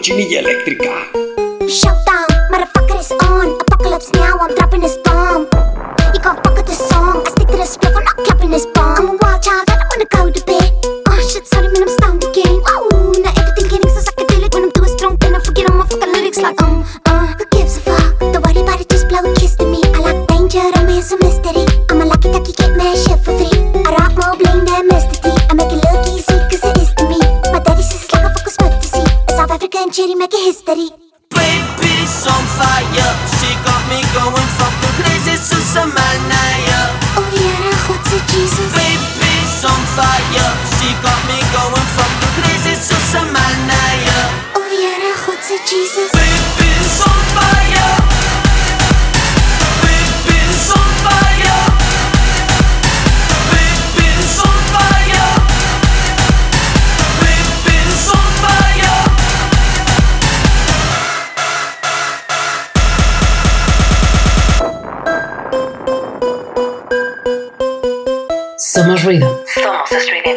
chinilla 0.07 0.39
eléctrica. 0.39 0.93
Shout 1.67 1.97
motherfucker 2.49 2.97
is 2.97 3.11
on. 3.27 3.59
Apocalypse 3.59 4.09
now, 4.13 4.37
I'm 4.39 4.55
dropping 4.55 4.79
this 4.79 4.95
bomb. 5.03 5.41
You 6.13 6.21
can't 6.21 6.39
fuck 6.45 6.55
with 6.55 6.65
the 6.65 6.71
song. 6.71 7.23
I 7.25 7.29
stick 7.29 7.47
to 7.47 7.51
the 7.51 7.57
riff, 7.57 7.77
I'm 7.83 8.03
not 8.05 8.15
clapping 8.15 8.51
this 8.51 8.65
bomb. 8.67 8.95
I'm 8.99 9.09
a 9.09 9.17
wild 9.21 9.43
child, 9.43 9.69
I 9.69 9.75
don't 9.75 9.89
wanna 9.91 10.07
go 10.15 10.31
to 10.31 10.45
bed. 10.45 10.71
Oh 11.09 11.29
shit, 11.29 11.45
sorry 11.45 11.67
man, 11.73 11.83
I'm 11.83 11.89
stoned 11.89 12.23
again. 12.23 12.36
के 30.33 30.37
history 30.45 30.89
Nossa 69.77 69.99
Streaming 69.99 70.36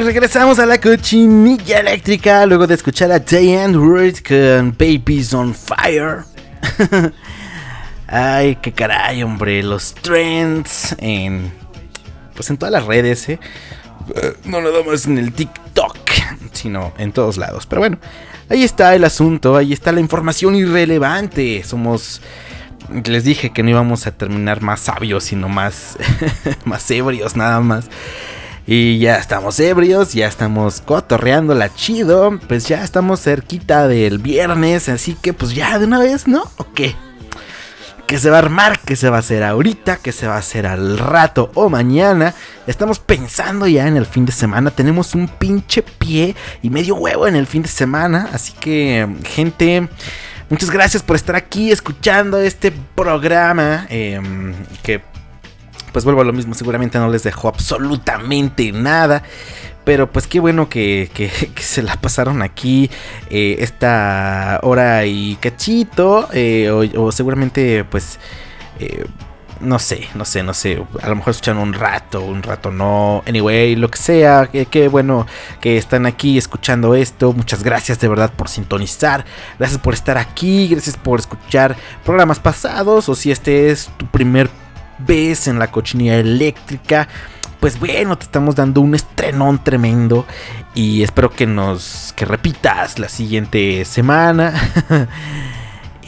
Regresamos 0.00 0.58
a 0.58 0.66
la 0.66 0.80
cochinilla 0.80 1.80
eléctrica 1.80 2.46
luego 2.46 2.66
de 2.66 2.74
escuchar 2.74 3.10
a 3.10 3.18
Diane 3.18 3.74
Root 3.74 4.26
con 4.26 4.74
Babies 4.78 5.34
on 5.34 5.54
Fire. 5.54 6.24
Ay, 8.06 8.56
qué 8.62 8.72
caray, 8.72 9.22
hombre, 9.22 9.62
los 9.62 9.94
trends 9.94 10.94
en 10.98 11.52
pues 12.34 12.48
en 12.50 12.56
todas 12.58 12.72
las 12.72 12.86
redes, 12.86 13.28
¿eh? 13.28 13.40
Eh, 14.14 14.34
No 14.44 14.60
nada 14.60 14.82
más 14.86 15.06
en 15.06 15.18
el 15.18 15.32
TikTok, 15.32 15.98
sino 16.52 16.92
en 16.98 17.12
todos 17.12 17.36
lados. 17.36 17.66
Pero 17.66 17.80
bueno, 17.80 17.98
ahí 18.48 18.62
está 18.62 18.94
el 18.94 19.04
asunto, 19.04 19.56
ahí 19.56 19.72
está 19.72 19.90
la 19.92 20.00
información 20.00 20.54
irrelevante. 20.54 21.62
Somos 21.64 22.22
les 23.04 23.24
dije 23.24 23.50
que 23.50 23.62
no 23.62 23.70
íbamos 23.70 24.06
a 24.06 24.12
terminar 24.12 24.62
más 24.62 24.80
sabios, 24.80 25.24
sino 25.24 25.48
más 25.48 25.96
más 26.64 26.90
ebrios 26.90 27.36
nada 27.36 27.60
más. 27.60 27.86
Y 28.70 28.98
ya 28.98 29.16
estamos 29.16 29.58
ebrios, 29.60 30.12
ya 30.12 30.28
estamos 30.28 30.82
cotorreando 30.82 31.54
la 31.54 31.74
chido. 31.74 32.38
Pues 32.48 32.68
ya 32.68 32.84
estamos 32.84 33.22
cerquita 33.22 33.88
del 33.88 34.18
viernes. 34.18 34.90
Así 34.90 35.14
que 35.14 35.32
pues 35.32 35.54
ya 35.54 35.78
de 35.78 35.86
una 35.86 36.00
vez, 36.00 36.28
¿no? 36.28 36.42
¿O 36.58 36.70
qué? 36.74 36.94
¿Qué 38.06 38.18
se 38.18 38.28
va 38.28 38.36
a 38.36 38.40
armar? 38.40 38.78
¿Qué 38.80 38.94
se 38.94 39.08
va 39.08 39.16
a 39.16 39.20
hacer 39.20 39.42
ahorita? 39.42 39.96
¿Qué 39.96 40.12
se 40.12 40.26
va 40.26 40.34
a 40.34 40.40
hacer 40.40 40.66
al 40.66 40.98
rato 40.98 41.50
o 41.54 41.70
mañana? 41.70 42.34
Estamos 42.66 42.98
pensando 42.98 43.66
ya 43.66 43.88
en 43.88 43.96
el 43.96 44.04
fin 44.04 44.26
de 44.26 44.32
semana. 44.32 44.70
Tenemos 44.70 45.14
un 45.14 45.28
pinche 45.28 45.82
pie 45.82 46.36
y 46.60 46.68
medio 46.68 46.96
huevo 46.96 47.26
en 47.26 47.36
el 47.36 47.46
fin 47.46 47.62
de 47.62 47.68
semana. 47.68 48.28
Así 48.34 48.52
que, 48.52 49.08
gente, 49.24 49.88
muchas 50.50 50.70
gracias 50.70 51.02
por 51.02 51.16
estar 51.16 51.36
aquí 51.36 51.72
escuchando 51.72 52.36
este 52.36 52.74
programa. 52.94 53.86
eh, 53.88 54.20
que 54.82 55.00
pues 55.92 56.04
vuelvo 56.04 56.20
a 56.20 56.24
lo 56.24 56.32
mismo, 56.32 56.54
seguramente 56.54 56.98
no 56.98 57.08
les 57.08 57.22
dejó 57.22 57.48
absolutamente 57.48 58.72
nada. 58.72 59.22
Pero 59.84 60.10
pues 60.12 60.26
qué 60.26 60.38
bueno 60.40 60.68
que, 60.68 61.10
que- 61.14 61.30
se 61.62 61.82
la 61.82 61.96
pasaron 61.96 62.42
aquí 62.42 62.90
eh, 63.30 63.56
esta 63.60 64.60
hora 64.62 65.06
y 65.06 65.36
cachito. 65.36 66.28
eh, 66.32 66.70
o, 66.96 67.10
seguramente 67.12 67.84
pues... 67.84 68.18
eh, 68.80 69.06
no 69.60 69.80
sé, 69.80 70.06
no 70.14 70.24
sé, 70.24 70.44
no 70.44 70.54
sé. 70.54 70.80
A 71.02 71.08
lo 71.08 71.16
mejor 71.16 71.32
escuchan 71.32 71.58
un 71.58 71.72
rato, 71.72 72.20
un 72.20 72.44
rato 72.44 72.70
no. 72.70 73.24
Anyway, 73.26 73.74
lo 73.74 73.90
que 73.90 73.98
sea. 73.98 74.48
Qué 74.70 74.86
bueno 74.86 75.26
que 75.60 75.76
están 75.78 76.06
aquí 76.06 76.38
escuchando 76.38 76.94
esto. 76.94 77.32
Muchas 77.32 77.64
gracias 77.64 77.98
de 77.98 78.06
verdad 78.06 78.32
por 78.32 78.48
sintonizar. 78.48 79.24
Gracias 79.58 79.80
por 79.80 79.94
estar 79.94 80.16
aquí. 80.16 80.68
Gracias 80.68 80.96
por 80.96 81.18
escuchar 81.18 81.74
programas 82.04 82.38
pasados. 82.38 83.08
O 83.08 83.16
si 83.16 83.32
este 83.32 83.70
es 83.70 83.90
tu 83.96 84.06
primer 84.06 84.48
vez 84.98 85.46
en 85.46 85.58
la 85.58 85.70
cochinilla 85.70 86.16
eléctrica. 86.18 87.08
Pues 87.60 87.78
bueno, 87.78 88.16
te 88.16 88.24
estamos 88.24 88.54
dando 88.54 88.80
un 88.80 88.94
estrenón 88.94 89.62
tremendo. 89.62 90.26
Y 90.74 91.02
espero 91.02 91.30
que 91.30 91.46
nos. 91.46 92.12
que 92.16 92.24
repitas 92.24 92.98
la 92.98 93.08
siguiente 93.08 93.84
semana. 93.84 94.54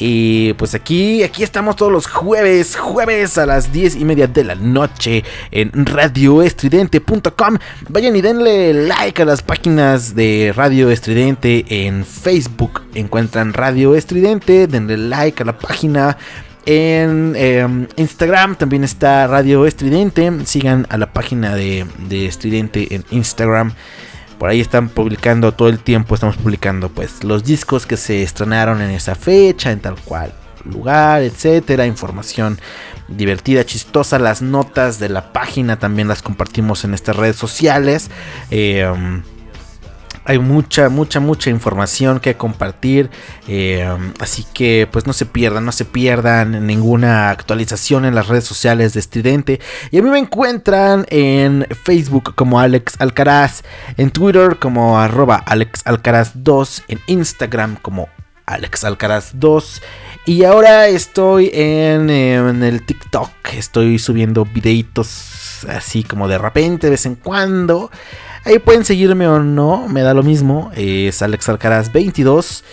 Y 0.03 0.55
pues 0.55 0.75
aquí, 0.75 1.23
aquí 1.23 1.43
estamos 1.43 1.77
todos 1.77 1.93
los 1.93 2.07
jueves, 2.07 2.75
jueves 2.75 3.37
a 3.37 3.45
las 3.45 3.71
10 3.71 3.97
y 3.97 4.07
media 4.07 4.27
de 4.27 4.45
la 4.45 4.55
noche 4.55 5.25
en 5.51 5.71
radioestridente.com. 5.75 7.59
Vayan 7.91 8.17
y 8.17 8.23
denle 8.23 8.73
like 8.73 9.21
a 9.21 9.27
las 9.27 9.43
páginas 9.43 10.15
de 10.15 10.55
Radio 10.57 10.91
Estridente 10.91 11.67
en 11.69 12.07
Facebook. 12.07 12.81
Encuentran 12.95 13.53
Radio 13.53 13.95
Estridente, 13.95 14.67
denle 14.67 14.97
like 14.97 15.43
a 15.43 15.47
la 15.47 15.59
página. 15.59 16.17
En 16.67 17.35
em, 17.37 17.89
Instagram 17.97 18.57
también 18.57 18.85
está 18.85 19.27
Radio 19.27 19.67
Estridente. 19.67 20.31
Sigan 20.45 20.87
a 20.91 20.99
la 20.99 21.13
página 21.13 21.55
de, 21.55 21.87
de 22.09 22.27
Estridente 22.27 22.95
en 22.95 23.05
Instagram. 23.11 23.73
Por 24.39 24.49
ahí 24.49 24.61
están 24.61 24.89
publicando 24.89 25.53
todo 25.53 25.69
el 25.69 25.81
tiempo, 25.81 26.15
estamos 26.15 26.37
publicando 26.37 26.89
pues 26.89 27.25
los 27.25 27.45
discos 27.45 27.85
que 27.85 27.99
se 27.99 28.23
estrenaron 28.23 28.81
en 28.81 28.91
esa 28.91 29.15
fecha, 29.15 29.71
en 29.71 29.81
tal 29.81 29.97
cual 29.97 30.33
lugar, 30.65 31.23
etcétera, 31.23 31.87
información 31.87 32.59
divertida, 33.09 33.65
chistosa, 33.65 34.19
las 34.19 34.43
notas 34.43 34.99
de 34.99 35.09
la 35.09 35.33
página 35.33 35.79
también 35.79 36.09
las 36.09 36.23
compartimos 36.23 36.85
en 36.85 36.95
estas 36.95 37.17
redes 37.17 37.37
sociales. 37.37 38.11
Eh, 38.51 38.91
hay 40.25 40.39
mucha, 40.39 40.89
mucha, 40.89 41.21
mucha 41.21 41.51
información 41.51 42.21
que 42.21 42.37
compartir. 42.37 43.11
eh, 43.49 43.89
así 44.21 44.47
que 44.53 44.89
pues 44.91 45.07
no 45.07 45.13
se 45.13 45.27
pierdan, 45.27 45.65
no 45.65 45.73
se 45.73 45.85
pierdan 45.85 46.67
ninguna 46.67 47.31
actualización 47.31 48.05
en 48.05 48.15
las 48.15 48.29
redes 48.29 48.45
sociales 48.45 48.93
de 48.95 49.01
Estridente. 49.01 49.61
Y 49.91 49.99
a 49.99 50.03
mí 50.03 50.11
me 50.11 50.19
encuentran 50.19 51.07
en 51.09 51.67
Facebook 51.85 52.35
como 52.35 52.61
Alex 52.61 52.95
Alcaraz, 52.99 53.63
en 53.97 54.11
Twitter 54.11 54.59
como 54.59 54.99
arroba 54.99 55.37
Alex 55.37 55.83
Alcaraz 55.85 56.33
2, 56.35 56.85
en 56.89 57.01
Instagram 57.07 57.77
como 57.77 58.09
Alex 58.47 58.85
Alcaraz 58.85 59.33
2. 59.35 59.83
Y 60.27 60.45
ahora 60.45 60.87
estoy 60.89 61.51
en, 61.53 62.11
en 62.11 62.63
el 62.63 62.85
TikTok. 62.85 63.31
Estoy 63.55 63.99
subiendo 63.99 64.45
videitos 64.45 65.65
así 65.69 66.05
como 66.05 66.29
de 66.29 66.39
repente, 66.39 66.87
de 66.87 66.91
vez 66.93 67.07
en 67.07 67.15
cuando. 67.15 67.91
Ahí 68.45 68.59
pueden 68.59 68.85
seguirme 68.85 69.29
o 69.29 69.39
no, 69.39 69.87
me 69.89 70.03
da 70.03 70.15
lo 70.15 70.23
mismo. 70.23 70.71
Es 70.75 71.23
Alex 71.23 71.49
Alcaraz 71.49 71.93
22. 71.93 72.65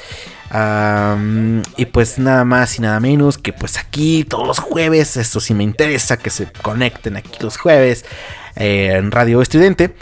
Am, 0.50 1.62
y 1.76 1.86
pues 1.88 2.18
nada 2.20 2.46
más 2.46 2.80
y 2.80 2.82
nada 2.82 3.02
menos 3.02 3.38
que 3.38 3.52
pues 3.52 3.78
aquí 3.78 4.24
todos 4.24 4.48
los 4.48 4.60
jueves, 4.60 5.18
esto 5.18 5.42
sí 5.42 5.54
me 5.54 5.66
interesa 5.66 6.16
que 6.16 6.30
se 6.30 6.50
conecten 6.62 7.18
aquí 7.18 7.32
los 7.42 7.58
jueves 7.58 8.06
eh, 8.56 8.94
en 8.96 9.12
Radio 9.12 9.42
Estudiante. 9.42 9.94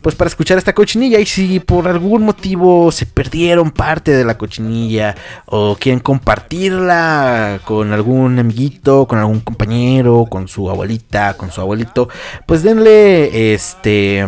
Pues 0.00 0.16
para 0.16 0.26
escuchar 0.26 0.58
esta 0.58 0.74
cochinilla 0.74 1.20
y 1.20 1.26
si 1.26 1.60
por 1.60 1.86
algún 1.86 2.24
motivo 2.24 2.90
se 2.90 3.06
perdieron 3.06 3.70
parte 3.70 4.10
de 4.10 4.24
la 4.24 4.36
cochinilla 4.36 5.14
o 5.46 5.76
quieren 5.76 6.00
compartirla 6.00 7.60
con 7.64 7.92
algún 7.92 8.36
amiguito, 8.40 9.06
con 9.06 9.20
algún 9.20 9.38
compañero, 9.38 10.26
con 10.28 10.48
su 10.48 10.68
abuelita, 10.68 11.34
con 11.34 11.52
su 11.52 11.60
abuelito, 11.60 12.08
pues 12.46 12.64
denle 12.64 13.54
este 13.54 14.26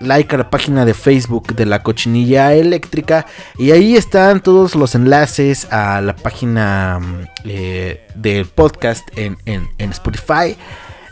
like 0.00 0.34
a 0.34 0.38
la 0.38 0.50
página 0.50 0.84
de 0.84 0.94
Facebook 0.94 1.54
de 1.54 1.66
la 1.66 1.82
cochinilla 1.82 2.54
eléctrica. 2.54 3.26
Y 3.58 3.70
ahí 3.72 3.96
están 3.96 4.40
todos 4.40 4.74
los 4.74 4.94
enlaces 4.94 5.66
a 5.72 6.00
la 6.00 6.14
página 6.16 6.98
mm, 7.00 7.24
eh, 7.46 8.06
del 8.14 8.46
podcast 8.46 9.06
en, 9.16 9.36
en- 9.46 9.68
en 9.78 9.90
Spotify 9.90 10.56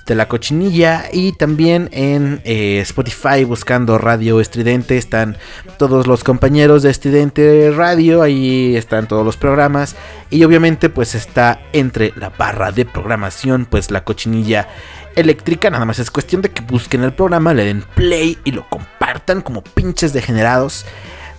de 0.07 0.15
la 0.17 0.27
cochinilla. 0.29 1.05
Y 1.13 1.33
también 1.33 1.89
en 1.93 2.41
eh, 2.45 2.81
Spotify 2.81 3.45
buscando 3.45 3.99
Radio 3.99 4.41
Estridente. 4.41 4.99
Están 4.99 5.37
todos 5.79 6.07
los 6.09 6.25
compañeros 6.25 6.83
de 6.83 6.91
Estridente 6.91 7.71
Radio. 7.75 8.21
Ahí 8.23 8.75
están 8.77 9.07
todos 9.07 9.25
los 9.25 9.37
programas. 9.37 9.95
Y 10.29 10.43
obviamente 10.45 10.89
pues 10.91 11.15
está 11.15 11.61
entre 11.73 12.13
la 12.17 12.31
barra 12.31 12.73
de 12.73 12.85
programación 12.85 13.65
pues 13.65 13.91
la 13.91 14.03
cochinilla 14.05 14.69
nada 15.71 15.85
más 15.85 15.99
es 15.99 16.11
cuestión 16.11 16.43
de 16.43 16.51
que 16.51 16.63
busquen 16.63 17.03
el 17.05 17.13
programa 17.13 17.55
le 17.55 17.65
den 17.65 17.85
play 17.95 18.39
y 18.45 18.53
lo 18.53 18.69
compartan 18.69 19.41
como 19.41 19.63
pinches 19.63 20.13
degenerados 20.13 20.85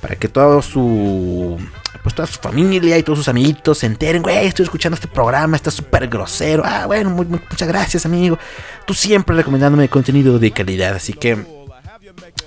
para 0.01 0.15
que 0.15 0.27
todo 0.27 0.61
su 0.61 1.57
pues 2.03 2.13
toda 2.13 2.27
su 2.27 2.39
familia 2.39 2.97
y 2.97 3.03
todos 3.03 3.19
sus 3.19 3.29
amiguitos 3.29 3.77
se 3.79 3.85
enteren, 3.85 4.21
güey, 4.21 4.45
estoy 4.45 4.63
escuchando 4.63 4.95
este 4.95 5.07
programa, 5.07 5.55
está 5.55 5.71
súper 5.71 6.07
grosero. 6.07 6.61
Ah, 6.65 6.85
bueno, 6.85 7.09
muchas 7.09 7.67
gracias, 7.67 8.05
amigo. 8.05 8.37
Tú 8.85 8.93
siempre 8.93 9.35
recomendándome 9.37 9.87
contenido 9.87 10.37
de 10.37 10.51
calidad, 10.51 10.95
así 10.95 11.13
que 11.13 11.62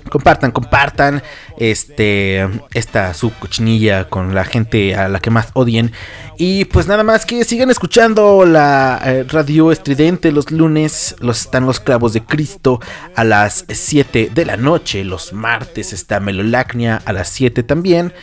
compartan, 0.09 0.51
compartan 0.51 1.23
este 1.57 2.47
esta 2.73 3.13
su 3.13 3.31
cochinilla 3.33 4.09
con 4.09 4.33
la 4.33 4.45
gente 4.45 4.95
a 4.95 5.07
la 5.07 5.19
que 5.19 5.29
más 5.29 5.49
odien. 5.53 5.91
Y 6.37 6.65
pues 6.65 6.87
nada 6.87 7.03
más 7.03 7.25
que 7.25 7.43
sigan 7.43 7.71
escuchando 7.71 8.45
la 8.45 9.01
eh, 9.03 9.25
radio 9.27 9.71
estridente 9.71 10.31
los 10.31 10.51
lunes. 10.51 11.15
Los 11.19 11.41
están 11.41 11.65
los 11.65 11.79
clavos 11.79 12.13
de 12.13 12.23
Cristo 12.23 12.79
a 13.15 13.23
las 13.23 13.65
7 13.67 14.31
de 14.33 14.45
la 14.45 14.57
noche. 14.57 15.03
Los 15.03 15.33
martes 15.33 15.93
está 15.93 16.19
Melolacnia 16.19 17.01
a 17.05 17.13
las 17.13 17.29
7 17.29 17.63
también 17.63 18.13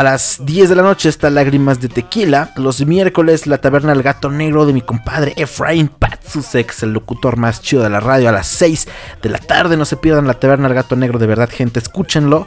a 0.00 0.02
las 0.02 0.40
10 0.46 0.70
de 0.70 0.76
la 0.76 0.82
noche 0.82 1.10
está 1.10 1.28
Lágrimas 1.28 1.78
de 1.78 1.90
Tequila. 1.90 2.52
Los 2.56 2.86
miércoles 2.86 3.46
la 3.46 3.58
taberna 3.58 3.92
El 3.92 4.02
Gato 4.02 4.30
Negro 4.30 4.64
de 4.64 4.72
mi 4.72 4.80
compadre 4.80 5.34
Efraín 5.36 5.88
Patsusek, 5.88 6.72
el 6.84 6.94
locutor 6.94 7.36
más 7.36 7.60
chido 7.60 7.82
de 7.82 7.90
la 7.90 8.00
radio. 8.00 8.30
A 8.30 8.32
las 8.32 8.46
6 8.46 8.88
de 9.20 9.28
la 9.28 9.36
tarde 9.36 9.76
no 9.76 9.84
se 9.84 9.98
pierdan 9.98 10.26
la 10.26 10.40
taberna 10.40 10.68
El 10.68 10.74
Gato 10.74 10.96
Negro, 10.96 11.18
de 11.18 11.26
verdad 11.26 11.50
gente, 11.52 11.80
escúchenlo. 11.80 12.46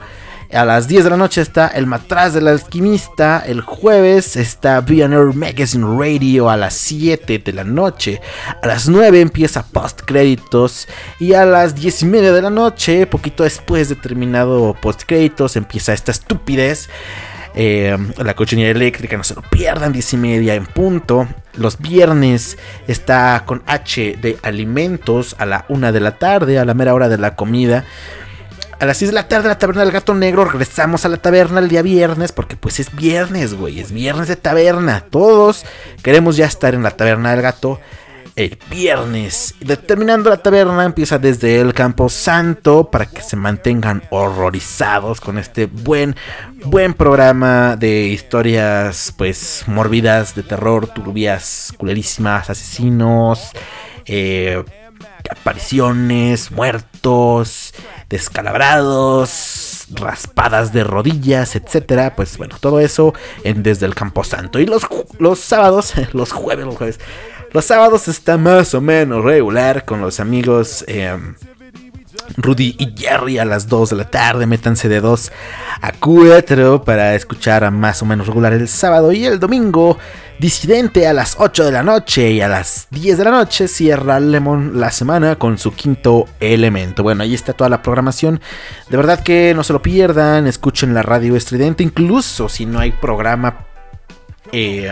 A 0.52 0.66
las 0.66 0.88
10 0.88 1.04
de 1.04 1.10
la 1.12 1.18
noche 1.18 1.42
está 1.42 1.68
El 1.68 1.86
Matraz 1.86 2.34
del 2.34 2.48
Alquimista. 2.48 3.44
El 3.46 3.62
jueves 3.62 4.36
está 4.36 4.82
BNR 4.82 5.36
Magazine 5.36 5.86
Radio 5.96 6.50
a 6.50 6.58
las 6.58 6.74
7 6.74 7.38
de 7.38 7.54
la 7.54 7.64
noche. 7.64 8.20
A 8.64 8.66
las 8.66 8.90
9 8.90 9.22
empieza 9.22 9.64
Post 9.64 10.02
Créditos. 10.08 10.88
Y 11.20 11.34
a 11.34 11.46
las 11.46 11.76
10 11.76 12.02
y 12.02 12.06
media 12.08 12.34
de 12.34 12.42
la 12.42 12.50
noche, 12.50 13.06
poquito 13.06 13.44
después 13.44 13.90
de 13.90 13.96
terminado 13.96 14.76
Post 14.82 15.04
Créditos, 15.06 15.56
empieza 15.56 15.94
esta 15.94 16.12
estupidez. 16.12 16.90
Eh, 17.56 17.96
la 18.18 18.34
cochinilla 18.36 18.70
eléctrica, 18.70 19.16
no 19.16 19.24
se 19.24 19.36
lo 19.36 19.42
pierdan, 19.44 19.94
10 19.94 20.14
y 20.14 20.18
media 20.18 20.56
en 20.56 20.66
punto. 20.66 21.28
Los 21.56 21.78
viernes 21.78 22.58
está 22.88 23.44
con 23.46 23.62
H 23.68 24.18
de 24.20 24.38
alimentos 24.42 25.36
a 25.38 25.46
la 25.46 25.66
1 25.70 25.92
de 25.92 26.00
la 26.00 26.18
tarde, 26.18 26.58
a 26.58 26.66
la 26.66 26.74
mera 26.74 26.94
hora 26.94 27.10
de 27.10 27.18
la 27.18 27.36
comida. 27.36 27.86
a 28.80 28.86
las 28.86 28.98
6 28.98 29.12
de 29.12 29.16
la 29.16 29.28
tarde 29.28 29.48
la 29.48 29.60
taberna 29.60 29.84
del 29.84 29.92
gato 29.92 30.14
negro. 30.14 30.46
Regresamos 30.46 31.06
a 31.06 31.10
la 31.10 31.18
taberna 31.18 31.60
el 31.60 31.70
día 31.70 31.84
viernes 31.84 32.32
porque 32.32 32.58
pues 32.58 32.80
es 32.80 32.94
viernes, 32.94 33.54
güey. 33.54 33.80
Es 33.80 33.92
viernes 33.92 34.28
de 34.28 34.36
taberna. 34.36 35.06
Todos 35.10 35.64
queremos 36.02 36.36
ya 36.36 36.48
estar 36.48 36.74
en 36.74 36.84
la 36.84 36.92
taberna 36.92 37.32
del 37.32 37.44
gato 37.44 37.80
el 38.36 38.58
viernes. 38.70 39.56
Terminando 39.86 40.30
la 40.30 40.38
taberna 40.38 40.86
empieza 40.86 41.20
desde 41.20 41.60
el 41.60 41.74
Campo 41.74 42.10
Santo 42.10 42.90
para 42.90 43.06
que 43.06 43.22
se 43.22 43.36
mantengan 43.36 44.04
horrorizados 44.10 45.22
con 45.22 45.38
este 45.38 45.68
buen, 45.68 46.16
buen 46.66 46.94
programa 46.94 47.76
de 47.76 48.08
historias 48.08 49.14
pues 49.18 49.64
morbidas, 49.68 50.36
de 50.36 50.44
terror, 50.44 50.88
turbias, 50.88 51.74
culerísimas, 51.78 52.50
asesinos, 52.50 53.52
eh, 54.06 54.64
apariciones, 55.30 56.52
muertos, 56.52 57.74
descalabrados, 58.10 59.86
raspadas 59.92 60.74
de 60.74 60.84
rodillas, 60.84 61.56
etcétera. 61.56 62.16
Pues 62.16 62.38
bueno, 62.38 62.58
todo 62.60 62.80
eso 62.80 63.14
en 63.44 63.64
desde 63.64 63.86
el 63.86 63.96
Campo 63.96 64.24
Santo. 64.24 64.60
Y 64.60 64.66
los, 64.66 64.88
los 65.20 65.40
sábados, 65.40 65.94
los 66.14 66.32
jueves, 66.32 66.66
los 66.66 66.76
jueves 66.76 67.00
los 67.54 67.66
sábados 67.66 68.08
está 68.08 68.38
más 68.38 68.74
o 68.74 68.82
menos 68.82 69.24
regular 69.24 69.86
con 69.86 70.02
los 70.02 70.20
amigos 70.20 70.84
eh, 70.88 71.18
Rudy 72.38 72.76
y 72.80 72.94
Jerry 72.98 73.38
a 73.38 73.46
las 73.46 73.68
2 73.68 73.92
de 73.92 73.96
la 73.96 74.10
tarde. 74.10 74.46
Métanse 74.46 74.90
de 74.90 75.02
2 75.02 75.32
a 75.82 75.92
4 75.92 76.84
para 76.84 77.16
escuchar 77.16 77.64
a 77.64 77.72
más 77.72 78.02
o 78.02 78.06
menos 78.06 78.28
regular 78.28 78.54
el 78.54 78.68
sábado. 78.68 79.12
Y 79.12 79.26
el 79.26 79.40
domingo, 79.40 79.98
Disidente 80.40 81.08
a 81.08 81.14
las 81.14 81.36
8 81.40 81.64
de 81.66 81.72
la 81.72 81.84
noche 81.84 82.32
y 82.32 82.42
a 82.42 82.48
las 82.48 82.88
10 82.90 83.18
de 83.18 83.24
la 83.24 83.32
noche 83.32 83.68
cierra 83.68 84.20
Lemon 84.20 84.80
la 84.80 84.92
semana 84.92 85.38
con 85.38 85.58
su 85.58 85.74
quinto 85.74 86.26
elemento. 86.40 87.04
Bueno, 87.04 87.24
ahí 87.24 87.34
está 87.34 87.54
toda 87.54 87.70
la 87.70 87.82
programación. 87.82 88.42
De 88.90 88.98
verdad 88.98 89.22
que 89.24 89.54
no 89.56 89.64
se 89.64 89.74
lo 89.74 89.82
pierdan. 89.82 90.48
Escuchen 90.48 90.94
la 90.94 91.04
radio 91.04 91.36
estridente. 91.36 91.84
Incluso 91.84 92.50
si 92.50 92.66
no 92.66 92.80
hay 92.80 92.92
programa. 92.92 93.68
Eh, 94.52 94.92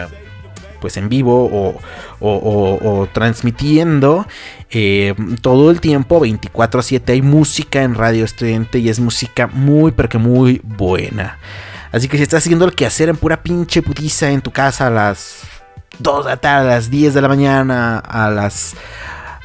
pues 0.82 0.98
en 0.98 1.08
vivo 1.08 1.80
o, 2.20 3.08
transmitiendo 3.14 4.28
eh, 4.70 5.14
todo 5.42 5.72
el 5.72 5.80
tiempo 5.80 6.20
24/7 6.20 7.14
hay 7.14 7.22
música 7.22 7.84
en 7.84 7.96
Radio 7.96 8.26
Estudiante 8.26 8.80
y 8.80 8.90
es 8.90 9.00
música 9.00 9.48
muy 9.48 9.92
pero 9.92 10.10
que 10.10 10.18
muy 10.18 10.60
buena. 10.64 11.38
Así 11.94 12.08
que 12.08 12.18
si 12.18 12.24
estás 12.24 12.44
haciendo 12.44 12.66
el 12.66 12.74
quehacer 12.74 13.10
en 13.10 13.18
pura 13.18 13.44
pinche 13.44 13.82
putiza 13.82 14.32
en 14.32 14.42
tu 14.42 14.52
casa 14.52 14.88
a 14.88 14.90
las 14.90 15.44
2 16.00 16.26
de 16.26 16.32
la 16.32 16.38
tarde, 16.38 16.72
a 16.72 16.76
las 16.76 16.90
10 16.90 17.14
de 17.14 17.22
la 17.22 17.28
mañana, 17.28 18.00
a 18.00 18.30
las 18.30 18.76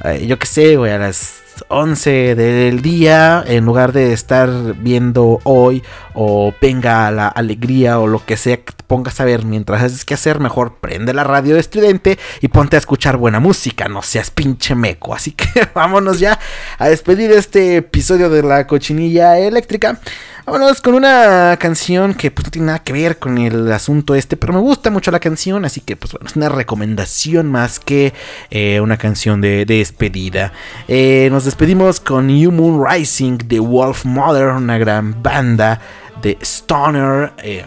eh, 0.04 0.26
yo 0.26 0.38
qué 0.38 0.46
sé, 0.46 0.76
güey, 0.76 0.92
a 0.92 0.98
las 0.98 1.45
11 1.68 2.34
del 2.34 2.82
día, 2.82 3.42
en 3.46 3.64
lugar 3.64 3.92
de 3.92 4.12
estar 4.12 4.48
viendo 4.74 5.40
hoy 5.44 5.82
o 6.14 6.52
venga 6.60 7.10
la 7.10 7.28
alegría 7.28 7.98
o 7.98 8.06
lo 8.06 8.24
que 8.24 8.36
sea 8.36 8.58
que 8.58 8.72
pongas 8.86 9.20
a 9.20 9.24
ver 9.24 9.44
mientras 9.44 9.82
haces 9.82 10.04
que 10.04 10.14
hacer, 10.14 10.40
mejor 10.40 10.76
prende 10.80 11.12
la 11.12 11.24
radio 11.24 11.54
de 11.54 11.60
estudiante 11.60 12.18
y 12.40 12.48
ponte 12.48 12.76
a 12.76 12.78
escuchar 12.78 13.16
buena 13.16 13.40
música, 13.40 13.88
no 13.88 14.02
seas 14.02 14.30
pinche 14.30 14.74
meco. 14.74 15.14
Así 15.14 15.32
que 15.32 15.46
vámonos 15.74 16.20
ya 16.20 16.38
a 16.78 16.88
despedir 16.88 17.32
este 17.32 17.76
episodio 17.76 18.30
de 18.30 18.42
la 18.42 18.66
cochinilla 18.66 19.38
eléctrica. 19.38 20.00
Vámonos 20.46 20.80
con 20.80 20.94
una 20.94 21.56
canción 21.58 22.14
que 22.14 22.30
pues, 22.30 22.46
no 22.46 22.50
tiene 22.52 22.66
nada 22.66 22.78
que 22.78 22.92
ver 22.92 23.18
con 23.18 23.36
el 23.36 23.72
asunto 23.72 24.14
este, 24.14 24.36
pero 24.36 24.52
me 24.52 24.60
gusta 24.60 24.90
mucho 24.90 25.10
la 25.10 25.18
canción, 25.18 25.64
así 25.64 25.80
que 25.80 25.96
pues 25.96 26.12
bueno, 26.12 26.28
es 26.28 26.36
una 26.36 26.48
recomendación 26.48 27.50
más 27.50 27.80
que 27.80 28.14
eh, 28.50 28.80
una 28.80 28.96
canción 28.96 29.40
de, 29.40 29.64
despedida. 29.64 30.52
Eh, 30.86 31.28
nos 31.32 31.46
despedimos 31.46 31.98
con 31.98 32.28
New 32.28 32.52
Moon 32.52 32.80
Rising 32.88 33.38
de 33.38 33.58
Wolf 33.58 34.04
Mother, 34.04 34.50
una 34.50 34.78
gran 34.78 35.20
banda 35.20 35.80
de 36.22 36.38
Stoner. 36.40 37.32
Eh, 37.42 37.64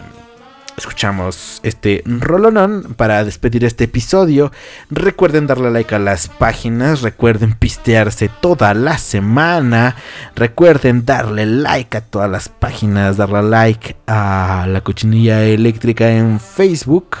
escuchamos 0.80 1.60
este 1.62 2.02
rolonón 2.06 2.94
para 2.96 3.24
despedir 3.24 3.64
este 3.64 3.84
episodio. 3.84 4.50
Recuerden 4.90 5.46
darle 5.46 5.70
like 5.70 5.94
a 5.94 5.98
las 5.98 6.28
páginas, 6.28 7.02
recuerden 7.02 7.54
pistearse 7.54 8.30
toda 8.40 8.74
la 8.74 8.98
semana, 8.98 9.96
recuerden 10.34 11.04
darle 11.04 11.46
like 11.46 11.96
a 11.96 12.00
todas 12.00 12.30
las 12.30 12.48
páginas, 12.48 13.16
darle 13.16 13.42
like 13.42 13.96
a 14.06 14.66
la 14.68 14.80
cochinilla 14.80 15.44
eléctrica 15.44 16.10
en 16.10 16.40
Facebook. 16.40 17.18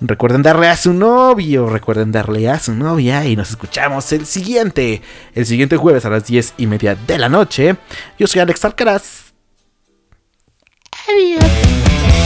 Recuerden 0.00 0.42
darle 0.42 0.68
a 0.68 0.76
su 0.76 0.92
novio, 0.92 1.68
recuerden 1.68 2.12
darle 2.12 2.48
a 2.48 2.58
su 2.58 2.74
novia 2.74 3.24
y 3.24 3.34
nos 3.34 3.50
escuchamos 3.50 4.12
el 4.12 4.26
siguiente, 4.26 5.02
el 5.34 5.46
siguiente 5.46 5.76
jueves 5.76 6.04
a 6.04 6.10
las 6.10 6.26
10 6.26 6.54
y 6.58 6.66
media 6.66 6.94
de 6.94 7.18
la 7.18 7.28
noche. 7.28 7.76
Yo 8.18 8.26
soy 8.26 8.42
Alex 8.42 8.64
Alcaraz. 8.64 9.32
Adiós. 11.08 12.25